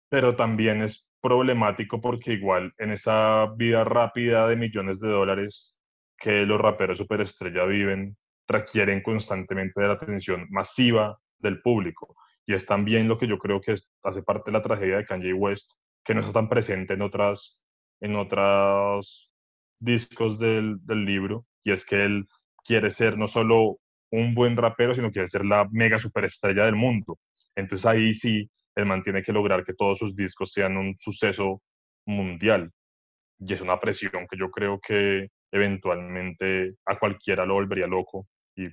Pero 0.09 0.35
también 0.35 0.83
es 0.83 1.09
problemático 1.21 1.99
porque 1.99 2.33
igual 2.33 2.73
en 2.77 2.91
esa 2.91 3.47
vida 3.55 3.83
rápida 3.83 4.47
de 4.47 4.55
millones 4.55 4.99
de 4.99 5.09
dólares 5.09 5.77
que 6.17 6.45
los 6.45 6.61
raperos 6.61 6.99
superestrella 6.99 7.65
viven 7.65 8.15
requieren 8.47 9.01
constantemente 9.01 9.81
de 9.81 9.87
la 9.87 9.93
atención 9.93 10.47
masiva 10.49 11.17
del 11.39 11.61
público. 11.61 12.15
Y 12.45 12.53
es 12.53 12.65
también 12.65 13.07
lo 13.07 13.17
que 13.17 13.27
yo 13.27 13.37
creo 13.39 13.61
que 13.61 13.75
hace 14.03 14.21
parte 14.21 14.51
de 14.51 14.57
la 14.57 14.61
tragedia 14.61 14.97
de 14.97 15.05
Kanye 15.05 15.33
West, 15.33 15.71
que 16.03 16.13
no 16.13 16.21
está 16.21 16.33
tan 16.33 16.49
presente 16.49 16.93
en 16.93 17.01
otras 17.01 17.59
en 18.01 18.17
otros 18.17 19.31
discos 19.79 20.37
del, 20.37 20.77
del 20.85 21.05
libro, 21.05 21.45
y 21.63 21.71
es 21.71 21.85
que 21.85 22.03
él 22.03 22.27
quiere 22.63 22.89
ser 22.91 23.17
no 23.17 23.27
solo 23.27 23.79
un 24.11 24.33
buen 24.35 24.55
rapero, 24.55 24.93
sino 24.93 25.11
quiere 25.11 25.27
ser 25.27 25.45
la 25.45 25.67
mega 25.71 25.97
superestrella 25.97 26.65
del 26.65 26.75
mundo. 26.75 27.17
Entonces 27.55 27.85
ahí 27.85 28.13
sí, 28.13 28.49
él 28.75 28.85
mantiene 28.85 29.23
que 29.23 29.33
lograr 29.33 29.63
que 29.63 29.73
todos 29.73 29.99
sus 29.99 30.15
discos 30.15 30.51
sean 30.51 30.77
un 30.77 30.95
suceso 30.99 31.61
mundial. 32.05 32.71
Y 33.39 33.53
es 33.53 33.61
una 33.61 33.79
presión 33.79 34.27
que 34.29 34.37
yo 34.37 34.49
creo 34.49 34.79
que 34.79 35.29
eventualmente 35.51 36.75
a 36.85 36.97
cualquiera 36.97 37.45
lo 37.45 37.55
volvería 37.55 37.87
loco 37.87 38.27
y 38.55 38.67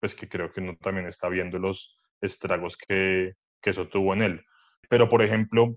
pues 0.00 0.14
que 0.14 0.28
creo 0.28 0.52
que 0.52 0.60
uno 0.60 0.76
también 0.80 1.06
está 1.06 1.28
viendo 1.28 1.58
los 1.58 1.98
estragos 2.20 2.76
que, 2.76 3.34
que 3.60 3.70
eso 3.70 3.88
tuvo 3.88 4.14
en 4.14 4.22
él. 4.22 4.44
Pero 4.88 5.08
por 5.08 5.22
ejemplo, 5.22 5.76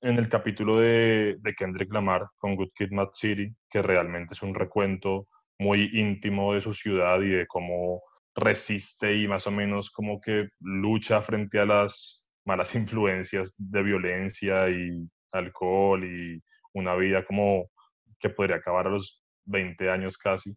en 0.00 0.18
el 0.18 0.28
capítulo 0.28 0.78
de, 0.78 1.36
de, 1.40 1.54
Kendrick 1.54 1.92
Lamar 1.92 2.28
con 2.38 2.56
Good 2.56 2.70
Kid 2.74 2.90
Mad 2.90 3.10
City, 3.12 3.54
que 3.68 3.82
realmente 3.82 4.34
es 4.34 4.42
un 4.42 4.54
recuento 4.54 5.28
muy 5.60 5.90
íntimo 5.92 6.54
de 6.54 6.62
su 6.62 6.72
ciudad 6.72 7.20
y 7.20 7.28
de 7.28 7.46
cómo 7.46 8.02
resiste 8.34 9.14
y 9.14 9.28
más 9.28 9.46
o 9.46 9.50
menos 9.50 9.90
como 9.90 10.18
que 10.18 10.48
lucha 10.58 11.20
frente 11.20 11.60
a 11.60 11.66
las 11.66 12.24
malas 12.46 12.74
influencias 12.74 13.54
de 13.58 13.82
violencia 13.82 14.70
y 14.70 15.06
alcohol 15.32 16.02
y 16.02 16.42
una 16.72 16.96
vida 16.96 17.24
como 17.26 17.70
que 18.18 18.30
podría 18.30 18.56
acabar 18.56 18.86
a 18.86 18.90
los 18.90 19.22
20 19.44 19.90
años 19.90 20.16
casi, 20.16 20.54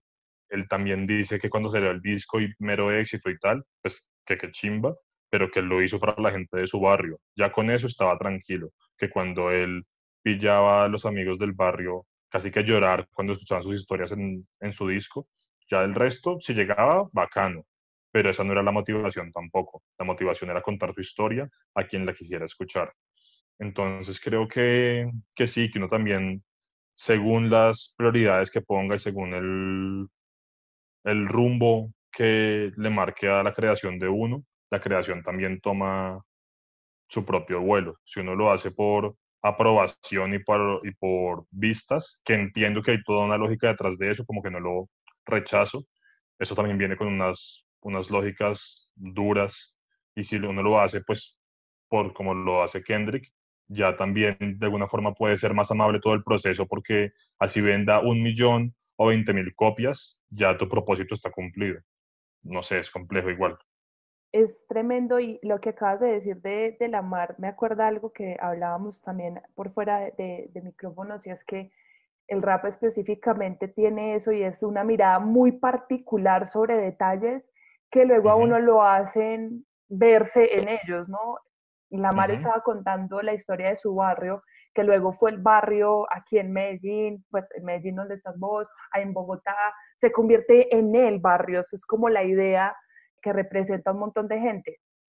él 0.49 0.67
también 0.69 1.05
dice 1.05 1.37
que 1.39 1.49
cuando 1.49 1.69
salió 1.69 1.91
el 1.91 2.01
disco 2.01 2.39
y 2.39 2.53
mero 2.59 2.91
éxito 2.91 3.29
y 3.29 3.37
tal, 3.39 3.63
pues 3.81 4.07
que 4.25 4.37
qué 4.37 4.51
chimba, 4.51 4.95
pero 5.29 5.51
que 5.51 5.61
lo 5.61 5.81
hizo 5.81 5.99
para 5.99 6.21
la 6.21 6.31
gente 6.31 6.57
de 6.57 6.67
su 6.67 6.79
barrio. 6.79 7.19
Ya 7.35 7.51
con 7.51 7.69
eso 7.69 7.87
estaba 7.87 8.17
tranquilo, 8.17 8.69
que 8.97 9.09
cuando 9.09 9.51
él 9.51 9.83
pillaba 10.21 10.85
a 10.85 10.87
los 10.87 11.05
amigos 11.05 11.39
del 11.39 11.53
barrio 11.53 12.05
casi 12.33 12.49
que 12.49 12.63
llorar 12.63 13.07
cuando 13.13 13.33
escuchaban 13.33 13.61
sus 13.61 13.75
historias 13.75 14.11
en, 14.11 14.47
en 14.59 14.73
su 14.73 14.87
disco, 14.87 15.27
ya 15.69 15.83
el 15.83 15.93
resto, 15.93 16.39
si 16.41 16.55
llegaba, 16.55 17.07
bacano, 17.11 17.63
pero 18.11 18.31
esa 18.31 18.43
no 18.43 18.53
era 18.53 18.63
la 18.63 18.71
motivación 18.71 19.31
tampoco. 19.31 19.83
La 19.99 20.05
motivación 20.05 20.49
era 20.49 20.63
contar 20.63 20.95
tu 20.95 21.01
historia 21.01 21.47
a 21.75 21.83
quien 21.83 22.07
la 22.07 22.13
quisiera 22.15 22.45
escuchar. 22.45 22.91
Entonces 23.59 24.19
creo 24.19 24.47
que, 24.47 25.11
que 25.35 25.45
sí, 25.45 25.69
que 25.69 25.77
uno 25.77 25.87
también 25.87 26.43
según 26.95 27.51
las 27.51 27.93
prioridades 27.95 28.49
que 28.49 28.61
ponga 28.61 28.95
y 28.95 28.99
según 28.99 29.35
el, 29.35 30.07
el 31.03 31.27
rumbo 31.27 31.93
que 32.11 32.71
le 32.75 32.89
marque 32.89 33.27
a 33.29 33.43
la 33.43 33.53
creación 33.53 33.99
de 33.99 34.07
uno, 34.07 34.43
la 34.71 34.81
creación 34.81 35.21
también 35.21 35.61
toma 35.61 36.19
su 37.07 37.23
propio 37.23 37.61
vuelo. 37.61 37.99
Si 38.03 38.21
uno 38.21 38.33
lo 38.33 38.51
hace 38.51 38.71
por 38.71 39.15
aprobación 39.43 40.33
y 40.33 40.39
por, 40.39 40.81
y 40.87 40.91
por 40.91 41.45
vistas, 41.51 42.21
que 42.25 42.33
entiendo 42.35 42.81
que 42.81 42.91
hay 42.91 43.03
toda 43.03 43.25
una 43.25 43.37
lógica 43.37 43.67
detrás 43.67 43.97
de 43.97 44.11
eso, 44.11 44.25
como 44.25 44.41
que 44.41 44.51
no 44.51 44.59
lo 44.59 44.89
rechazo, 45.25 45.85
eso 46.39 46.55
también 46.55 46.77
viene 46.77 46.97
con 46.97 47.07
unas, 47.07 47.65
unas 47.81 48.09
lógicas 48.09 48.89
duras 48.95 49.75
y 50.15 50.23
si 50.23 50.37
uno 50.37 50.63
lo 50.63 50.79
hace 50.79 51.01
pues 51.01 51.37
por 51.89 52.13
como 52.13 52.33
lo 52.33 52.63
hace 52.63 52.83
Kendrick, 52.83 53.31
ya 53.67 53.95
también 53.97 54.37
de 54.39 54.65
alguna 54.65 54.87
forma 54.87 55.13
puede 55.13 55.37
ser 55.37 55.53
más 55.53 55.71
amable 55.71 55.99
todo 55.99 56.13
el 56.13 56.23
proceso 56.23 56.67
porque 56.67 57.11
así 57.39 57.61
venda 57.61 57.99
un 58.01 58.23
millón 58.23 58.75
o 58.95 59.07
veinte 59.07 59.33
mil 59.33 59.53
copias, 59.55 60.21
ya 60.29 60.57
tu 60.57 60.67
propósito 60.69 61.13
está 61.13 61.31
cumplido. 61.31 61.79
No 62.43 62.63
sé, 62.63 62.79
es 62.79 62.91
complejo 62.91 63.29
igual. 63.29 63.57
Es 64.33 64.67
tremendo 64.67 65.21
y 65.21 65.39
lo 65.43 65.61
que 65.61 65.69
acabas 65.69 66.01
de 66.01 66.07
decir 66.07 66.41
de, 66.41 66.75
de 66.77 66.87
la 66.89 67.01
mar, 67.01 67.35
me 67.37 67.47
acuerda 67.47 67.87
algo 67.87 68.11
que 68.11 68.35
hablábamos 68.41 69.01
también 69.01 69.41
por 69.55 69.69
fuera 69.69 69.99
de, 70.17 70.49
de, 70.51 70.61
micrófonos 70.61 71.25
y 71.25 71.29
es 71.29 71.41
que 71.45 71.71
el 72.27 72.41
rap 72.41 72.65
específicamente 72.65 73.69
tiene 73.69 74.15
eso 74.15 74.31
y 74.31 74.43
es 74.43 74.61
una 74.63 74.83
mirada 74.83 75.19
muy 75.19 75.53
particular 75.53 76.47
sobre 76.47 76.75
detalles 76.75 77.43
que 77.91 78.05
luego 78.05 78.31
a 78.31 78.35
uno 78.35 78.59
lo 78.59 78.83
hacen 78.83 79.65
verse 79.87 80.59
en 80.59 80.67
ellos, 80.67 81.07
¿no? 81.07 81.37
La 81.91 82.11
Mar 82.11 82.31
estaba 82.31 82.61
contando 82.61 83.21
la 83.21 83.33
historia 83.33 83.69
de 83.69 83.77
su 83.77 83.93
barrio, 83.93 84.41
que 84.73 84.83
luego 84.83 85.13
fue 85.13 85.29
el 85.29 85.37
barrio 85.37 86.07
aquí 86.11 86.39
en 86.39 86.51
Medellín, 86.51 87.23
pues 87.29 87.45
en 87.53 87.65
Medellín 87.65 87.95
donde 87.97 88.15
estás 88.15 88.37
vos, 88.39 88.67
en 88.95 89.13
Bogotá, 89.13 89.55
se 89.97 90.11
convierte 90.11 90.75
en 90.75 90.95
el 90.95 91.19
barrio. 91.19 91.59
Eso 91.59 91.75
es 91.75 91.85
como 91.85 92.09
la 92.09 92.23
idea 92.23 92.75
que 93.23 93.33
representa 93.33 93.89
a 93.89 93.93
un 93.93 94.01
montón 94.01 94.27
de 94.27 94.39
gente. 94.39 94.77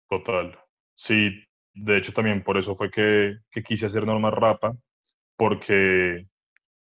Total. 0.08 0.56
Sí, 0.94 1.42
de 1.72 1.96
hecho 1.96 2.12
también 2.12 2.44
por 2.44 2.56
eso 2.56 2.76
fue 2.76 2.90
que, 2.90 3.36
que 3.50 3.62
quise 3.62 3.86
hacer 3.86 4.06
Norma 4.06 4.30
Rapa, 4.30 4.76
porque 5.36 6.26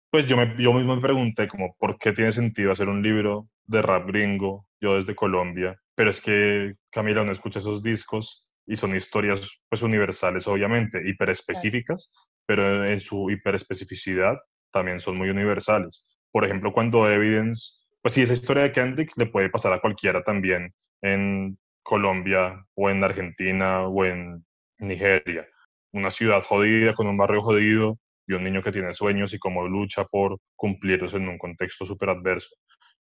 pues 0.10 0.26
yo, 0.26 0.36
me, 0.36 0.56
yo 0.62 0.74
mismo 0.74 0.96
me 0.96 1.02
pregunté 1.02 1.48
como, 1.48 1.74
¿por 1.80 1.98
qué 1.98 2.12
tiene 2.12 2.34
sentido 2.34 2.72
hacer 2.72 2.90
un 2.90 3.02
libro 3.02 3.48
de 3.66 3.82
rap 3.82 4.06
gringo, 4.08 4.68
yo 4.82 4.96
desde 4.96 5.16
Colombia? 5.16 5.80
Pero 5.96 6.10
es 6.10 6.20
que 6.20 6.74
Camila 6.92 7.24
no 7.24 7.32
escucha 7.32 7.60
esos 7.60 7.82
discos 7.82 8.50
y 8.66 8.76
son 8.76 8.96
historias 8.96 9.62
pues 9.70 9.82
universales, 9.84 10.48
obviamente, 10.48 11.02
hiperespecíficas, 11.08 12.12
pero 12.46 12.86
en 12.86 13.00
su 13.00 13.30
hiperespecificidad 13.32 14.38
también 14.74 15.00
son 15.00 15.18
muy 15.18 15.30
universales. 15.30 16.06
Por 16.32 16.44
ejemplo, 16.44 16.74
cuando 16.74 17.10
Evidence, 17.10 17.78
pues 18.02 18.14
sí, 18.14 18.22
esa 18.22 18.34
historia 18.34 18.64
de 18.64 18.72
Kendrick 18.74 19.12
le 19.16 19.28
puede 19.28 19.50
pasar 19.50 19.72
a 19.72 19.80
cualquiera 19.80 20.24
también 20.24 20.74
en 21.02 21.58
Colombia 21.84 22.66
o 22.76 22.90
en 22.90 23.04
Argentina 23.04 23.88
o 23.88 24.06
en 24.06 24.46
Nigeria. 24.80 25.48
Una 25.94 26.12
ciudad 26.12 26.42
jodida 26.44 26.94
con 26.94 27.08
un 27.08 27.18
barrio 27.18 27.42
jodido 27.42 27.98
y 28.28 28.34
un 28.34 28.44
niño 28.44 28.64
que 28.64 28.72
tiene 28.72 28.94
sueños 28.94 29.34
y 29.34 29.40
cómo 29.40 29.68
lucha 29.68 30.06
por 30.06 30.38
cumplirlos 30.56 31.14
en 31.14 31.28
un 31.28 31.38
contexto 31.38 31.86
súper 31.86 32.10
adverso. 32.10 32.56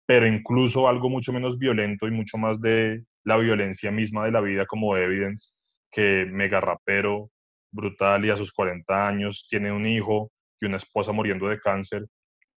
Pero 0.06 0.28
incluso 0.28 0.88
algo 0.88 1.10
mucho 1.10 1.34
menos 1.34 1.58
violento 1.58 2.08
y 2.08 2.12
mucho 2.12 2.38
más 2.38 2.62
de 2.62 3.04
la 3.24 3.38
violencia 3.38 3.92
misma 3.92 4.26
de 4.26 4.32
la 4.32 4.42
vida 4.42 4.66
como 4.66 4.96
Evidence, 4.96 5.52
que 5.92 6.28
mega 6.30 6.62
rapero, 6.62 7.32
brutal 7.72 8.26
y 8.26 8.30
a 8.30 8.38
sus 8.38 8.54
40 8.54 9.08
años 9.08 9.48
tiene 9.50 9.72
un 9.72 9.86
hijo 9.88 10.32
y 10.62 10.66
una 10.66 10.78
esposa 10.78 11.12
muriendo 11.12 11.48
de 11.48 11.60
cáncer, 11.60 12.06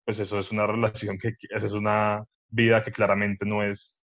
pues 0.06 0.20
eso 0.20 0.40
es 0.40 0.52
una 0.52 0.68
relación 0.68 1.18
que, 1.18 1.34
eso 1.50 1.66
es 1.66 1.72
una 1.72 2.24
vida 2.50 2.84
que 2.84 2.92
claramente 2.92 3.46
no 3.46 3.64
es 3.64 3.97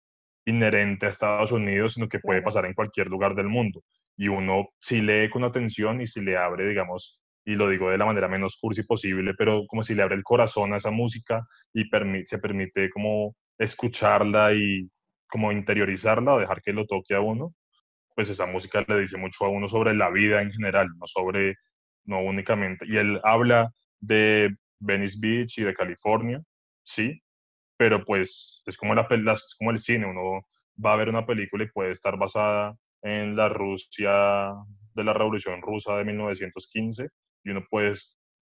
inherente 0.45 1.05
a 1.05 1.09
Estados 1.09 1.51
Unidos, 1.51 1.93
sino 1.93 2.07
que 2.07 2.19
puede 2.19 2.41
pasar 2.41 2.65
en 2.65 2.73
cualquier 2.73 3.07
lugar 3.07 3.35
del 3.35 3.47
mundo. 3.47 3.83
Y 4.17 4.27
uno 4.27 4.69
si 4.79 5.01
lee 5.01 5.29
con 5.29 5.43
atención 5.43 6.01
y 6.01 6.07
si 6.07 6.21
le 6.21 6.37
abre, 6.37 6.67
digamos, 6.67 7.19
y 7.45 7.55
lo 7.55 7.69
digo 7.69 7.89
de 7.89 7.97
la 7.97 8.05
manera 8.05 8.27
menos 8.27 8.57
cursi 8.59 8.83
posible, 8.83 9.33
pero 9.37 9.65
como 9.67 9.83
si 9.83 9.95
le 9.95 10.03
abre 10.03 10.15
el 10.15 10.23
corazón 10.23 10.73
a 10.73 10.77
esa 10.77 10.91
música 10.91 11.45
y 11.73 11.83
se 12.25 12.37
permite 12.39 12.89
como 12.89 13.35
escucharla 13.57 14.53
y 14.53 14.89
como 15.27 15.51
interiorizarla 15.51 16.33
o 16.35 16.39
dejar 16.39 16.61
que 16.61 16.73
lo 16.73 16.85
toque 16.85 17.15
a 17.15 17.21
uno, 17.21 17.53
pues 18.15 18.29
esa 18.29 18.45
música 18.45 18.85
le 18.87 18.99
dice 18.99 19.17
mucho 19.17 19.45
a 19.45 19.49
uno 19.49 19.67
sobre 19.67 19.93
la 19.95 20.09
vida 20.09 20.41
en 20.41 20.51
general, 20.51 20.89
no 20.99 21.07
sobre, 21.07 21.55
no 22.05 22.21
únicamente. 22.21 22.85
Y 22.87 22.97
él 22.97 23.19
habla 23.23 23.71
de 23.99 24.55
Venice 24.79 25.17
Beach 25.19 25.57
y 25.57 25.63
de 25.63 25.73
California, 25.73 26.41
sí, 26.83 27.22
pero 27.83 28.01
pues 28.05 28.61
es 28.65 28.77
como, 28.77 28.95
la, 28.95 29.05
es 29.33 29.55
como 29.59 29.71
el 29.71 29.77
cine, 29.77 30.05
uno 30.05 30.47
va 30.83 30.93
a 30.93 30.95
ver 30.95 31.09
una 31.09 31.25
película 31.25 31.65
y 31.65 31.67
puede 31.67 31.91
estar 31.91 32.17
basada 32.17 32.77
en 33.01 33.35
la 33.35 33.49
Rusia 33.49 34.53
de 34.93 35.03
la 35.03 35.11
Revolución 35.11 35.61
Rusa 35.61 35.97
de 35.97 36.05
1915 36.05 37.09
y 37.43 37.49
uno 37.49 37.61
puede 37.69 37.91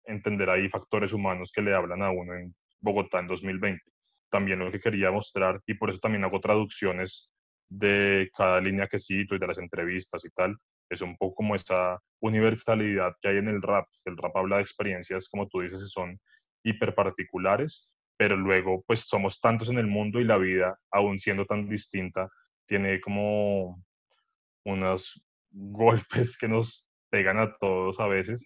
entender 0.05 0.47
ahí 0.47 0.69
factores 0.69 1.11
humanos 1.11 1.51
que 1.51 1.63
le 1.63 1.73
hablan 1.73 2.03
a 2.03 2.11
uno 2.11 2.35
en 2.35 2.53
Bogotá 2.81 3.17
en 3.17 3.25
2020. 3.25 3.81
También 4.29 4.59
lo 4.59 4.71
que 4.71 4.79
quería 4.79 5.09
mostrar, 5.09 5.59
y 5.65 5.73
por 5.73 5.89
eso 5.89 5.97
también 5.97 6.23
hago 6.23 6.39
traducciones 6.39 7.31
de 7.67 8.29
cada 8.37 8.61
línea 8.61 8.85
que 8.85 8.99
cito 8.99 9.33
y 9.33 9.39
de 9.39 9.47
las 9.47 9.57
entrevistas 9.57 10.23
y 10.23 10.29
tal, 10.29 10.55
es 10.87 11.01
un 11.01 11.17
poco 11.17 11.33
como 11.33 11.55
esta 11.55 11.99
universalidad 12.19 13.15
que 13.19 13.29
hay 13.29 13.37
en 13.37 13.47
el 13.47 13.63
rap. 13.63 13.87
El 14.05 14.17
rap 14.17 14.37
habla 14.37 14.57
de 14.57 14.61
experiencias, 14.61 15.27
como 15.27 15.47
tú 15.47 15.61
dices, 15.61 15.79
que 15.79 15.87
son 15.87 16.19
hiper 16.63 16.93
particulares, 16.93 17.90
pero 18.21 18.37
luego 18.37 18.83
pues 18.85 19.07
somos 19.07 19.41
tantos 19.41 19.71
en 19.71 19.79
el 19.79 19.87
mundo 19.87 20.19
y 20.19 20.23
la 20.23 20.37
vida, 20.37 20.77
aún 20.91 21.17
siendo 21.17 21.43
tan 21.47 21.67
distinta, 21.67 22.29
tiene 22.67 23.01
como 23.01 23.83
unos 24.63 25.19
golpes 25.49 26.37
que 26.37 26.47
nos 26.47 26.87
pegan 27.09 27.39
a 27.39 27.51
todos 27.57 27.99
a 27.99 28.05
veces 28.05 28.45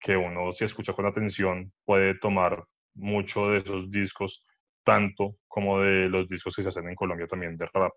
que 0.00 0.16
uno 0.16 0.52
si 0.52 0.64
escucha 0.64 0.94
con 0.94 1.04
atención 1.04 1.70
puede 1.84 2.14
tomar 2.14 2.64
mucho 2.94 3.50
de 3.50 3.58
esos 3.58 3.90
discos, 3.90 4.42
tanto 4.86 5.36
como 5.48 5.80
de 5.80 6.08
los 6.08 6.26
discos 6.26 6.56
que 6.56 6.62
se 6.62 6.70
hacen 6.70 6.88
en 6.88 6.94
Colombia 6.94 7.26
también 7.26 7.58
de 7.58 7.68
rap. 7.74 7.92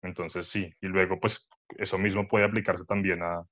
Entonces 0.00 0.46
sí, 0.46 0.72
y 0.80 0.86
luego 0.86 1.20
pues 1.20 1.50
eso 1.76 1.98
mismo 1.98 2.26
puede 2.26 2.46
aplicarse 2.46 2.86
también 2.86 3.22
a, 3.22 3.44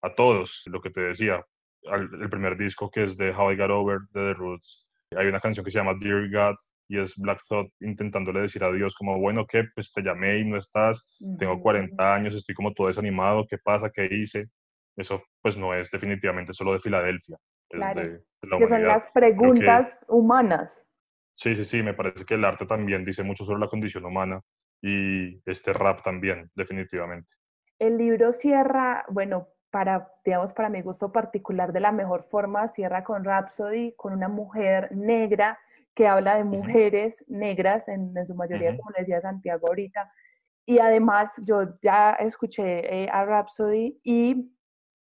a 0.00 0.14
todos, 0.14 0.62
lo 0.66 0.80
que 0.80 0.90
te 0.90 1.00
decía, 1.00 1.44
el 1.82 2.30
primer 2.30 2.56
disco 2.56 2.88
que 2.88 3.02
es 3.02 3.16
de 3.16 3.32
How 3.32 3.50
I 3.50 3.56
Got 3.56 3.70
Over, 3.70 3.98
de 4.12 4.20
The 4.20 4.34
Roots, 4.34 4.85
hay 5.14 5.26
una 5.26 5.40
canción 5.40 5.64
que 5.64 5.70
se 5.70 5.78
llama 5.78 5.94
Dear 6.00 6.30
God 6.30 6.56
y 6.88 6.98
es 6.98 7.16
Black 7.16 7.40
Thought 7.48 7.70
intentándole 7.80 8.40
decir 8.40 8.62
a 8.64 8.72
Dios 8.72 8.94
como, 8.94 9.18
bueno, 9.18 9.46
¿qué? 9.46 9.64
Pues 9.74 9.92
te 9.92 10.02
llamé 10.02 10.38
y 10.38 10.44
no 10.44 10.56
estás, 10.56 11.18
tengo 11.38 11.60
40 11.60 12.14
años, 12.14 12.34
estoy 12.34 12.54
como 12.54 12.72
todo 12.72 12.86
desanimado, 12.86 13.46
¿qué 13.48 13.58
pasa? 13.58 13.90
¿Qué 13.90 14.08
hice? 14.10 14.48
eso 14.96 15.22
pues 15.42 15.56
no 15.56 15.74
es 15.74 15.90
definitivamente 15.90 16.52
solo 16.52 16.72
de 16.72 16.80
Filadelfia. 16.80 17.36
Claro, 17.68 18.00
que 18.58 18.68
son 18.68 18.82
las 18.84 19.06
preguntas 19.08 20.04
humanas. 20.08 20.84
Sí, 21.32 21.54
sí, 21.54 21.64
sí, 21.64 21.82
me 21.82 21.94
parece 21.94 22.24
que 22.24 22.34
el 22.34 22.44
arte 22.44 22.64
también 22.64 23.04
dice 23.04 23.22
mucho 23.22 23.44
sobre 23.44 23.60
la 23.60 23.68
condición 23.68 24.04
humana 24.06 24.40
y 24.80 25.38
este 25.44 25.72
rap 25.72 26.02
también, 26.02 26.50
definitivamente. 26.54 27.28
El 27.78 27.98
libro 27.98 28.32
cierra, 28.32 29.04
bueno, 29.10 29.48
para, 29.70 30.08
digamos, 30.24 30.52
para 30.52 30.68
mi 30.68 30.82
gusto 30.82 31.12
particular, 31.12 31.72
de 31.72 31.80
la 31.80 31.92
mejor 31.92 32.24
forma, 32.24 32.68
cierra 32.68 33.04
con 33.04 33.24
Rhapsody, 33.24 33.94
con 33.96 34.12
una 34.12 34.28
mujer 34.28 34.94
negra 34.94 35.58
que 35.94 36.06
habla 36.06 36.36
de 36.36 36.44
mujeres 36.44 37.24
negras, 37.26 37.88
en, 37.88 38.14
su 38.26 38.34
mayoría, 38.34 38.76
como 38.76 38.90
decía 38.96 39.20
Santiago 39.20 39.68
ahorita. 39.68 40.12
Y 40.66 40.78
además, 40.78 41.32
yo 41.44 41.78
ya 41.82 42.12
escuché 42.12 43.04
eh, 43.04 43.08
a 43.10 43.24
Rhapsody 43.24 43.98
y 44.02 44.52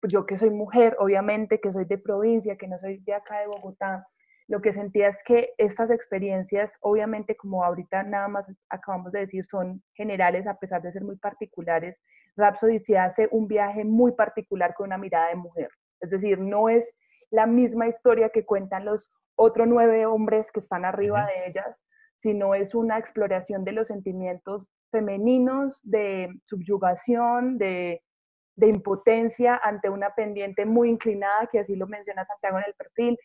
yo 0.08 0.26
que 0.26 0.38
soy 0.38 0.52
mujer, 0.52 0.96
obviamente, 1.00 1.60
que 1.60 1.72
soy 1.72 1.86
de 1.86 1.98
provincia, 1.98 2.58
que 2.58 2.68
no 2.68 2.78
soy 2.80 3.00
de 3.00 3.14
acá 3.14 3.40
de 3.40 3.48
Bogotá, 3.48 4.08
lo 4.48 4.62
que 4.62 4.72
sentía 4.72 5.08
es 5.08 5.24
que 5.24 5.54
estas 5.58 5.90
experiencias, 5.90 6.78
obviamente, 6.82 7.36
como 7.36 7.64
ahorita 7.64 8.04
nada 8.04 8.28
más 8.28 8.48
acabamos 8.70 9.12
de 9.12 9.22
decir, 9.22 9.44
son 9.46 9.82
generales 9.94 10.46
a 10.46 10.60
pesar 10.60 10.82
de 10.84 10.92
ser 10.92 11.04
muy 11.04 11.16
particulares. 11.18 12.00
Rhapsody 12.36 12.80
se 12.80 12.98
hace 12.98 13.28
un 13.32 13.48
viaje 13.48 13.84
muy 13.86 14.12
particular 14.14 14.74
con 14.74 14.88
una 14.88 14.98
mirada 14.98 15.30
de 15.30 15.36
mujer. 15.36 15.70
Es 16.02 16.10
decir, 16.10 16.40
no 16.40 16.70
es 16.70 16.94
la 17.32 17.46
misma 17.46 17.88
historia 17.88 18.30
que 18.30 18.46
cuentan 18.46 18.86
los 18.86 19.12
otros 19.36 19.68
nueve 19.68 20.06
hombres 20.06 20.52
que 20.52 20.60
están 20.60 20.86
arriba 20.86 21.26
de 21.26 21.50
ellas, 21.50 21.78
sino 22.20 22.56
es 22.56 22.76
una 22.76 22.98
exploración 22.98 23.64
de 23.64 23.74
los 23.74 23.88
sentimientos 23.88 24.70
femeninos, 24.92 25.80
de 25.84 26.30
subyugación, 26.46 27.58
de 27.58 28.02
de 28.56 28.68
impotencia 28.68 29.60
ante 29.64 29.90
una 29.90 30.12
pendiente 30.16 30.66
muy 30.66 30.90
inclinada, 30.90 31.48
que 31.52 31.60
así 31.60 31.76
lo 31.76 31.88
menciona 31.88 32.26
Santiago 32.26 32.58
en 32.58 32.66
el 32.68 32.74
perfil, 32.74 33.20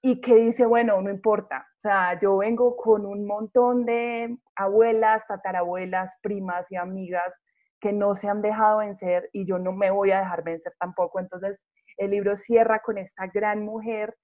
y 0.00 0.20
que 0.20 0.36
dice, 0.36 0.64
bueno, 0.64 1.00
no 1.02 1.10
importa, 1.10 1.66
o 1.78 1.80
sea, 1.80 2.18
yo 2.20 2.36
vengo 2.36 2.76
con 2.76 3.04
un 3.04 3.26
montón 3.26 3.84
de 3.84 4.38
abuelas, 4.54 5.26
tatarabuelas, 5.26 6.14
primas 6.22 6.70
y 6.70 6.76
amigas 6.76 7.34
que 7.80 7.92
no 7.92 8.16
se 8.16 8.28
han 8.28 8.42
dejado 8.42 8.78
vencer 8.78 9.28
y 9.32 9.46
yo 9.46 9.58
no 9.58 9.72
me 9.72 9.90
voy 9.90 10.10
a 10.10 10.20
dejar 10.20 10.42
vencer 10.42 10.72
tampoco. 10.78 11.20
Entonces, 11.20 11.64
el 11.96 12.10
libro 12.10 12.36
cierra 12.36 12.80
con 12.80 12.98
esta 12.98 13.26
gran 13.26 13.64
mujer 13.64 14.14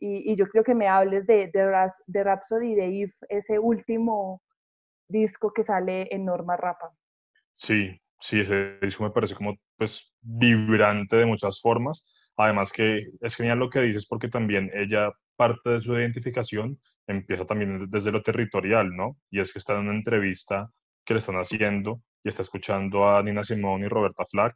y, 0.00 0.36
yo 0.36 0.46
creo 0.48 0.64
que 0.64 0.74
me 0.74 0.88
hables 0.88 1.26
de, 1.26 1.50
de, 1.52 1.88
de 2.06 2.24
Rhapsody 2.24 2.74
de 2.74 3.02
Eve, 3.02 3.12
ese 3.28 3.58
último 3.58 4.42
disco 5.08 5.52
que 5.52 5.64
sale 5.64 6.08
en 6.14 6.24
Norma 6.24 6.56
Rapa. 6.56 6.90
Sí, 7.52 7.98
sí, 8.20 8.40
ese 8.40 8.78
disco 8.82 9.04
me 9.04 9.10
parece 9.10 9.34
como 9.34 9.56
pues 9.76 10.12
vibrante 10.20 11.16
de 11.16 11.26
muchas 11.26 11.60
formas. 11.60 12.04
Además 12.36 12.72
que 12.72 13.06
es 13.20 13.36
genial 13.36 13.60
lo 13.60 13.70
que 13.70 13.80
dices 13.80 14.06
porque 14.06 14.28
también 14.28 14.70
ella 14.74 15.12
parte 15.36 15.70
de 15.70 15.80
su 15.80 15.94
identificación 15.94 16.80
empieza 17.06 17.44
también 17.44 17.88
desde 17.90 18.10
lo 18.10 18.22
territorial, 18.22 18.94
¿no? 18.94 19.16
Y 19.30 19.40
es 19.40 19.52
que 19.52 19.58
está 19.58 19.74
en 19.74 19.80
una 19.80 19.94
entrevista 19.94 20.70
que 21.04 21.14
le 21.14 21.18
están 21.18 21.36
haciendo 21.36 22.00
y 22.22 22.28
está 22.28 22.42
escuchando 22.42 23.08
a 23.08 23.22
Nina 23.22 23.44
Simone 23.44 23.86
y 23.86 23.88
Roberta 23.88 24.24
Flack 24.24 24.54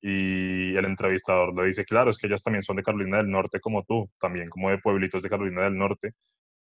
y 0.00 0.76
el 0.76 0.84
entrevistador 0.84 1.54
le 1.56 1.66
dice, 1.66 1.84
claro, 1.84 2.10
es 2.10 2.18
que 2.18 2.28
ellas 2.28 2.42
también 2.42 2.62
son 2.62 2.76
de 2.76 2.82
Carolina 2.82 3.16
del 3.16 3.30
Norte 3.30 3.60
como 3.60 3.84
tú, 3.84 4.08
también 4.20 4.48
como 4.48 4.70
de 4.70 4.78
pueblitos 4.78 5.22
de 5.22 5.28
Carolina 5.28 5.62
del 5.62 5.76
Norte, 5.76 6.12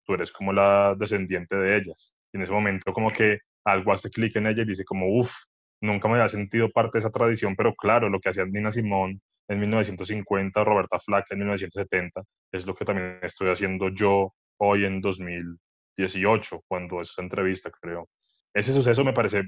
tú 0.06 0.14
eres 0.14 0.32
como 0.32 0.54
la 0.54 0.96
descendiente 0.98 1.56
de 1.56 1.78
ellas. 1.78 2.14
Y 2.32 2.38
en 2.38 2.44
ese 2.44 2.52
momento 2.52 2.94
como 2.94 3.10
que 3.10 3.40
algo 3.66 3.94
hace 3.94 4.10
clic 4.10 4.36
en 4.36 4.48
ella 4.48 4.64
y 4.64 4.66
dice 4.66 4.86
como, 4.86 5.08
uff, 5.18 5.34
nunca 5.82 6.08
me 6.08 6.16
había 6.16 6.30
sentido 6.30 6.70
parte 6.70 6.98
de 6.98 7.00
esa 7.00 7.12
tradición, 7.12 7.56
pero 7.56 7.74
claro, 7.76 8.10
lo 8.10 8.20
que 8.20 8.30
hacía 8.30 8.46
Nina 8.46 8.72
Simón 8.72 9.22
en 9.48 9.60
1950, 9.60 10.64
Roberta 10.64 11.00
Flack 11.00 11.32
en 11.32 11.40
1970, 11.40 12.24
es 12.52 12.66
lo 12.66 12.76
que 12.76 12.86
también 12.86 13.20
estoy 13.22 13.50
haciendo 13.50 13.90
yo 13.90 14.34
hoy 14.58 14.86
en 14.86 15.02
2018, 15.02 16.62
cuando 16.68 17.02
es 17.02 17.10
esa 17.10 17.22
entrevista, 17.22 17.72
creo. 17.72 18.08
Ese 18.54 18.74
suceso 18.74 19.04
me 19.04 19.14
parece 19.14 19.44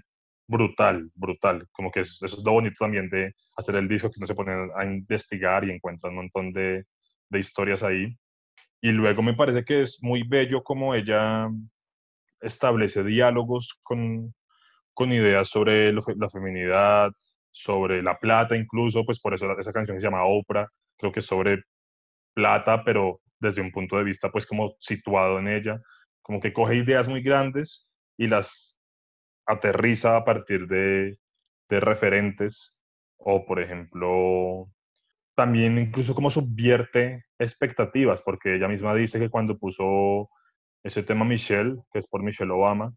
brutal, 0.48 1.10
brutal, 1.16 1.68
como 1.72 1.92
que 1.92 2.02
eso 2.02 2.26
es 2.26 2.38
lo 2.44 2.52
bonito 2.52 2.76
también 2.80 3.10
de 3.10 3.34
hacer 3.58 3.76
el 3.76 3.88
disco, 3.88 4.10
que 4.10 4.20
uno 4.20 4.28
se 4.28 4.36
pone 4.36 4.70
a 4.76 4.86
investigar 4.86 5.64
y 5.64 5.72
encuentra 5.72 6.10
un 6.10 6.18
montón 6.18 6.52
de, 6.54 6.86
de 7.30 7.40
historias 7.40 7.84
ahí. 7.84 8.16
Y 8.82 8.92
luego 8.92 9.22
me 9.24 9.34
parece 9.34 9.64
que 9.64 9.82
es 9.82 10.00
muy 10.02 10.24
bello 10.24 10.64
como 10.64 10.94
ella 10.94 11.50
establece 12.42 13.04
diálogos 13.04 13.80
con, 13.82 14.34
con 14.94 15.12
ideas 15.12 15.50
sobre 15.50 15.92
la 15.94 16.30
feminidad, 16.30 17.12
sobre 17.52 18.04
la 18.04 18.18
plata 18.20 18.56
incluso, 18.56 19.06
pues 19.06 19.20
por 19.20 19.34
eso 19.34 19.58
esa 19.58 19.74
canción 19.74 19.98
se 19.98 20.04
llama 20.04 20.26
Oprah, 20.26 20.68
creo 20.98 21.12
que 21.12 21.22
sobre 21.22 21.64
plata, 22.34 22.84
pero 22.84 23.22
desde 23.40 23.62
un 23.62 23.72
punto 23.72 23.98
de 23.98 24.04
vista 24.04 24.30
pues 24.30 24.46
como 24.46 24.76
situado 24.80 25.40
en 25.40 25.48
ella, 25.48 25.82
como 26.22 26.40
que 26.40 26.54
coge 26.54 26.76
ideas 26.76 27.08
muy 27.08 27.22
grandes 27.22 27.88
y 28.18 28.28
las 28.28 28.75
aterriza 29.46 30.18
a 30.18 30.26
partir 30.26 30.68
de, 30.68 31.18
referentes 31.68 32.80
o 33.18 33.46
por 33.46 33.60
ejemplo 33.60 34.70
también 35.36 35.78
incluso 35.78 36.16
como 36.16 36.30
subvierte 36.30 37.26
expectativas, 37.38 38.22
porque 38.22 38.56
ella 38.56 38.68
misma 38.68 38.96
dice 38.96 39.20
que 39.20 39.30
cuando 39.30 39.58
puso 39.58 40.30
ese 40.84 41.04
tema 41.04 41.26
Michelle, 41.26 41.76
que 41.92 42.00
es 42.00 42.08
por 42.08 42.24
Michelle 42.24 42.52
Obama, 42.52 42.94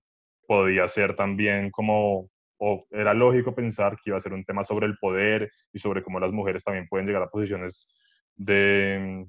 podía 0.47 0.87
ser 0.87 1.17
también 1.17 1.71
como 1.71 2.31
o 2.61 2.87
era 2.91 3.15
lógico 3.15 3.55
pensar 3.55 3.97
que 3.97 4.11
iba 4.11 4.17
a 4.17 4.21
ser 4.21 4.33
un 4.33 4.45
tema 4.45 4.65
sobre 4.65 4.87
el 4.87 4.99
poder 4.99 5.51
y 5.73 5.79
sobre 5.79 6.03
cómo 6.03 6.21
las 6.21 6.33
mujeres 6.33 6.65
también 6.65 6.89
pueden 6.89 7.07
llegar 7.07 7.23
a 7.23 7.31
posiciones 7.31 7.89
de, 8.37 9.27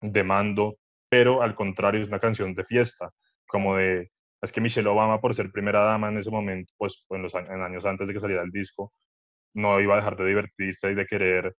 de 0.00 0.24
mando, 0.24 0.76
pero 1.08 1.42
al 1.42 1.54
contrario 1.54 2.02
es 2.02 2.08
una 2.08 2.20
canción 2.20 2.54
de 2.54 2.64
fiesta, 2.64 3.10
como 3.46 3.76
de, 3.76 4.10
es 4.42 4.52
que 4.52 4.60
Michelle 4.60 4.88
Obama 4.88 5.20
por 5.20 5.34
ser 5.34 5.50
primera 5.50 5.80
dama 5.80 6.08
en 6.08 6.18
ese 6.18 6.30
momento, 6.30 6.72
pues 6.76 7.04
en 7.10 7.22
los 7.22 7.34
en 7.34 7.60
años 7.60 7.84
antes 7.84 8.06
de 8.06 8.14
que 8.14 8.20
saliera 8.20 8.42
el 8.42 8.50
disco, 8.50 8.92
no 9.54 9.80
iba 9.80 9.94
a 9.94 9.96
dejar 9.98 10.16
de 10.16 10.26
divertirse 10.26 10.90
y 10.90 10.94
de 10.94 11.06
querer 11.06 11.54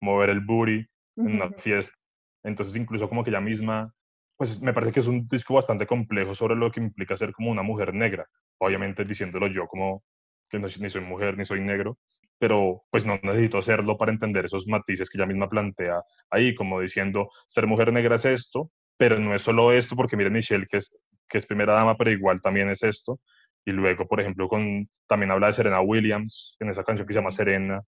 mover 0.00 0.30
el 0.30 0.40
booty 0.40 0.86
en 1.16 1.34
una 1.34 1.50
fiesta. 1.52 1.96
Entonces 2.44 2.76
incluso 2.76 3.08
como 3.08 3.24
que 3.24 3.30
ella 3.30 3.40
misma, 3.40 3.92
pues 4.36 4.60
me 4.60 4.72
parece 4.72 4.92
que 4.92 5.00
es 5.00 5.06
un 5.06 5.26
disco 5.28 5.54
bastante 5.54 5.86
complejo 5.86 6.34
sobre 6.34 6.56
lo 6.56 6.70
que 6.70 6.80
implica 6.80 7.16
ser 7.16 7.32
como 7.32 7.50
una 7.50 7.62
mujer 7.62 7.94
negra, 7.94 8.26
obviamente 8.58 9.04
diciéndolo 9.04 9.46
yo 9.46 9.66
como 9.66 10.02
que 10.48 10.58
no, 10.58 10.66
ni 10.66 10.90
soy 10.90 11.00
mujer 11.02 11.38
ni 11.38 11.46
soy 11.46 11.60
negro, 11.60 11.98
pero 12.38 12.82
pues 12.90 13.06
no 13.06 13.18
necesito 13.22 13.58
hacerlo 13.58 13.96
para 13.96 14.12
entender 14.12 14.44
esos 14.44 14.66
matices 14.66 15.08
que 15.08 15.16
ella 15.16 15.26
misma 15.26 15.48
plantea 15.48 16.02
ahí, 16.28 16.54
como 16.54 16.80
diciendo, 16.80 17.30
ser 17.46 17.66
mujer 17.66 17.92
negra 17.92 18.16
es 18.16 18.24
esto, 18.26 18.70
pero 18.98 19.18
no 19.18 19.34
es 19.34 19.42
solo 19.42 19.72
esto, 19.72 19.96
porque 19.96 20.16
miren 20.16 20.34
Michelle, 20.34 20.66
que 20.70 20.78
es, 20.78 20.94
que 21.32 21.38
es 21.38 21.46
primera 21.46 21.72
dama, 21.72 21.96
pero 21.96 22.10
igual 22.10 22.42
también 22.42 22.68
es 22.68 22.82
esto. 22.82 23.18
Y 23.64 23.72
luego, 23.72 24.06
por 24.06 24.20
ejemplo, 24.20 24.48
con, 24.48 24.86
también 25.08 25.30
habla 25.30 25.46
de 25.46 25.54
Serena 25.54 25.80
Williams, 25.80 26.56
en 26.60 26.68
esa 26.68 26.84
canción 26.84 27.08
que 27.08 27.14
se 27.14 27.20
llama 27.20 27.30
Serena, 27.30 27.80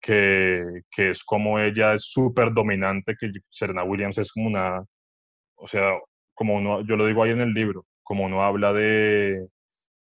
que, 0.00 0.62
que 0.90 1.10
es 1.10 1.24
como 1.24 1.58
ella 1.58 1.94
es 1.94 2.04
súper 2.04 2.52
dominante, 2.52 3.16
que 3.18 3.32
Serena 3.50 3.82
Williams 3.82 4.18
es 4.18 4.30
como 4.32 4.46
una, 4.46 4.84
o 5.56 5.66
sea, 5.66 5.98
como 6.34 6.54
uno, 6.54 6.82
yo 6.82 6.96
lo 6.96 7.06
digo 7.06 7.24
ahí 7.24 7.32
en 7.32 7.40
el 7.40 7.52
libro, 7.52 7.84
como 8.04 8.24
uno 8.24 8.44
habla 8.44 8.72
de, 8.72 9.48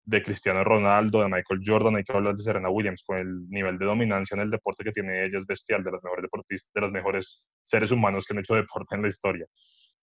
de 0.03 0.23
Cristiano 0.23 0.63
Ronaldo, 0.63 1.21
de 1.21 1.29
Michael 1.29 1.61
Jordan, 1.65 1.95
hay 1.95 2.03
que 2.03 2.13
hablar 2.13 2.35
de 2.35 2.43
Serena 2.43 2.69
Williams, 2.69 3.03
con 3.05 3.17
el 3.17 3.49
nivel 3.49 3.77
de 3.77 3.85
dominancia 3.85 4.35
en 4.35 4.41
el 4.41 4.51
deporte 4.51 4.83
que 4.83 4.91
tiene 4.91 5.25
ella 5.25 5.37
es 5.37 5.45
bestial, 5.45 5.83
de 5.83 5.91
los 5.91 6.03
mejores 6.03 6.23
deportistas, 6.23 6.73
de 6.73 6.81
los 6.81 6.91
mejores 6.91 7.41
seres 7.63 7.91
humanos 7.91 8.25
que 8.25 8.33
han 8.33 8.39
hecho 8.39 8.55
deporte 8.55 8.95
en 8.95 9.01
la 9.01 9.07
historia. 9.07 9.45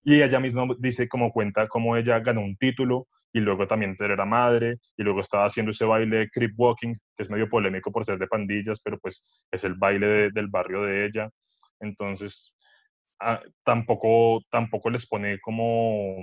Y 0.05 0.21
ella 0.21 0.41
misma 0.41 0.67
dice 0.79 1.09
como 1.09 1.33
cuenta 1.33 1.69
cómo 1.69 1.97
ella 1.97 2.19
ganó 2.21 2.41
un 2.41 2.57
título 2.57 3.07
y 3.33 3.41
luego 3.41 3.67
también 3.67 3.97
era 3.99 4.25
madre 4.25 4.77
y 4.97 5.03
luego 5.03 5.21
estaba 5.21 5.47
haciendo 5.47 5.71
ese 5.71 5.85
baile 5.85 6.29
creep 6.31 6.53
walking, 6.57 6.95
que 7.17 7.23
es 7.23 7.31
medio 7.31 7.49
polémico 7.49 7.91
por 7.91 8.05
ser 8.05 8.19
de 8.19 8.27
pandillas, 8.27 8.81
pero 8.83 8.99
pues 8.99 9.25
es 9.51 9.65
el 9.65 9.75
baile 9.75 10.31
del 10.31 10.49
barrio 10.49 10.83
de 10.83 11.07
ella. 11.07 11.31
Entonces, 11.81 12.55
ah, 13.21 13.41
tampoco, 13.65 14.43
tampoco 14.51 14.91
les 14.91 15.07
pone 15.07 15.39
como 15.41 16.17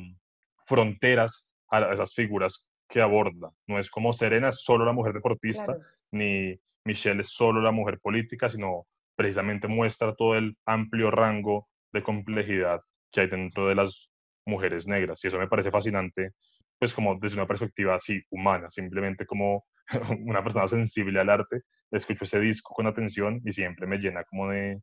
fronteras 0.65 1.47
a 1.71 1.91
esas 1.93 2.13
figuras 2.13 2.69
que 2.88 3.01
aborda. 3.01 3.49
No 3.67 3.80
es 3.80 3.89
como 3.89 4.13
Serena 4.13 4.49
es 4.49 4.61
solo 4.61 4.86
la 4.86 4.93
mujer 4.93 5.13
deportista, 5.13 5.77
ni 6.11 6.59
Michelle 6.86 7.21
es 7.21 7.30
solo 7.30 7.61
la 7.61 7.71
mujer 7.71 7.99
política, 7.99 8.49
sino 8.49 8.86
precisamente 9.15 9.67
muestra 9.67 10.15
todo 10.15 10.36
el 10.36 10.55
amplio 10.65 11.11
rango 11.11 11.67
de 11.91 12.03
complejidad 12.03 12.82
que 13.12 13.22
hay 13.22 13.28
dentro 13.28 13.68
de 13.68 13.76
las 13.76 14.10
mujeres 14.45 14.88
negras. 14.88 15.24
Y 15.24 15.28
eso 15.28 15.38
me 15.38 15.47
parece 15.47 15.72
fascinante, 15.72 16.32
pues 16.78 16.93
como 16.93 17.16
desde 17.20 17.36
una 17.36 17.47
perspectiva 17.47 17.95
así 17.95 18.22
humana, 18.30 18.70
simplemente 18.70 19.26
como 19.26 19.66
una 20.26 20.43
persona 20.43 20.68
sensible 20.68 21.20
al 21.20 21.30
arte, 21.30 21.62
escucho 21.91 22.26
ese 22.26 22.39
disco 22.39 22.74
con 22.74 22.88
atención 22.88 23.41
y 23.45 23.53
siempre 23.53 23.88
me 23.88 23.97
llena 23.97 24.24
como 24.24 24.49
de, 24.49 24.82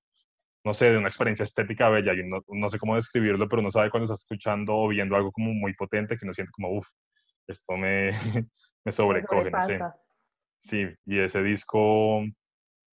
no 0.64 0.74
sé, 0.74 0.90
de 0.90 0.98
una 0.98 1.08
experiencia 1.08 1.44
estética 1.44 1.88
bella. 1.88 2.14
Y 2.14 2.28
no, 2.28 2.42
no 2.48 2.68
sé 2.68 2.78
cómo 2.78 2.96
describirlo, 2.96 3.48
pero 3.48 3.60
uno 3.60 3.70
sabe 3.70 3.90
cuando 3.90 4.04
está 4.04 4.14
escuchando 4.14 4.76
o 4.76 4.88
viendo 4.88 5.16
algo 5.16 5.32
como 5.32 5.52
muy 5.52 5.74
potente 5.74 6.16
que 6.16 6.24
uno 6.24 6.34
siente 6.34 6.52
como, 6.52 6.70
uff, 6.76 6.88
esto 7.46 7.76
me, 7.76 8.10
me 8.84 8.92
sobrecoge, 8.92 9.50
no 9.50 9.62
sé. 9.62 9.80
Sí, 10.58 10.86
y 11.04 11.18
ese 11.18 11.42
disco, 11.42 12.24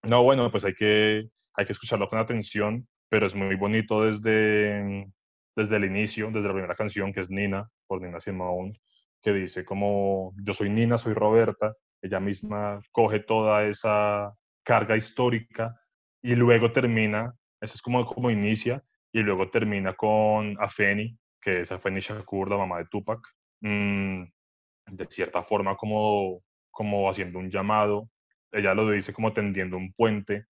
no, 0.03 0.23
bueno, 0.23 0.51
pues 0.51 0.65
hay 0.65 0.73
que, 0.75 1.29
hay 1.55 1.65
que 1.65 1.71
escucharlo 1.71 2.07
con 2.09 2.19
atención, 2.19 2.87
pero 3.09 3.25
es 3.25 3.35
muy 3.35 3.55
bonito 3.55 4.03
desde, 4.03 5.07
desde 5.55 5.77
el 5.77 5.85
inicio, 5.85 6.27
desde 6.31 6.47
la 6.47 6.53
primera 6.53 6.75
canción, 6.75 7.13
que 7.13 7.21
es 7.21 7.29
Nina, 7.29 7.69
por 7.87 8.01
Nina 8.01 8.19
Simone, 8.19 8.73
que 9.21 9.33
dice 9.33 9.63
como, 9.63 10.33
yo 10.43 10.53
soy 10.53 10.69
Nina, 10.69 10.97
soy 10.97 11.13
Roberta, 11.13 11.75
ella 12.01 12.19
misma 12.19 12.81
coge 12.91 13.19
toda 13.19 13.63
esa 13.65 14.33
carga 14.63 14.97
histórica 14.97 15.79
y 16.21 16.35
luego 16.35 16.71
termina, 16.71 17.33
ese 17.61 17.75
es 17.75 17.81
como, 17.81 18.05
como 18.05 18.29
inicia, 18.29 18.83
y 19.11 19.19
luego 19.19 19.49
termina 19.49 19.93
con 19.93 20.57
Afeni, 20.59 21.17
que 21.39 21.61
es 21.61 21.71
Afeni 21.71 21.99
Shakur, 21.99 22.49
la 22.49 22.57
mamá 22.57 22.79
de 22.79 22.85
Tupac, 22.85 23.19
mm, 23.61 24.23
de 24.87 25.07
cierta 25.09 25.43
forma 25.43 25.75
como, 25.77 26.41
como 26.71 27.09
haciendo 27.09 27.39
un 27.39 27.49
llamado, 27.49 28.09
ella 28.51 28.73
lo 28.73 28.89
dice 28.89 29.13
como 29.13 29.33
tendiendo 29.33 29.77
un 29.77 29.93
puente 29.93 30.45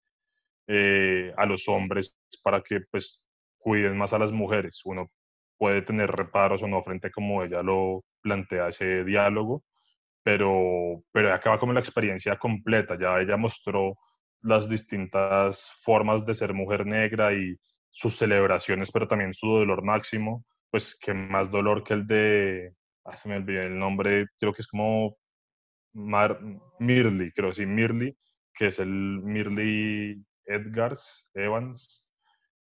eh, 0.67 1.33
a 1.37 1.45
los 1.45 1.67
hombres 1.67 2.17
para 2.43 2.61
que 2.61 2.81
pues 2.89 3.23
cuiden 3.61 3.97
más 3.97 4.13
a 4.13 4.19
las 4.19 4.31
mujeres. 4.31 4.81
Uno 4.85 5.09
puede 5.57 5.81
tener 5.83 6.11
reparos 6.11 6.63
o 6.63 6.67
no 6.67 6.83
frente 6.83 7.07
a 7.07 7.11
como 7.11 7.43
ella 7.43 7.61
lo 7.63 8.03
plantea 8.21 8.69
ese 8.69 9.03
diálogo, 9.03 9.63
pero, 10.23 11.03
pero 11.11 11.33
acaba 11.33 11.59
como 11.59 11.73
la 11.73 11.79
experiencia 11.79 12.37
completa, 12.37 12.97
ya 12.99 13.19
ella 13.19 13.37
mostró 13.37 13.97
las 14.41 14.69
distintas 14.69 15.71
formas 15.83 16.25
de 16.25 16.33
ser 16.33 16.53
mujer 16.53 16.85
negra 16.85 17.33
y 17.33 17.55
sus 17.91 18.17
celebraciones, 18.17 18.91
pero 18.91 19.07
también 19.07 19.33
su 19.33 19.47
dolor 19.47 19.83
máximo, 19.83 20.45
pues 20.71 20.97
que 20.99 21.13
más 21.13 21.51
dolor 21.51 21.83
que 21.83 21.93
el 21.93 22.07
de, 22.07 22.73
ah, 23.05 23.15
se 23.15 23.29
me 23.29 23.35
olvidó 23.37 23.61
el 23.61 23.77
nombre, 23.77 24.27
creo 24.39 24.53
que 24.53 24.61
es 24.61 24.67
como 24.67 25.17
Mar, 25.93 26.39
Mirli, 26.79 27.31
creo 27.33 27.53
sí, 27.53 27.65
Mirli, 27.65 28.15
que 28.53 28.67
es 28.67 28.79
el 28.79 28.89
Mirli 28.89 30.23
Edgars 30.45 31.27
Evans, 31.33 32.03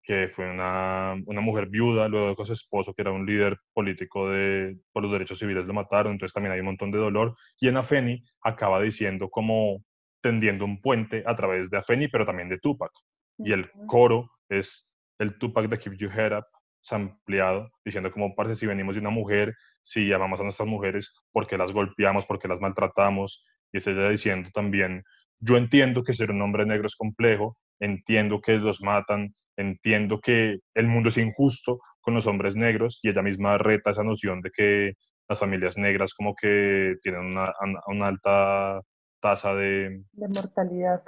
que 0.03 0.29
fue 0.29 0.51
una, 0.51 1.15
una, 1.27 1.41
mujer 1.41 1.69
viuda, 1.69 2.09
luego 2.09 2.35
con 2.35 2.47
su 2.47 2.53
esposo, 2.53 2.93
que 2.93 3.03
era 3.03 3.13
un 3.13 3.25
líder 3.25 3.57
político 3.73 4.29
de, 4.31 4.77
por 4.93 5.03
los 5.03 5.13
derechos 5.13 5.39
civiles, 5.39 5.65
lo 5.65 5.75
mataron, 5.75 6.13
entonces 6.13 6.35
también 6.35 6.53
hay 6.53 6.61
un 6.61 6.67
montón 6.67 6.91
de 6.91 6.99
dolor. 6.99 7.37
Y 7.61 7.69
en 7.69 7.77
Afeni 7.77 8.25
acaba 8.41 8.81
diciendo 8.81 9.29
como 9.29 9.83
tendiendo 10.21 10.65
un 10.65 10.81
puente 10.81 11.23
a 11.27 11.37
través 11.37 11.71
de 11.71 11.79
Afeni, 11.79 12.09
pero 12.09 12.27
también 12.27 12.49
de 12.49 12.59
Tupac. 12.59 12.91
Y 13.39 13.53
el 13.53 13.71
coro 13.87 14.31
es 14.49 14.89
el 15.19 15.39
Tupac 15.39 15.69
de 15.69 15.79
Keep 15.79 15.95
Your 15.99 16.13
Head 16.13 16.39
Up, 16.39 16.45
ampliado, 16.91 17.71
diciendo 17.85 18.11
como, 18.11 18.35
parce, 18.35 18.57
si 18.57 18.67
venimos 18.67 18.95
de 18.95 19.01
una 19.01 19.11
mujer, 19.11 19.55
si 19.83 20.13
amamos 20.13 20.41
a 20.41 20.45
nuestras 20.45 20.69
mujeres, 20.69 21.15
porque 21.33 21.57
las 21.57 21.73
golpeamos, 21.73 22.27
porque 22.27 22.49
las 22.49 22.61
maltratamos? 22.61 23.45
Y 23.73 23.79
es 23.79 23.87
ella 23.87 24.09
diciendo 24.09 24.51
también, 24.53 25.05
yo 25.39 25.57
entiendo 25.57 26.03
que 26.03 26.15
ser 26.15 26.31
un 26.31 26.43
hombre 26.43 26.67
negro 26.67 26.87
es 26.87 26.97
complejo, 26.97 27.57
entiendo 27.81 28.41
que 28.41 28.57
los 28.57 28.81
matan, 28.81 29.35
entiendo 29.57 30.21
que 30.21 30.59
el 30.75 30.87
mundo 30.87 31.09
es 31.09 31.19
injusto 31.19 31.81
con 32.01 32.15
los 32.15 32.27
hombres 32.27 32.57
negros 32.57 33.01
y 33.03 33.11
ella 33.11 33.23
misma 33.23 33.59
reta 33.59 33.91
esa 33.91 34.03
noción 34.03 34.41
de 34.41 34.51
que 34.51 34.93
las 35.29 35.39
familias 35.39 35.79
negras 35.79 36.15
como 36.15 36.35
que 36.35 36.97
tienen 37.03 37.21
una, 37.23 37.53
una 37.87 38.09
alta 38.09 38.81
tasa 39.21 39.55
de... 39.55 40.03
De 40.13 40.29
mortalidad. 40.29 41.03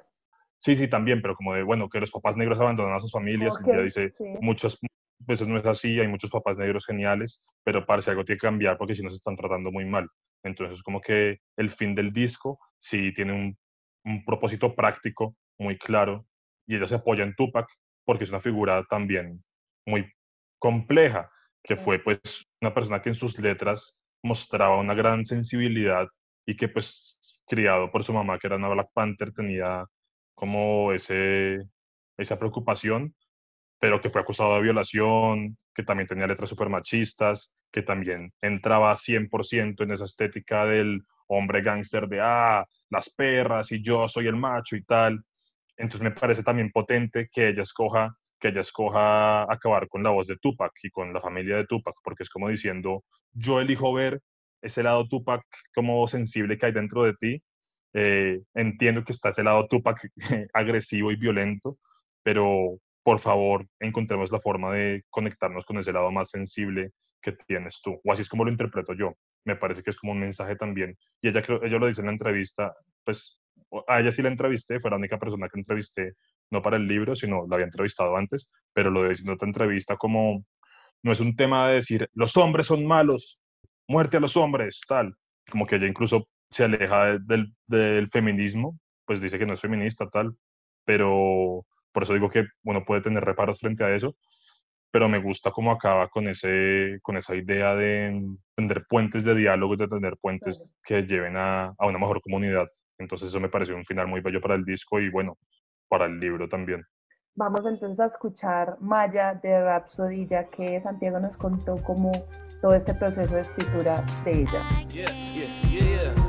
Sí, 0.59 0.76
sí, 0.76 0.88
también, 0.88 1.20
pero 1.20 1.34
como 1.34 1.55
de, 1.55 1.62
bueno, 1.62 1.90
que 1.90 2.01
los 2.01 2.11
papás 2.11 2.36
negros 2.36 2.59
abandonan 2.59 2.95
a 2.95 3.01
sus 3.01 3.12
familias, 3.12 3.55
y 3.66 3.70
ella 3.70 3.82
dice, 3.82 4.14
muchos, 4.40 4.78
veces 5.18 5.47
no 5.47 5.59
es 5.59 5.66
así, 5.66 6.01
hay 6.01 6.09
muchos 6.09 6.30
papás 6.30 6.57
negros 6.57 6.86
geniales, 6.86 7.42
pero 7.62 7.84
parece 7.84 8.11
algo 8.11 8.24
tiene 8.24 8.38
que 8.38 8.47
cambiar 8.47 8.78
porque 8.78 8.95
si 8.95 9.03
no 9.03 9.11
se 9.11 9.16
están 9.16 9.36
tratando 9.36 9.70
muy 9.70 9.84
mal. 9.84 10.09
Entonces, 10.42 10.82
como 10.82 11.01
que 11.01 11.40
el 11.57 11.70
fin 11.70 11.95
del 11.95 12.12
disco 12.12 12.59
sí 12.78 13.12
tiene 13.12 13.32
un, 13.32 13.59
un 14.05 14.24
propósito 14.24 14.74
práctico 14.74 15.36
muy 15.59 15.76
claro 15.78 16.26
y 16.66 16.76
ella 16.76 16.86
se 16.86 16.95
apoya 16.95 17.24
en 17.24 17.34
Tupac 17.34 17.66
porque 18.05 18.24
es 18.24 18.30
una 18.30 18.40
figura 18.40 18.84
también 18.88 19.42
muy 19.86 20.11
compleja, 20.59 21.30
que 21.62 21.76
fue 21.76 21.98
pues 21.98 22.46
una 22.61 22.74
persona 22.74 23.02
que 23.02 23.11
en 23.11 23.14
sus 23.14 23.38
letras 23.38 23.98
mostraba 24.22 24.78
una 24.78 24.94
gran 24.94 25.24
sensibilidad 25.24 26.07
y 26.46 26.57
que 26.57 26.68
pues 26.68 27.38
criado 27.46 27.90
por 27.90 28.05
su 28.05 28.12
mamá, 28.12 28.38
que 28.38 28.46
era 28.46 28.57
una 28.57 28.68
Black 28.68 28.90
Panther, 28.92 29.32
tenía 29.32 29.84
como 30.34 30.92
ese, 30.92 31.61
esa 32.18 32.38
preocupación 32.38 33.14
pero 33.84 34.00
que 34.00 34.09
fue 34.09 34.22
acusado 34.22 34.55
de 34.55 34.62
violación, 34.62 35.59
que 35.74 35.82
también 35.82 36.09
tenía 36.09 36.26
letras 36.26 36.48
súper 36.48 36.70
machistas, 36.70 37.52
que 37.70 37.82
también 37.82 38.32
entraba 38.40 38.96
100% 38.96 39.82
en 39.82 39.90
esa 39.92 40.07
estética 40.07 40.64
del 40.64 41.02
hombre 41.26 41.61
gángster 41.61 42.09
de, 42.09 42.18
ah, 42.22 42.64
las 42.88 43.11
perras 43.11 43.72
y 43.72 43.82
yo 43.82 44.09
soy 44.09 44.26
el 44.26 44.36
macho 44.36 44.74
y 44.76 44.84
tal. 44.84 45.22
Entonces 45.76 46.02
me 46.02 46.10
parece 46.12 46.42
también 46.42 46.70
potente 46.70 47.28
que 47.32 47.48
ella 47.48 47.62
escoja 47.62 48.16
que 48.44 48.48
ella 48.48 48.60
escoja 48.60 49.50
acabar 49.50 49.88
con 49.88 50.02
la 50.02 50.10
voz 50.10 50.26
de 50.26 50.36
Tupac 50.36 50.72
y 50.82 50.90
con 50.90 51.14
la 51.14 51.20
familia 51.22 51.56
de 51.56 51.66
Tupac, 51.66 51.94
porque 52.04 52.24
es 52.24 52.28
como 52.28 52.50
diciendo, 52.50 53.02
yo 53.32 53.58
elijo 53.58 53.90
ver 53.94 54.20
ese 54.60 54.82
lado 54.82 55.08
Tupac 55.08 55.42
como 55.74 56.06
sensible 56.08 56.58
que 56.58 56.66
hay 56.66 56.72
dentro 56.72 57.04
de 57.04 57.14
ti. 57.14 57.42
Eh, 57.94 58.42
entiendo 58.54 59.02
que 59.02 59.12
está 59.12 59.30
ese 59.30 59.44
lado 59.44 59.66
Tupac 59.66 60.10
agresivo 60.52 61.10
y 61.10 61.16
violento, 61.16 61.78
pero 62.22 62.78
por 63.02 63.18
favor, 63.18 63.66
encontremos 63.80 64.30
la 64.30 64.40
forma 64.40 64.74
de 64.74 65.04
conectarnos 65.08 65.64
con 65.64 65.78
ese 65.78 65.92
lado 65.92 66.10
más 66.10 66.28
sensible 66.28 66.90
que 67.22 67.32
tienes 67.32 67.80
tú. 67.82 67.98
O 68.04 68.12
así 68.12 68.20
es 68.22 68.28
como 68.28 68.44
lo 68.44 68.50
interpreto 68.50 68.92
yo. 68.92 69.14
Me 69.46 69.56
parece 69.56 69.82
que 69.82 69.90
es 69.90 69.96
como 69.96 70.12
un 70.12 70.20
mensaje 70.20 70.56
también. 70.56 70.96
Y 71.22 71.28
ella, 71.28 71.42
ella 71.62 71.78
lo 71.78 71.86
dice 71.86 72.02
en 72.02 72.08
la 72.08 72.12
entrevista, 72.12 72.74
pues 73.04 73.38
a 73.88 74.00
ella 74.00 74.12
sí 74.12 74.22
la 74.22 74.28
entrevisté, 74.28 74.80
fue 74.80 74.90
la 74.90 74.96
única 74.96 75.18
persona 75.18 75.48
que 75.48 75.59
entrevisté, 75.59 76.14
no 76.50 76.62
para 76.62 76.76
el 76.76 76.86
libro, 76.86 77.16
sino 77.16 77.46
la 77.48 77.57
había 77.57 77.66
entrevistado 77.66 78.16
antes, 78.16 78.48
pero 78.72 78.90
lo 78.90 79.02
de 79.02 79.14
en 79.14 79.30
otra 79.30 79.48
entrevista 79.48 79.96
como, 79.96 80.44
no 81.02 81.12
es 81.12 81.20
un 81.20 81.36
tema 81.36 81.68
de 81.68 81.76
decir, 81.76 82.09
los 82.14 82.36
hombres 82.36 82.66
son 82.66 82.86
malos, 82.86 83.40
muerte 83.88 84.16
a 84.16 84.20
los 84.20 84.36
hombres, 84.36 84.80
tal. 84.86 85.14
Como 85.50 85.66
que 85.66 85.76
ella 85.76 85.86
incluso 85.86 86.28
se 86.50 86.64
aleja 86.64 87.18
del, 87.18 87.55
del 87.66 88.09
feminismo, 88.11 88.78
pues 89.05 89.20
dice 89.20 89.38
que 89.38 89.46
no 89.46 89.55
es 89.55 89.61
feminista, 89.61 90.09
tal, 90.09 90.36
pero 90.84 91.66
por 91.92 92.02
eso 92.02 92.14
digo 92.14 92.30
que 92.30 92.46
uno 92.64 92.84
puede 92.84 93.02
tener 93.02 93.24
reparos 93.24 93.61
frente 93.61 93.84
a 93.84 93.94
eso, 93.94 94.16
pero 94.90 95.09
me 95.09 95.18
gusta 95.18 95.50
cómo 95.50 95.72
acaba 95.72 96.09
con, 96.09 96.28
ese, 96.28 96.98
con 97.02 97.16
esa 97.16 97.34
idea 97.34 97.74
de 97.74 98.20
tender 98.55 98.84
puentes 98.88 99.24
de 99.24 99.34
diálogo 99.34 99.74
y 99.74 99.76
de 99.76 99.88
tener 99.88 100.16
puentes 100.18 100.72
que 100.84 101.02
lleven 101.02 101.36
a, 101.36 101.74
a, 101.76 101.86
una 101.86 101.98
mejor 101.98 102.20
comunidad. 102.20 102.68
Entonces 102.99 103.28
eso 103.28 103.40
me 103.40 103.49
pareció 103.49 103.76
un 103.76 103.84
final 103.84 104.07
muy 104.07 104.20
bello 104.20 104.40
para 104.40 104.55
el 104.55 104.64
disco 104.64 105.01
y 105.01 105.11
bueno, 105.11 105.36
para 105.88 106.07
el 106.07 106.18
libro 106.18 106.49
también. 106.49 106.84
Vamos 107.36 107.62
entonces 107.66 107.99
a 107.99 108.07
escuchar 108.07 108.76
Maya 108.80 109.34
de 109.34 109.61
Rhapsody, 109.61 110.26
ya 110.26 110.45
que 110.45 110.80
Santiago 110.80 111.18
nos 111.18 111.36
contó 111.36 111.74
cómo 111.82 112.12
todo 112.61 112.74
este 112.74 112.95
proceso 112.95 113.34
de 113.34 113.40
escritura 113.40 114.05
de 114.24 114.42
ella. 114.42 114.62
Yeah, 114.88 115.11
yeah, 115.26 116.24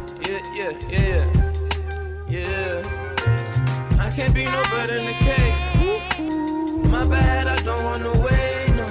can't 4.15 4.33
be 4.33 4.45
no 4.45 4.63
better 4.71 4.95
than 4.95 5.05
the 5.07 5.13
cake. 5.27 6.89
My 6.89 7.05
bad, 7.05 7.47
I 7.47 7.61
don't 7.63 7.83
want 7.83 8.03
to 8.03 8.17
wait, 8.19 8.69
no. 8.77 8.85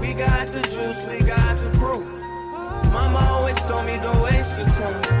We 0.00 0.12
got 0.12 0.48
the 0.48 0.60
juice, 0.68 1.02
we 1.06 1.26
got 1.26 1.56
the 1.56 1.70
proof. 1.78 2.04
Mama 2.92 3.26
always 3.30 3.56
told 3.66 3.86
me 3.86 3.96
don't 3.96 4.20
waste 4.20 4.54
your 4.58 4.66
time. 4.66 5.17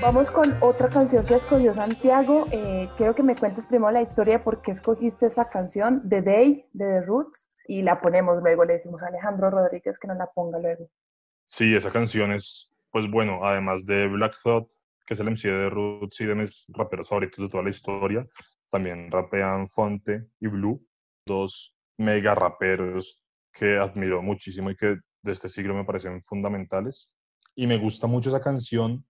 Vamos 0.00 0.30
con 0.30 0.56
otra 0.60 0.88
canción 0.88 1.24
que 1.24 1.34
escogió 1.34 1.72
Santiago. 1.74 2.46
Eh, 2.50 2.88
quiero 2.96 3.14
que 3.14 3.22
me 3.22 3.36
cuentes 3.36 3.66
primero 3.66 3.92
la 3.92 4.02
historia 4.02 4.38
de 4.38 4.44
por 4.44 4.60
qué 4.60 4.72
escogiste 4.72 5.26
esta 5.26 5.48
canción, 5.48 6.08
The 6.08 6.22
Day, 6.22 6.66
de 6.72 6.84
The 6.84 7.00
Roots, 7.02 7.48
y 7.68 7.82
la 7.82 8.00
ponemos 8.00 8.42
luego. 8.42 8.64
Le 8.64 8.74
decimos 8.74 9.00
a 9.02 9.06
Alejandro 9.06 9.50
Rodríguez 9.50 9.98
que 9.98 10.08
nos 10.08 10.16
la 10.16 10.26
ponga 10.26 10.58
luego. 10.58 10.88
Sí, 11.44 11.74
esa 11.74 11.92
canción 11.92 12.32
es 12.32 12.72
pues 12.92 13.10
bueno, 13.10 13.44
además 13.44 13.84
de 13.86 14.06
Black 14.06 14.36
Thought, 14.42 14.68
que 15.06 15.14
es 15.14 15.20
el 15.20 15.30
MC 15.30 15.48
de 15.48 15.70
Roots 15.70 16.20
y 16.20 16.26
de 16.26 16.34
mis 16.34 16.66
raperos 16.68 17.08
favoritos 17.08 17.42
de 17.42 17.48
toda 17.48 17.62
la 17.62 17.70
historia, 17.70 18.26
también 18.70 19.10
rapean 19.10 19.68
Fonte 19.68 20.26
y 20.40 20.46
Blue, 20.46 20.86
dos 21.26 21.74
mega 21.96 22.34
raperos 22.34 23.20
que 23.52 23.78
admiro 23.78 24.22
muchísimo 24.22 24.70
y 24.70 24.76
que 24.76 24.98
de 25.22 25.32
este 25.32 25.48
siglo 25.48 25.74
me 25.74 25.84
parecen 25.84 26.22
fundamentales. 26.24 27.10
Y 27.54 27.66
me 27.66 27.78
gusta 27.78 28.06
mucho 28.06 28.30
esa 28.30 28.40
canción 28.40 29.04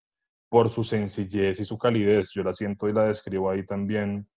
por 0.49 0.71
su 0.71 0.85
sencillez 0.85 1.61
y 1.61 1.65
su 1.65 1.79
calidez. 1.79 2.31
Yo 2.35 2.43
la 2.43 2.53
siento 2.53 2.89
y 2.89 2.93
la 2.93 3.05
describo 3.05 3.51
ahí 3.51 3.65
también 3.65 4.29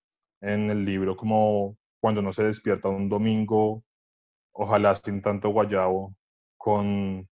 en 0.42 0.70
el 0.70 0.86
libro 0.86 1.16
como 1.16 1.78
cuando 2.00 2.22
no 2.22 2.32
se 2.34 2.44
despierta 2.44 2.88
un 2.88 3.10
domingo, 3.10 3.84
ojalá 4.54 4.94
sin 4.96 5.22
tanto 5.22 5.50
guayabo, 5.50 6.16
con 6.56 7.28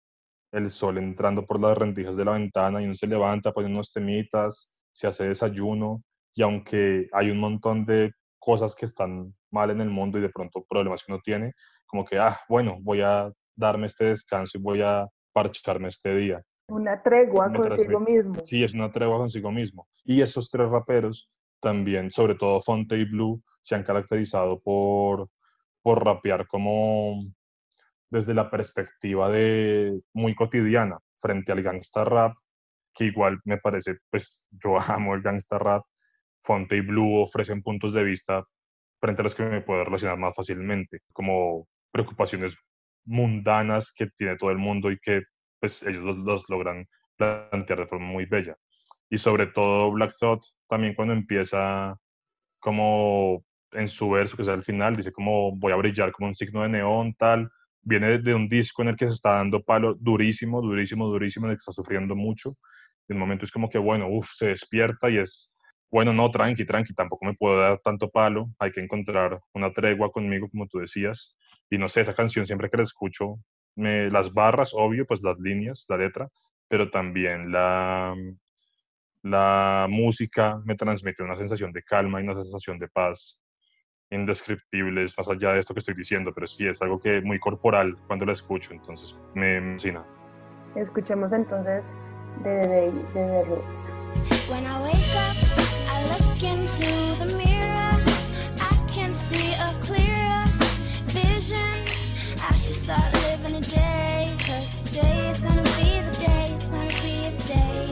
el 0.52 0.70
sol 0.70 0.98
entrando 0.98 1.46
por 1.46 1.60
las 1.60 1.78
rendijas 1.78 2.16
de 2.16 2.26
la 2.26 2.34
ventana 2.34 2.82
y 2.82 2.86
uno 2.86 2.96
se 2.96 3.08
levanta, 3.08 3.52
pone 3.52 3.68
unos 3.68 3.92
temitas, 3.92 4.70
se 4.94 5.08
hace 5.08 5.28
desayuno 5.28 6.04
y 6.36 6.42
aunque 6.42 7.08
hay 7.12 7.32
un 7.32 7.40
montón 7.40 7.86
de 7.86 8.12
cosas 8.40 8.76
que 8.76 8.86
están 8.86 9.36
mal 9.52 9.70
en 9.72 9.82
el 9.82 9.90
mundo 9.90 10.18
y 10.18 10.22
de 10.22 10.30
pronto 10.30 10.66
problemas 10.68 11.04
que 11.04 11.12
uno 11.12 11.22
tiene, 11.24 11.54
como 11.86 12.06
que, 12.06 12.18
ah, 12.18 12.40
bueno, 12.48 12.78
voy 12.82 13.02
a 13.02 13.32
darme 13.60 13.88
este 13.88 14.06
descanso 14.06 14.58
y 14.58 14.62
voy 14.62 14.82
a 14.82 15.08
parcharme 15.34 15.90
este 15.90 16.16
día. 16.16 16.42
Una 16.70 17.02
tregua 17.02 17.52
consigo 17.52 18.00
mismo. 18.00 18.36
Sí, 18.42 18.64
es 18.64 18.74
una 18.74 18.92
tregua 18.92 19.18
consigo 19.18 19.52
mismo. 19.52 19.88
Y 20.04 20.22
esos 20.22 20.50
tres 20.50 20.70
raperos 20.70 21.30
también, 21.60 22.12
sobre 22.12 22.36
todo 22.36 22.62
Fonte 22.62 22.98
y 22.98 23.06
Blue, 23.06 23.42
se 23.62 23.76
han 23.76 23.84
caracterizado 23.84 24.60
por, 24.60 25.30
por 25.82 26.04
rapear 26.04 26.48
como 26.48 27.24
desde 28.10 28.34
la 28.34 28.50
perspectiva 28.50 29.30
de 29.30 30.00
muy 30.14 30.34
cotidiana 30.36 30.98
frente 31.20 31.52
al 31.52 31.62
gangsta 31.62 32.06
rap, 32.06 32.36
que 32.94 33.06
igual 33.06 33.40
me 33.44 33.58
parece, 33.58 33.98
pues 34.10 34.46
yo 34.52 34.78
amo 34.80 35.16
el 35.16 35.22
gangsta 35.22 35.60
rap, 35.60 35.84
Fonte 36.42 36.78
y 36.78 36.82
Blue 36.82 37.22
ofrecen 37.22 37.62
puntos 37.62 37.94
de 37.94 38.04
vista 38.04 38.46
frente 39.02 39.22
a 39.22 39.24
los 39.24 39.36
que 39.36 39.44
me 39.44 39.62
puedo 39.62 39.84
relacionar 39.84 40.18
más 40.18 40.36
fácilmente, 40.36 41.00
como 41.12 41.68
preocupaciones 41.92 42.56
mundanas 43.06 43.92
que 43.94 44.08
tiene 44.08 44.38
todo 44.38 44.52
el 44.52 44.58
mundo 44.58 44.92
y 44.92 45.00
que 45.00 45.24
pues 45.60 45.84
ellos 45.84 46.04
los, 46.04 46.18
los 46.18 46.44
logran 46.50 46.88
plantear 47.18 47.80
de 47.80 47.88
forma 47.88 48.08
muy 48.08 48.26
bella. 48.26 48.56
Y 49.10 49.18
sobre 49.18 49.48
todo 49.48 49.92
Black 49.92 50.14
Thought, 50.20 50.44
también 50.68 50.94
cuando 50.94 51.14
empieza 51.14 51.98
como 52.60 53.44
en 53.72 53.88
su 53.88 54.10
verso, 54.10 54.36
que 54.36 54.44
es 54.44 54.48
al 54.48 54.64
final, 54.64 54.96
dice 54.96 55.12
como 55.12 55.56
voy 55.56 55.72
a 55.72 55.76
brillar 55.76 56.12
como 56.12 56.28
un 56.28 56.36
signo 56.36 56.64
de 56.64 56.70
neón, 56.70 57.14
tal, 57.16 57.50
viene 57.82 58.20
de 58.20 58.34
un 58.34 58.48
disco 58.48 58.82
en 58.82 58.90
el 58.90 58.96
que 58.96 59.06
se 59.08 59.14
está 59.14 59.34
dando 59.34 59.64
palo 59.64 59.96
durísimo, 59.96 60.62
durísimo, 60.62 61.08
durísimo, 61.08 61.46
en 61.46 61.52
el 61.52 61.58
que 61.58 61.62
está 61.62 61.72
sufriendo 61.72 62.16
mucho. 62.16 62.58
En 63.08 63.16
el 63.16 63.20
momento 63.20 63.46
es 63.46 63.52
como 63.52 63.70
que, 63.70 63.78
bueno, 63.78 64.08
uff, 64.08 64.30
se 64.36 64.48
despierta 64.48 65.10
y 65.10 65.18
es, 65.18 65.56
bueno, 65.92 66.14
no, 66.14 66.30
tranqui, 66.30 66.66
tranqui, 66.66 66.94
tampoco 66.94 67.26
me 67.26 67.34
puedo 67.34 67.60
dar 67.60 67.80
tanto 67.80 68.10
palo, 68.10 68.50
hay 68.60 68.72
que 68.72 68.82
encontrar 68.82 69.40
una 69.54 69.72
tregua 69.74 70.12
conmigo, 70.12 70.48
como 70.50 70.68
tú 70.68 70.80
decías. 70.80 71.36
Y 71.70 71.78
no 71.78 71.90
sé, 71.90 72.02
esa 72.02 72.16
canción 72.16 72.46
siempre 72.46 72.70
que 72.70 72.78
la 72.78 72.84
escucho, 72.84 73.36
me, 73.76 74.10
las 74.10 74.34
barras, 74.34 74.72
obvio, 74.74 75.06
pues 75.06 75.22
las 75.22 75.40
líneas, 75.40 75.86
la 75.90 75.98
letra, 75.98 76.30
pero 76.68 76.90
también 76.90 77.52
la, 77.52 78.16
la 79.24 79.88
música 79.90 80.62
me 80.66 80.76
transmite 80.76 81.24
una 81.24 81.36
sensación 81.36 81.72
de 81.72 81.84
calma 81.84 82.20
y 82.20 82.24
una 82.24 82.36
sensación 82.36 82.80
de 82.80 82.88
paz 82.88 83.40
indescriptibles 84.12 85.16
más 85.18 85.30
allá 85.30 85.54
de 85.54 85.60
esto 85.60 85.74
que 85.74 85.80
estoy 85.80 85.94
diciendo, 85.94 86.32
pero 86.34 86.48
sí 86.48 86.66
es 86.68 86.82
algo 86.82 87.00
que 87.00 87.22
muy 87.22 87.40
corporal 87.40 87.96
cuando 88.08 88.26
la 88.26 88.34
escucho, 88.34 88.74
entonces 88.74 89.18
me 89.36 89.58
emociona. 89.58 90.04
Escuchemos 90.76 91.32
entonces 91.32 91.92
de 92.44 92.92
The 93.14 93.44
Roots. 93.46 93.90
When 94.50 94.66
I 94.66 94.82
wake 94.82 94.96
up, 95.16 95.36
I 95.88 96.02
look 96.10 96.42
into 96.44 96.86
the 97.20 97.36
mirror, 97.36 97.49
should 102.70 102.84
start 102.84 103.14
living 103.14 103.56
a 103.56 103.62
day, 103.62 104.36
cause 104.46 104.82
today 104.84 105.30
is 105.30 105.42
gonna 105.42 105.64
be 105.64 106.02
the 106.06 106.14
day, 106.22 106.54
it's 106.54 106.68
gonna 106.68 106.88
be 107.02 107.30
the 107.34 107.44
day. 107.48 107.88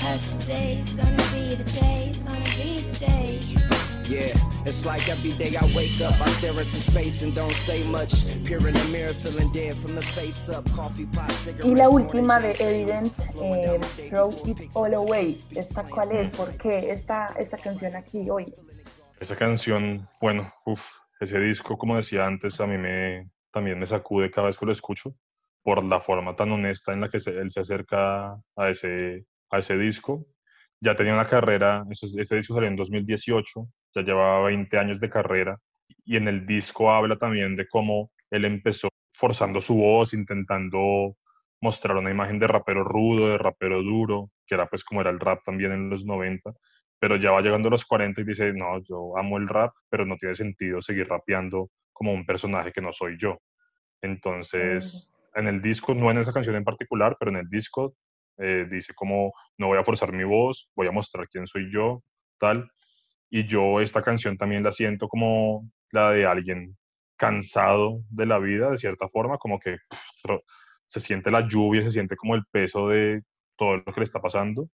Cause 0.00 0.36
today 0.36 0.78
is 0.80 0.92
gonna 0.92 1.24
be 1.32 1.54
the 1.54 1.64
day, 1.80 2.08
it's 2.10 2.20
gonna 2.20 2.44
be 2.60 2.80
the 2.80 2.98
day. 2.98 3.40
Yeah, 4.04 4.66
it's 4.66 4.84
like 4.84 5.08
every 5.08 5.32
day 5.32 5.56
I 5.56 5.64
wake 5.74 5.98
up, 6.02 6.20
I 6.20 6.28
stare 6.36 6.60
into 6.60 6.76
space 6.76 7.22
and 7.22 7.34
don't 7.34 7.52
say 7.52 7.88
much. 7.88 8.12
Peer 8.44 8.58
in 8.58 8.74
the 8.74 8.84
mirror, 8.92 9.14
feeling 9.14 9.50
dead 9.50 9.74
from 9.76 9.94
the 9.94 10.02
face 10.02 10.50
up. 10.50 10.70
Coffee 10.72 11.06
pot, 11.06 11.30
cigarettes. 11.32 11.64
Y 11.64 11.74
la 11.74 11.88
última 11.88 12.38
de 12.38 12.50
Evidence, 12.60 13.22
eh, 13.40 13.80
Throw 14.10 14.30
It 14.44 14.70
All 14.74 14.92
Away. 14.92 15.38
¿Esta 15.54 15.84
cuál 15.84 16.12
es? 16.12 16.30
¿Por 16.36 16.54
qué 16.58 16.90
esta, 16.90 17.28
esta 17.38 17.56
canción 17.56 17.96
aquí 17.96 18.28
hoy? 18.28 18.52
Esa 19.20 19.34
canción, 19.36 20.06
bueno, 20.20 20.52
uff, 20.66 21.05
ese 21.20 21.40
disco, 21.40 21.78
como 21.78 21.96
decía 21.96 22.26
antes, 22.26 22.60
a 22.60 22.66
mí 22.66 22.78
me, 22.78 23.30
también 23.50 23.78
me 23.78 23.86
sacude 23.86 24.30
cada 24.30 24.48
vez 24.48 24.58
que 24.58 24.66
lo 24.66 24.72
escucho 24.72 25.14
por 25.62 25.82
la 25.84 26.00
forma 26.00 26.36
tan 26.36 26.52
honesta 26.52 26.92
en 26.92 27.00
la 27.00 27.08
que 27.08 27.18
él 27.26 27.50
se 27.50 27.60
acerca 27.60 28.36
a 28.56 28.70
ese, 28.70 29.24
a 29.50 29.58
ese 29.58 29.76
disco. 29.76 30.26
Ya 30.80 30.94
tenía 30.94 31.14
una 31.14 31.26
carrera, 31.26 31.84
ese, 31.90 32.06
ese 32.20 32.36
disco 32.36 32.54
salió 32.54 32.68
en 32.68 32.76
2018, 32.76 33.68
ya 33.94 34.02
llevaba 34.02 34.46
20 34.46 34.78
años 34.78 35.00
de 35.00 35.10
carrera 35.10 35.58
y 36.04 36.16
en 36.16 36.28
el 36.28 36.46
disco 36.46 36.90
habla 36.90 37.16
también 37.16 37.56
de 37.56 37.66
cómo 37.66 38.10
él 38.30 38.44
empezó 38.44 38.88
forzando 39.14 39.60
su 39.60 39.74
voz, 39.74 40.14
intentando 40.14 41.16
mostrar 41.60 41.96
una 41.96 42.10
imagen 42.10 42.38
de 42.38 42.46
rapero 42.46 42.84
rudo, 42.84 43.30
de 43.30 43.38
rapero 43.38 43.82
duro, 43.82 44.30
que 44.46 44.54
era 44.54 44.66
pues 44.66 44.84
como 44.84 45.00
era 45.00 45.10
el 45.10 45.18
rap 45.18 45.40
también 45.44 45.72
en 45.72 45.90
los 45.90 46.04
90, 46.04 46.52
pero 46.98 47.16
ya 47.16 47.30
va 47.30 47.42
llegando 47.42 47.68
a 47.68 47.72
los 47.72 47.84
40 47.84 48.20
y 48.20 48.24
dice, 48.24 48.52
no, 48.52 48.82
yo 48.82 49.16
amo 49.18 49.36
el 49.38 49.48
rap, 49.48 49.72
pero 49.88 50.06
no 50.06 50.16
tiene 50.16 50.34
sentido 50.34 50.80
seguir 50.80 51.08
rapeando 51.08 51.70
como 51.92 52.12
un 52.12 52.24
personaje 52.24 52.72
que 52.72 52.80
no 52.80 52.92
soy 52.92 53.16
yo. 53.18 53.38
Entonces, 54.02 55.10
en 55.34 55.48
el 55.48 55.60
disco, 55.60 55.94
no 55.94 56.10
en 56.10 56.18
esa 56.18 56.32
canción 56.32 56.56
en 56.56 56.64
particular, 56.64 57.16
pero 57.18 57.30
en 57.30 57.38
el 57.38 57.48
disco 57.48 57.94
eh, 58.38 58.66
dice 58.70 58.94
como, 58.94 59.32
no 59.58 59.68
voy 59.68 59.78
a 59.78 59.84
forzar 59.84 60.12
mi 60.12 60.24
voz, 60.24 60.70
voy 60.74 60.86
a 60.86 60.92
mostrar 60.92 61.28
quién 61.28 61.46
soy 61.46 61.70
yo, 61.72 62.02
tal. 62.38 62.70
Y 63.30 63.46
yo 63.46 63.80
esta 63.80 64.02
canción 64.02 64.36
también 64.36 64.62
la 64.62 64.72
siento 64.72 65.08
como 65.08 65.68
la 65.90 66.10
de 66.10 66.26
alguien 66.26 66.76
cansado 67.16 68.02
de 68.10 68.26
la 68.26 68.38
vida, 68.38 68.70
de 68.70 68.78
cierta 68.78 69.08
forma, 69.08 69.38
como 69.38 69.58
que 69.58 69.78
se 70.86 71.00
siente 71.00 71.30
la 71.30 71.48
lluvia, 71.48 71.82
se 71.82 71.92
siente 71.92 72.16
como 72.16 72.34
el 72.34 72.44
peso 72.50 72.88
de 72.88 73.22
todo 73.56 73.78
lo 73.78 73.84
que 73.84 74.00
le 74.00 74.04
está 74.04 74.20
pasando, 74.20 74.68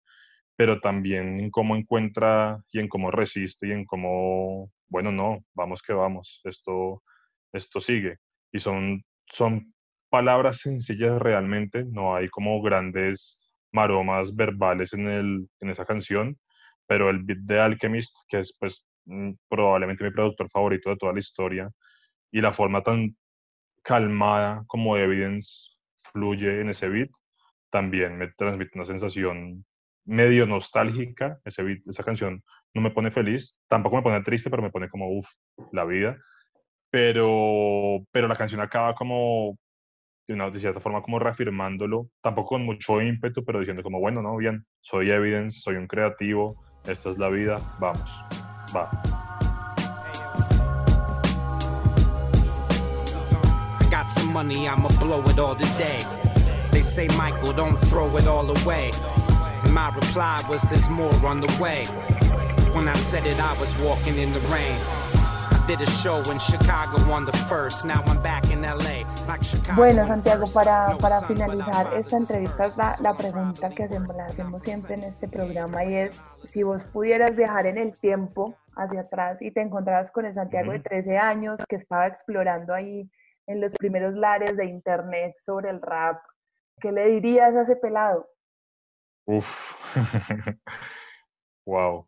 pero 0.57 0.80
también 0.80 1.40
en 1.40 1.50
cómo 1.50 1.76
encuentra 1.76 2.62
y 2.70 2.80
en 2.80 2.88
cómo 2.88 3.11
resiste 3.11 3.68
y 3.68 3.72
en 3.72 3.84
cómo, 3.84 4.70
bueno, 4.88 5.11
no, 5.12 5.44
vamos 5.55 5.82
que 5.82 5.92
vamos, 5.92 6.40
esto, 6.44 7.03
esto 7.53 7.80
sigue. 7.80 8.18
Y 8.53 8.61
son, 8.61 9.03
son 9.26 9.74
palabras 10.11 10.59
sencillas 10.59 11.20
realmente, 11.20 11.84
no 11.84 12.14
hay 12.14 12.28
como 12.28 12.61
grandes 12.62 13.40
maromas 13.72 14.34
verbales 14.36 14.92
en, 14.92 15.09
el, 15.09 15.48
en 15.61 15.70
esa 15.70 15.86
canción, 15.86 16.38
pero 16.86 17.09
el 17.09 17.22
beat 17.22 17.38
de 17.40 17.61
Alchemist, 17.61 18.14
que 18.28 18.40
es 18.40 18.55
pues 18.59 18.86
mm, 19.07 19.32
probablemente 19.48 20.05
mi 20.05 20.11
productor 20.11 20.50
favorito 20.50 20.90
de 20.90 20.96
toda 20.96 21.14
la 21.14 21.20
historia, 21.20 21.70
y 22.30 22.40
la 22.40 22.53
forma 22.53 22.82
tan 22.82 23.16
calmada 23.82 24.64
como 24.66 24.96
Evidence 24.96 25.70
fluye 26.12 26.61
en 26.61 26.68
ese 26.68 26.88
beat, 26.88 27.11
también 27.70 28.18
me 28.18 28.28
transmite 28.32 28.72
una 28.74 28.84
sensación 28.84 29.64
medio 30.05 30.46
nostálgica. 30.46 31.38
Ese 31.44 31.62
beat, 31.62 31.80
esa 31.88 32.03
canción 32.03 32.42
no 32.74 32.82
me 32.82 32.90
pone 32.90 33.11
feliz, 33.11 33.57
tampoco 33.68 33.96
me 33.96 34.03
pone 34.03 34.22
triste, 34.22 34.50
pero 34.50 34.62
me 34.62 34.70
pone 34.70 34.88
como, 34.88 35.11
uff, 35.11 35.28
la 35.72 35.84
vida. 35.84 36.16
Pero, 36.90 38.05
pero 38.11 38.28
la 38.28 38.36
canción 38.36 38.61
acaba 38.61 38.94
como, 38.94 39.57
de, 40.26 40.34
una, 40.34 40.50
de 40.50 40.61
cierta 40.61 40.80
forma, 40.80 41.03
como 41.03 41.18
reafirmándolo, 41.18 42.09
tampoco 42.20 42.50
con 42.50 42.64
mucho 42.64 43.00
ímpetu, 43.00 43.44
pero 43.44 43.61
diciendo 43.61 43.82
como, 43.82 44.00
bueno, 44.00 44.22
no, 44.22 44.36
bien, 44.36 44.64
soy 44.80 45.11
Evidence, 45.11 45.61
soy 45.61 45.76
un 45.76 45.86
creativo, 45.86 46.62
esta 46.84 47.11
es 47.11 47.18
la 47.18 47.28
vida, 47.28 47.59
vamos, 47.80 48.11
va. 48.74 48.90
some 54.12 54.32
money, 54.32 54.68
I'ma 54.68 54.88
blow 55.00 55.22
it 55.28 55.38
all 55.38 55.55
today. 55.55 56.05
They 56.70 56.82
say, 56.82 57.09
Michael, 57.09 57.53
don't 57.53 57.76
throw 57.76 58.16
it 58.16 58.26
all 58.26 58.50
away. 58.59 58.90
And 59.65 59.73
my 59.73 59.95
reply 59.95 60.43
was, 60.49 60.63
there's 60.63 60.89
more 60.89 61.15
on 61.27 61.41
the 61.41 61.59
way. 61.61 61.87
When 62.75 62.89
I 62.89 62.97
said 62.97 63.27
it, 63.27 63.39
I 63.41 63.59
was 63.61 63.77
walking 63.79 64.17
in 64.17 64.33
the 64.33 64.41
rain. 64.41 64.79
Bueno, 69.77 70.07
Santiago, 70.07 70.47
para, 70.53 70.97
para 70.99 71.21
finalizar 71.21 71.95
esta 71.95 72.17
entrevista, 72.17 72.65
la, 72.77 72.97
la 73.01 73.15
pregunta 73.15 73.71
que 73.71 73.85
hacemos, 73.85 74.17
la 74.17 74.27
hacemos 74.27 74.63
siempre 74.63 74.95
en 74.95 75.05
este 75.05 75.29
programa 75.29 75.85
y 75.85 75.95
es, 75.95 76.19
si 76.45 76.65
vos 76.65 76.85
pudieras 76.85 77.37
viajar 77.37 77.67
en 77.67 77.79
el 77.79 77.97
tiempo 77.97 78.57
hacia 78.75 79.03
atrás 79.03 79.41
y 79.41 79.53
te 79.53 79.61
encontrabas 79.61 80.11
con 80.11 80.27
el 80.27 80.35
Santiago 80.35 80.73
de 80.73 80.81
13 80.81 81.17
años 81.17 81.61
que 81.69 81.77
estaba 81.77 82.09
explorando 82.09 82.75
ahí 82.75 83.09
en 83.47 83.61
los 83.61 83.73
primeros 83.75 84.15
lares 84.15 84.57
de 84.57 84.67
internet 84.67 85.37
sobre 85.39 85.71
el 85.71 85.81
rap, 85.81 86.21
¿qué 86.81 86.91
le 86.91 87.07
dirías 87.07 87.55
a 87.55 87.63
ese 87.63 87.77
pelado? 87.77 88.29
Uf, 89.27 89.75
wow. 91.66 92.07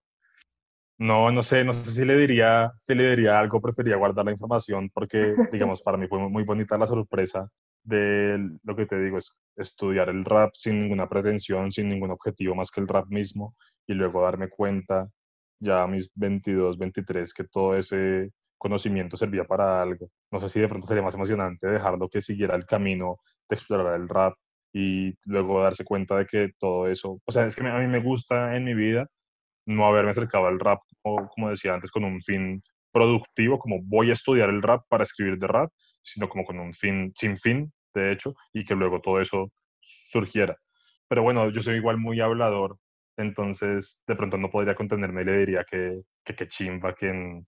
No, 0.98 1.30
no 1.30 1.42
sé, 1.42 1.64
no 1.64 1.72
sé 1.72 1.90
si 1.90 2.04
le 2.04 2.16
diría, 2.16 2.72
si 2.78 2.94
le 2.94 3.10
diría 3.10 3.38
algo, 3.38 3.60
prefería 3.60 3.96
guardar 3.96 4.24
la 4.24 4.32
información 4.32 4.90
porque, 4.92 5.34
digamos, 5.52 5.82
para 5.82 5.96
mí 5.96 6.06
fue 6.06 6.18
muy 6.28 6.44
bonita 6.44 6.78
la 6.78 6.86
sorpresa 6.86 7.48
de 7.82 8.38
lo 8.62 8.76
que 8.76 8.86
te 8.86 8.98
digo, 8.98 9.18
es 9.18 9.36
estudiar 9.56 10.08
el 10.08 10.24
rap 10.24 10.50
sin 10.54 10.82
ninguna 10.82 11.08
pretensión, 11.08 11.70
sin 11.70 11.88
ningún 11.88 12.10
objetivo 12.10 12.54
más 12.54 12.70
que 12.70 12.80
el 12.80 12.88
rap 12.88 13.06
mismo 13.08 13.54
y 13.86 13.94
luego 13.94 14.22
darme 14.22 14.48
cuenta 14.48 15.08
ya 15.60 15.82
a 15.82 15.86
mis 15.86 16.10
22, 16.14 16.78
23 16.78 17.34
que 17.34 17.44
todo 17.44 17.76
ese 17.76 18.30
conocimiento 18.56 19.16
servía 19.16 19.44
para 19.44 19.82
algo. 19.82 20.08
No 20.30 20.40
sé 20.40 20.48
si 20.48 20.60
de 20.60 20.68
pronto 20.68 20.86
sería 20.86 21.02
más 21.02 21.14
emocionante 21.14 21.66
dejarlo 21.66 22.08
que 22.08 22.22
siguiera 22.22 22.56
el 22.56 22.66
camino 22.66 23.18
de 23.48 23.56
explorar 23.56 24.00
el 24.00 24.08
rap 24.08 24.34
y 24.74 25.14
luego 25.24 25.62
darse 25.62 25.84
cuenta 25.84 26.18
de 26.18 26.26
que 26.26 26.50
todo 26.58 26.88
eso, 26.88 27.20
o 27.24 27.32
sea, 27.32 27.46
es 27.46 27.54
que 27.54 27.66
a 27.66 27.78
mí 27.78 27.86
me 27.86 28.00
gusta 28.00 28.56
en 28.56 28.64
mi 28.64 28.74
vida 28.74 29.06
no 29.66 29.86
haberme 29.86 30.10
acercado 30.10 30.48
al 30.48 30.58
rap, 30.58 30.80
como, 31.00 31.28
como 31.28 31.50
decía 31.50 31.74
antes, 31.74 31.92
con 31.92 32.04
un 32.04 32.20
fin 32.22 32.60
productivo, 32.92 33.58
como 33.58 33.80
voy 33.84 34.10
a 34.10 34.14
estudiar 34.14 34.50
el 34.50 34.62
rap 34.62 34.82
para 34.88 35.04
escribir 35.04 35.38
de 35.38 35.46
rap, 35.46 35.70
sino 36.02 36.28
como 36.28 36.44
con 36.44 36.58
un 36.58 36.74
fin 36.74 37.12
sin 37.14 37.38
fin, 37.38 37.72
de 37.94 38.12
hecho, 38.12 38.34
y 38.52 38.64
que 38.64 38.74
luego 38.74 39.00
todo 39.00 39.20
eso 39.20 39.52
surgiera. 40.08 40.58
Pero 41.08 41.22
bueno, 41.22 41.48
yo 41.50 41.62
soy 41.62 41.76
igual 41.76 41.98
muy 41.98 42.20
hablador, 42.20 42.76
entonces 43.16 44.02
de 44.08 44.16
pronto 44.16 44.36
no 44.38 44.50
podría 44.50 44.74
contenerme 44.74 45.22
y 45.22 45.24
le 45.24 45.38
diría 45.38 45.64
que, 45.64 46.00
que, 46.24 46.34
que 46.34 46.48
chimba, 46.48 46.94
que 46.94 47.08
en, 47.10 47.46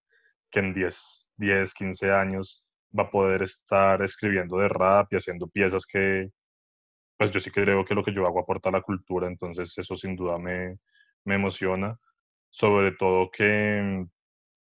que 0.48 0.60
en 0.60 0.74
10, 0.74 1.32
10, 1.38 1.74
15 1.74 2.12
años 2.12 2.64
va 2.96 3.04
a 3.04 3.10
poder 3.10 3.42
estar 3.42 4.00
escribiendo 4.02 4.58
de 4.58 4.68
rap 4.68 5.12
y 5.12 5.16
haciendo 5.16 5.48
piezas 5.48 5.84
que, 5.86 6.30
pues 7.16 7.30
yo 7.30 7.40
sí 7.40 7.50
creo 7.50 7.84
que 7.84 7.94
lo 7.94 8.04
que 8.04 8.12
yo 8.12 8.26
hago 8.26 8.40
aporta 8.40 8.68
a 8.68 8.72
la 8.72 8.82
cultura, 8.82 9.26
entonces 9.26 9.76
eso 9.78 9.96
sin 9.96 10.16
duda 10.16 10.38
me, 10.38 10.76
me 11.24 11.34
emociona, 11.36 11.96
sobre 12.50 12.92
todo 12.92 13.30
que, 13.30 14.06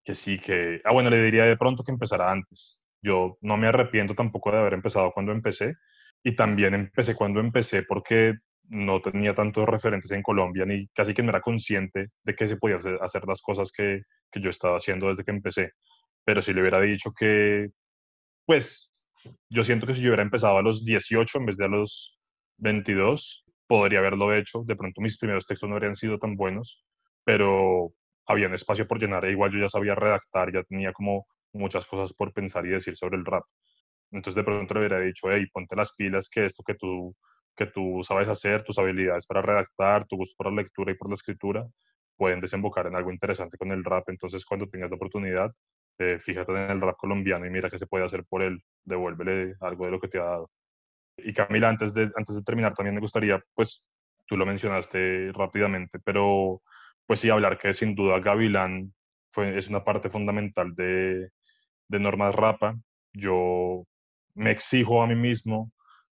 que 0.04 0.14
sí, 0.14 0.38
que, 0.38 0.80
ah, 0.84 0.92
bueno, 0.92 1.10
le 1.10 1.22
diría 1.22 1.44
de 1.44 1.56
pronto 1.56 1.84
que 1.84 1.92
empezara 1.92 2.30
antes. 2.30 2.80
Yo 3.02 3.38
no 3.42 3.56
me 3.56 3.68
arrepiento 3.68 4.14
tampoco 4.14 4.50
de 4.50 4.58
haber 4.58 4.74
empezado 4.74 5.12
cuando 5.12 5.32
empecé 5.32 5.74
y 6.24 6.34
también 6.34 6.74
empecé 6.74 7.14
cuando 7.14 7.40
empecé 7.40 7.82
porque 7.84 8.34
no 8.70 9.00
tenía 9.00 9.34
tantos 9.34 9.66
referentes 9.68 10.10
en 10.12 10.22
Colombia 10.22 10.64
ni 10.66 10.88
casi 10.88 11.14
que 11.14 11.22
no 11.22 11.30
era 11.30 11.40
consciente 11.40 12.08
de 12.24 12.34
que 12.34 12.48
se 12.48 12.56
podía 12.56 12.76
hacer, 12.76 12.98
hacer 13.00 13.24
las 13.26 13.40
cosas 13.40 13.72
que, 13.72 14.02
que 14.30 14.40
yo 14.40 14.50
estaba 14.50 14.76
haciendo 14.76 15.08
desde 15.08 15.24
que 15.24 15.30
empecé. 15.30 15.72
Pero 16.24 16.42
si 16.42 16.52
le 16.52 16.60
hubiera 16.60 16.80
dicho 16.80 17.12
que, 17.18 17.68
pues, 18.46 18.90
yo 19.50 19.64
siento 19.64 19.86
que 19.86 19.94
si 19.94 20.02
yo 20.02 20.08
hubiera 20.08 20.22
empezado 20.22 20.58
a 20.58 20.62
los 20.62 20.84
18 20.84 21.38
en 21.38 21.46
vez 21.46 21.56
de 21.56 21.64
a 21.64 21.68
los 21.68 22.17
22, 22.58 23.44
podría 23.66 24.00
haberlo 24.00 24.34
hecho. 24.34 24.62
De 24.64 24.76
pronto 24.76 25.00
mis 25.00 25.18
primeros 25.18 25.46
textos 25.46 25.68
no 25.68 25.76
habrían 25.76 25.94
sido 25.94 26.18
tan 26.18 26.36
buenos, 26.36 26.84
pero 27.24 27.92
había 28.26 28.48
un 28.48 28.54
espacio 28.54 28.86
por 28.86 29.00
llenar 29.00 29.24
e 29.24 29.32
igual 29.32 29.52
yo 29.52 29.58
ya 29.60 29.68
sabía 29.68 29.94
redactar, 29.94 30.52
ya 30.52 30.62
tenía 30.64 30.92
como 30.92 31.26
muchas 31.52 31.86
cosas 31.86 32.12
por 32.14 32.32
pensar 32.32 32.66
y 32.66 32.70
decir 32.70 32.96
sobre 32.96 33.16
el 33.16 33.24
rap. 33.24 33.44
Entonces 34.10 34.36
de 34.36 34.44
pronto 34.44 34.74
le 34.74 34.80
hubiera 34.80 35.00
dicho, 35.00 35.30
hey, 35.30 35.46
ponte 35.52 35.76
las 35.76 35.94
pilas, 35.94 36.28
que 36.30 36.44
esto 36.46 36.62
que 36.66 36.74
tú, 36.74 37.14
que 37.56 37.66
tú 37.66 38.00
sabes 38.04 38.28
hacer, 38.28 38.64
tus 38.64 38.78
habilidades 38.78 39.26
para 39.26 39.42
redactar, 39.42 40.06
tu 40.06 40.16
gusto 40.16 40.34
por 40.36 40.52
la 40.52 40.62
lectura 40.62 40.92
y 40.92 40.94
por 40.96 41.08
la 41.08 41.14
escritura, 41.14 41.66
pueden 42.16 42.40
desembocar 42.40 42.86
en 42.86 42.96
algo 42.96 43.12
interesante 43.12 43.58
con 43.58 43.72
el 43.72 43.84
rap. 43.84 44.08
Entonces, 44.08 44.44
cuando 44.44 44.68
tengas 44.68 44.90
la 44.90 44.96
oportunidad, 44.96 45.52
eh, 45.98 46.18
fíjate 46.18 46.52
en 46.52 46.70
el 46.70 46.80
rap 46.80 46.96
colombiano 46.96 47.46
y 47.46 47.50
mira 47.50 47.70
qué 47.70 47.78
se 47.78 47.86
puede 47.86 48.04
hacer 48.04 48.24
por 48.28 48.42
él. 48.42 48.60
Devuélvele 48.84 49.54
algo 49.60 49.84
de 49.86 49.90
lo 49.92 50.00
que 50.00 50.08
te 50.08 50.18
ha 50.18 50.24
dado. 50.24 50.50
Y 51.18 51.32
Camila, 51.32 51.68
antes 51.68 51.92
de, 51.94 52.10
antes 52.16 52.36
de 52.36 52.42
terminar, 52.42 52.74
también 52.74 52.94
me 52.94 53.00
gustaría, 53.00 53.42
pues, 53.54 53.84
tú 54.26 54.36
lo 54.36 54.46
mencionaste 54.46 55.32
rápidamente, 55.32 55.98
pero 56.04 56.62
pues 57.06 57.20
sí, 57.20 57.30
hablar 57.30 57.58
que 57.58 57.72
sin 57.72 57.94
duda 57.94 58.20
Gavilán 58.20 58.92
fue, 59.32 59.56
es 59.56 59.68
una 59.68 59.82
parte 59.82 60.10
fundamental 60.10 60.74
de, 60.74 61.30
de 61.88 61.98
Normas 61.98 62.34
Rapa. 62.34 62.76
Yo 63.14 63.84
me 64.34 64.50
exijo 64.50 65.02
a 65.02 65.06
mí 65.06 65.14
mismo 65.14 65.72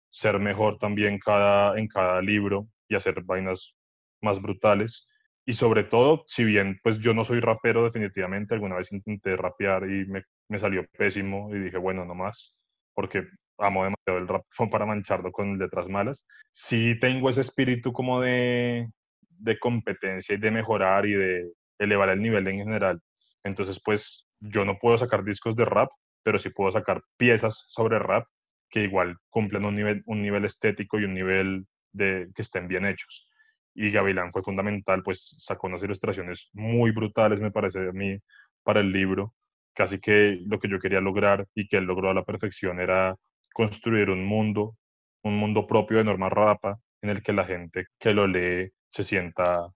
ser 0.09 0.37
mejor 0.39 0.77
también 0.77 1.17
cada, 1.17 1.79
en 1.79 1.87
cada 1.87 2.21
libro 2.21 2.67
y 2.89 2.95
hacer 2.95 3.23
vainas 3.23 3.73
más 4.21 4.41
brutales. 4.41 5.07
Y 5.45 5.53
sobre 5.53 5.85
todo, 5.85 6.23
si 6.27 6.43
bien 6.43 6.77
pues 6.83 6.99
yo 6.99 7.13
no 7.13 7.23
soy 7.23 7.39
rapero 7.39 7.85
definitivamente, 7.85 8.53
alguna 8.53 8.75
vez 8.75 8.91
intenté 8.91 9.37
rapear 9.37 9.83
y 9.89 10.05
me, 10.05 10.23
me 10.49 10.59
salió 10.59 10.85
pésimo 10.97 11.55
y 11.55 11.59
dije, 11.59 11.77
bueno, 11.77 12.03
no 12.05 12.13
más, 12.13 12.55
porque 12.93 13.27
amo 13.61 13.83
demasiado 13.83 14.17
el 14.17 14.27
rap 14.27 14.43
para 14.71 14.85
mancharlo 14.85 15.31
con 15.31 15.57
letras 15.57 15.87
malas. 15.87 16.25
Sí 16.51 16.99
tengo 16.99 17.29
ese 17.29 17.41
espíritu 17.41 17.93
como 17.93 18.21
de, 18.21 18.89
de 19.29 19.59
competencia 19.59 20.35
y 20.35 20.39
de 20.39 20.51
mejorar 20.51 21.05
y 21.05 21.13
de 21.13 21.51
elevar 21.79 22.09
el 22.09 22.21
nivel 22.21 22.47
en 22.47 22.57
general. 22.59 23.01
Entonces, 23.43 23.81
pues 23.83 24.27
yo 24.39 24.65
no 24.65 24.77
puedo 24.77 24.97
sacar 24.97 25.23
discos 25.23 25.55
de 25.55 25.65
rap, 25.65 25.89
pero 26.23 26.39
sí 26.39 26.49
puedo 26.49 26.71
sacar 26.71 27.01
piezas 27.17 27.65
sobre 27.67 27.99
rap 27.99 28.27
que 28.69 28.83
igual 28.83 29.17
cumplen 29.29 29.65
un 29.65 29.75
nivel, 29.75 30.03
un 30.05 30.21
nivel 30.21 30.45
estético 30.45 30.99
y 30.99 31.05
un 31.05 31.13
nivel 31.13 31.65
de 31.91 32.29
que 32.35 32.41
estén 32.41 32.67
bien 32.67 32.85
hechos 32.85 33.31
y 33.73 33.91
Gavilán 33.91 34.31
fue 34.31 34.41
fundamental, 34.41 35.03
pues 35.03 35.35
sacó 35.37 35.67
unas 35.67 35.83
ilustraciones 35.83 36.49
muy 36.53 36.91
brutales, 36.91 37.39
me 37.39 37.51
parece 37.51 37.79
a 37.79 37.91
mí, 37.91 38.17
para 38.63 38.81
el 38.81 38.91
libro. 38.91 39.33
Casi 39.73 39.99
que 39.99 40.39
lo 40.45 40.59
que 40.59 40.69
yo 40.69 40.79
quería 40.79 40.99
lograr 40.99 41.47
y 41.55 41.67
que 41.67 41.77
él 41.77 41.85
logró 41.85 42.09
a 42.09 42.13
la 42.13 42.25
perfección 42.25 42.79
era 42.79 43.15
construir 43.53 44.09
un 44.09 44.25
mundo, 44.25 44.77
un 45.23 45.37
mundo 45.37 45.67
propio 45.67 45.97
de 45.97 46.03
Norma 46.03 46.29
Rapa, 46.29 46.79
en 47.01 47.09
el 47.09 47.23
que 47.23 47.33
la 47.33 47.45
gente 47.45 47.87
que 47.99 48.13
lo 48.13 48.27
lee 48.27 48.71
se 48.89 49.03
sienta, 49.03 49.67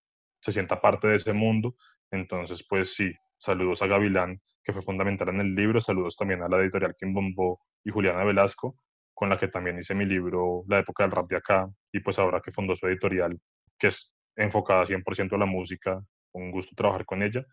se 0.42 0.52
sienta 0.52 0.82
parte 0.82 1.08
de 1.08 1.16
ese 1.16 1.34
mundo. 1.34 1.76
Entonces, 2.12 2.66
pues 2.68 2.94
sí, 2.94 3.12
saludos 3.38 3.82
a 3.82 3.88
Gavilán, 3.88 4.40
que 4.64 4.74
fue 4.74 4.82
fundamental 4.82 5.30
en 5.30 5.42
el 5.42 5.56
libro, 5.56 5.82
saludos 5.82 6.16
también 6.16 6.42
a 6.42 6.50
la 6.50 6.58
editorial 6.58 6.96
Kim 6.98 7.14
Bombo 7.14 7.60
y 7.84 7.92
Juliana 7.92 8.24
Velasco, 8.24 8.76
con 9.14 9.30
la 9.30 9.38
que 9.38 9.48
también 9.48 9.78
hice 9.80 9.96
mi 9.96 10.06
libro 10.06 10.64
La 10.68 10.80
época 10.80 11.04
del 11.04 11.12
rap 11.12 11.28
de 11.28 11.38
acá, 11.38 11.70
y 11.92 12.00
pues 12.00 12.20
ahora 12.20 12.42
que 12.42 12.52
fundó 12.52 12.76
su 12.76 12.88
editorial, 12.88 13.40
que 13.78 13.88
es 13.88 14.14
enfocada 14.36 14.86
100% 14.86 15.34
a 15.34 15.38
la 15.38 15.46
música, 15.46 16.02
un 16.34 16.52
gusto 16.52 16.76
trabajar 16.76 17.06
con 17.06 17.24
ella. 17.24 17.46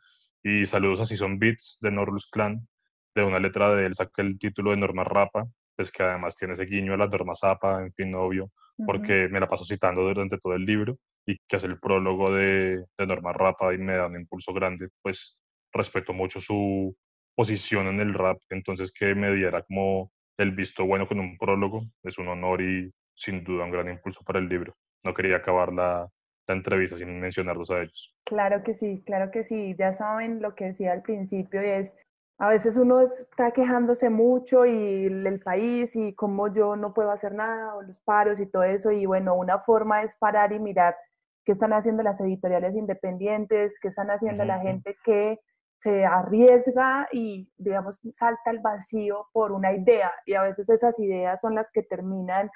Y 0.43 0.67
saludos 0.67 1.01
a 1.01 1.05
Season 1.05 1.39
Beats 1.39 1.79
de 1.81 1.93
Norlus 1.93 2.29
Clan, 2.31 2.67
de 3.15 3.23
una 3.23 3.39
letra 3.39 3.75
de 3.75 3.87
él 3.87 3.95
saqué 3.95 4.23
el 4.23 4.39
título 4.39 4.73
de 4.73 4.79
Norma 4.79 5.05
Rapa, 5.05 5.47
pues 5.83 5.91
que 5.91 6.05
además 6.05 6.37
tiene 6.37 6.55
ese 6.55 6.65
guiño 6.65 6.95
a 6.95 6.97
la 6.97 7.09
Norma 7.09 7.35
Zapa, 7.35 7.83
en 7.83 7.93
fin, 7.93 8.15
obvio, 8.15 8.53
porque 8.87 9.29
me 9.29 9.41
la 9.41 9.49
paso 9.49 9.65
citando 9.65 10.03
durante 10.03 10.39
todo 10.39 10.55
el 10.55 10.65
libro 10.65 10.97
y 11.27 11.37
que 11.49 11.57
es 11.57 11.65
el 11.65 11.81
prólogo 11.81 12.33
de, 12.33 12.85
de 12.97 13.07
Norma 13.07 13.33
Rapa 13.33 13.75
y 13.75 13.79
me 13.79 13.95
da 13.95 14.07
un 14.07 14.15
impulso 14.15 14.53
grande, 14.53 14.91
pues 15.03 15.37
respeto 15.73 16.13
mucho 16.13 16.41
su 16.41 16.95
posición 17.35 17.89
en 17.89 17.99
el 17.99 18.15
rap, 18.15 18.39
entonces 18.51 18.93
que 18.93 19.13
me 19.17 19.35
diera 19.35 19.63
como 19.63 20.13
el 20.39 20.53
visto 20.53 20.85
bueno 20.85 21.09
con 21.09 21.19
un 21.19 21.37
prólogo 21.37 21.83
es 22.05 22.17
un 22.19 22.29
honor 22.29 22.63
y 22.63 22.93
sin 23.17 23.43
duda 23.43 23.65
un 23.65 23.73
gran 23.73 23.89
impulso 23.89 24.23
para 24.25 24.39
el 24.39 24.49
libro. 24.49 24.77
No 25.03 25.15
quería 25.15 25.39
acabar 25.39 25.73
la, 25.73 26.09
la 26.47 26.55
entrevista 26.55 26.97
sin 26.97 27.19
mencionarlos 27.19 27.73
a 27.73 27.83
ellos. 27.83 28.15
Claro 28.25 28.63
que 28.63 28.73
sí, 28.73 29.03
claro 29.05 29.33
que 29.33 29.43
sí. 29.43 29.75
Ya 29.77 29.93
saben 29.93 30.41
lo 30.41 30.55
que 30.55 30.67
decía 30.67 30.93
al 30.93 31.03
principio 31.03 31.61
y 31.61 31.71
es, 31.71 31.97
a 32.39 32.49
veces 32.49 32.77
uno 32.77 33.01
está 33.01 33.53
quejándose 33.53 34.11
mucho 34.11 34.67
y 34.67 35.07
el 35.07 35.41
país 35.41 35.95
y 35.95 36.15
cómo 36.15 36.53
yo 36.53 36.77
no 36.77 36.93
puedo 36.93 37.11
hacer 37.11 37.35
nada 37.35 37.75
o 37.77 37.83
los 37.83 38.01
paros 38.01 38.41
y 38.41 38.47
todo 38.47 38.65
eso 38.65 38.91
y 38.91 39.07
bueno, 39.07 39.35
una 39.35 39.59
forma 39.59 40.03
es 40.03 40.15
parar 40.17 40.53
y 40.53 40.59
mirar 40.59 40.97
qué 41.45 41.53
están 41.53 41.73
haciendo 41.73 42.03
las 42.03 42.21
editoriales 42.21 42.75
independientes, 42.75 43.79
qué 43.81 43.89
están 43.89 44.11
haciendo 44.11 44.45
la 44.45 44.61
gente 44.61 44.97
que 45.05 45.41
se 45.81 46.05
arriesga 46.05 47.09
y, 47.11 47.51
digamos, 47.57 48.01
salta 48.15 48.51
al 48.51 48.61
vacío 48.61 49.27
por 49.33 49.51
una 49.51 49.73
idea. 49.73 50.13
Y 50.27 50.35
a 50.35 50.43
veces 50.43 50.69
esas 50.69 50.97
ideas 51.01 51.41
son 51.41 51.57
las 51.57 51.73
que 51.73 51.83
terminan 51.83 52.51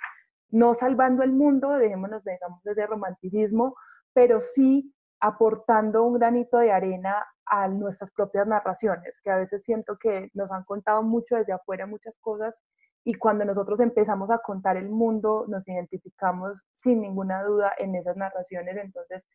no 0.51 0.75
salvando 0.75 1.25
el 1.25 1.33
mundo, 1.33 1.71
dejémonos, 1.71 2.23
digamos, 2.25 2.65
ese 2.65 2.87
romanticismo, 2.87 3.75
pero 4.13 4.41
sí 4.41 4.95
aportando 5.21 6.05
un 6.05 6.15
granito 6.15 6.59
de 6.59 6.73
arena 6.73 7.25
a 7.47 7.69
nuestras 7.69 8.11
propias 8.11 8.47
narraciones, 8.47 9.21
que 9.23 9.31
a 9.31 9.37
veces 9.37 9.63
siento 9.65 9.99
que 9.99 10.31
nos 10.35 10.51
han 10.51 10.65
contado 10.65 11.03
mucho 11.03 11.37
desde 11.37 11.53
afuera 11.53 11.87
muchas 11.87 12.19
cosas 12.19 12.55
y 13.05 13.15
cuando 13.15 13.45
nosotros 13.45 13.79
empezamos 13.79 14.31
a 14.31 14.39
contar 14.39 14.77
el 14.77 14.89
mundo 14.89 15.45
nos 15.47 15.67
identificamos 15.69 16.61
sin 16.75 17.01
ninguna 17.01 17.45
duda 17.45 17.73
en 17.79 17.95
esas 17.95 18.17
narraciones, 18.17 18.77
entonces 18.77 19.29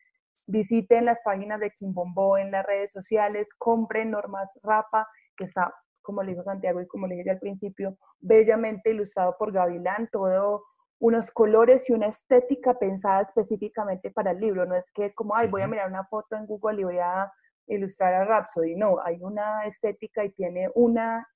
visiten 0.45 1.05
las 1.05 1.21
páginas 1.23 1.61
de 1.61 1.71
Kimbombo 1.71 2.38
en 2.38 2.51
las 2.51 2.65
redes 2.65 2.91
sociales, 2.91 3.47
compren 3.57 4.11
Normas 4.11 4.49
Rapa, 4.61 5.07
que 5.38 5.45
está, 5.45 5.73
como 6.01 6.21
le 6.21 6.32
dijo 6.32 6.43
Santiago 6.43 6.82
y 6.82 6.88
como 6.88 7.07
le 7.07 7.15
dije 7.15 7.32
al 7.32 7.39
principio, 7.39 7.97
bellamente 8.19 8.91
ilustrado 8.91 9.38
por 9.39 9.53
Gavilán, 9.53 10.09
todo 10.11 10.65
unos 11.02 11.32
colores 11.32 11.89
y 11.89 11.93
una 11.93 12.08
estética 12.08 12.78
pensada 12.78 13.22
específicamente 13.22 14.12
para 14.12 14.32
el 14.32 14.39
libro. 14.39 14.68
No 14.68 14.76
es 14.76 14.91
que 14.91 15.14
como, 15.16 15.36
ay, 15.36 15.47
voy 15.47 15.64
a 15.64 15.68
mirar 15.68 15.89
una 15.89 16.06
foto 16.06 16.36
en 16.36 16.45
Google 16.45 16.82
y 16.82 16.84
voy 16.84 16.99
a 16.99 17.32
ilustrar 17.66 18.14
a 18.14 18.24
Rhapsody. 18.24 18.76
No, 18.76 19.02
hay 19.04 19.18
una 19.20 19.66
estética 19.66 20.24
y 20.24 20.30
tiene 20.30 20.70
una, 20.76 21.28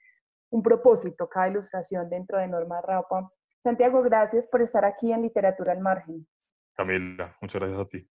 un 0.51 0.61
propósito 0.61 1.27
cada 1.27 1.47
ilustración 1.47 2.07
dentro 2.09 2.37
de 2.37 2.47
Norma 2.47 2.79
Rapa. 2.81 3.31
Santiago, 3.63 4.03
gracias 4.03 4.47
por 4.47 4.61
estar 4.61 4.85
aquí 4.85 5.11
en 5.11 5.23
Literatura 5.23 5.71
al 5.71 5.79
Margen. 5.79 6.27
Camila, 6.75 7.35
muchas 7.41 7.59
gracias 7.59 7.79
a 7.79 7.89
ti. 7.89 8.09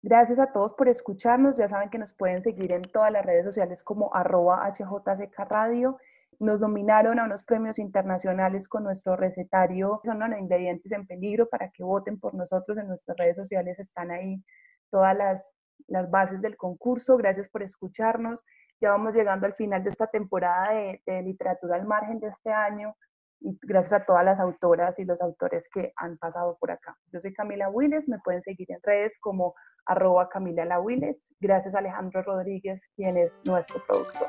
Gracias 0.00 0.38
a 0.38 0.52
todos 0.52 0.72
por 0.72 0.88
escucharnos. 0.88 1.58
Ya 1.58 1.68
saben 1.68 1.90
que 1.90 1.98
nos 1.98 2.14
pueden 2.14 2.42
seguir 2.42 2.72
en 2.72 2.82
todas 2.82 3.12
las 3.12 3.26
redes 3.26 3.44
sociales 3.44 3.82
como 3.82 4.14
arroba 4.14 4.66
HJCK 4.72 5.38
Radio. 5.40 5.98
Nos 6.38 6.60
nominaron 6.60 7.18
a 7.18 7.24
unos 7.24 7.42
premios 7.42 7.78
internacionales 7.78 8.68
con 8.68 8.84
nuestro 8.84 9.16
recetario 9.16 10.00
Son 10.04 10.20
los 10.20 10.38
ingredientes 10.38 10.92
en 10.92 11.06
peligro 11.06 11.48
para 11.48 11.70
que 11.70 11.82
voten 11.82 12.18
por 12.18 12.34
nosotros 12.34 12.78
en 12.78 12.88
nuestras 12.88 13.16
redes 13.16 13.36
sociales. 13.36 13.78
Están 13.78 14.10
ahí 14.10 14.42
todas 14.90 15.16
las, 15.16 15.50
las 15.88 16.10
bases 16.10 16.40
del 16.40 16.56
concurso. 16.56 17.16
Gracias 17.16 17.48
por 17.48 17.62
escucharnos. 17.62 18.44
Ya 18.80 18.90
vamos 18.90 19.14
llegando 19.14 19.46
al 19.46 19.54
final 19.54 19.82
de 19.82 19.90
esta 19.90 20.06
temporada 20.06 20.72
de, 20.72 21.02
de 21.04 21.22
literatura 21.22 21.76
al 21.76 21.84
margen 21.84 22.20
de 22.20 22.28
este 22.28 22.52
año 22.52 22.94
y 23.40 23.58
gracias 23.62 24.00
a 24.00 24.04
todas 24.04 24.24
las 24.24 24.40
autoras 24.40 24.98
y 24.98 25.04
los 25.04 25.20
autores 25.20 25.68
que 25.68 25.92
han 25.96 26.18
pasado 26.18 26.56
por 26.58 26.70
acá. 26.70 26.96
Yo 27.12 27.20
soy 27.20 27.32
Camila 27.32 27.68
Willes, 27.68 28.08
me 28.08 28.18
pueden 28.18 28.42
seguir 28.42 28.70
en 28.70 28.80
redes 28.82 29.18
como 29.20 29.54
arroba 29.86 30.28
Camila 30.28 30.64
La 30.64 30.80
Willes. 30.80 31.16
Gracias 31.40 31.74
a 31.74 31.78
Alejandro 31.78 32.22
Rodríguez, 32.22 32.88
quien 32.94 33.16
es 33.16 33.32
nuestro 33.44 33.80
productor. 33.86 34.28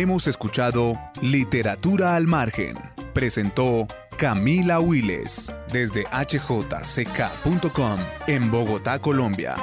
Hemos 0.00 0.28
escuchado 0.28 0.96
Literatura 1.22 2.14
al 2.14 2.28
Margen. 2.28 2.78
Presentó 3.12 3.88
Camila 4.16 4.78
Willes 4.78 5.52
desde 5.72 6.04
hjck.com 6.04 7.98
en 8.28 8.48
Bogotá, 8.48 9.00
Colombia. 9.00 9.56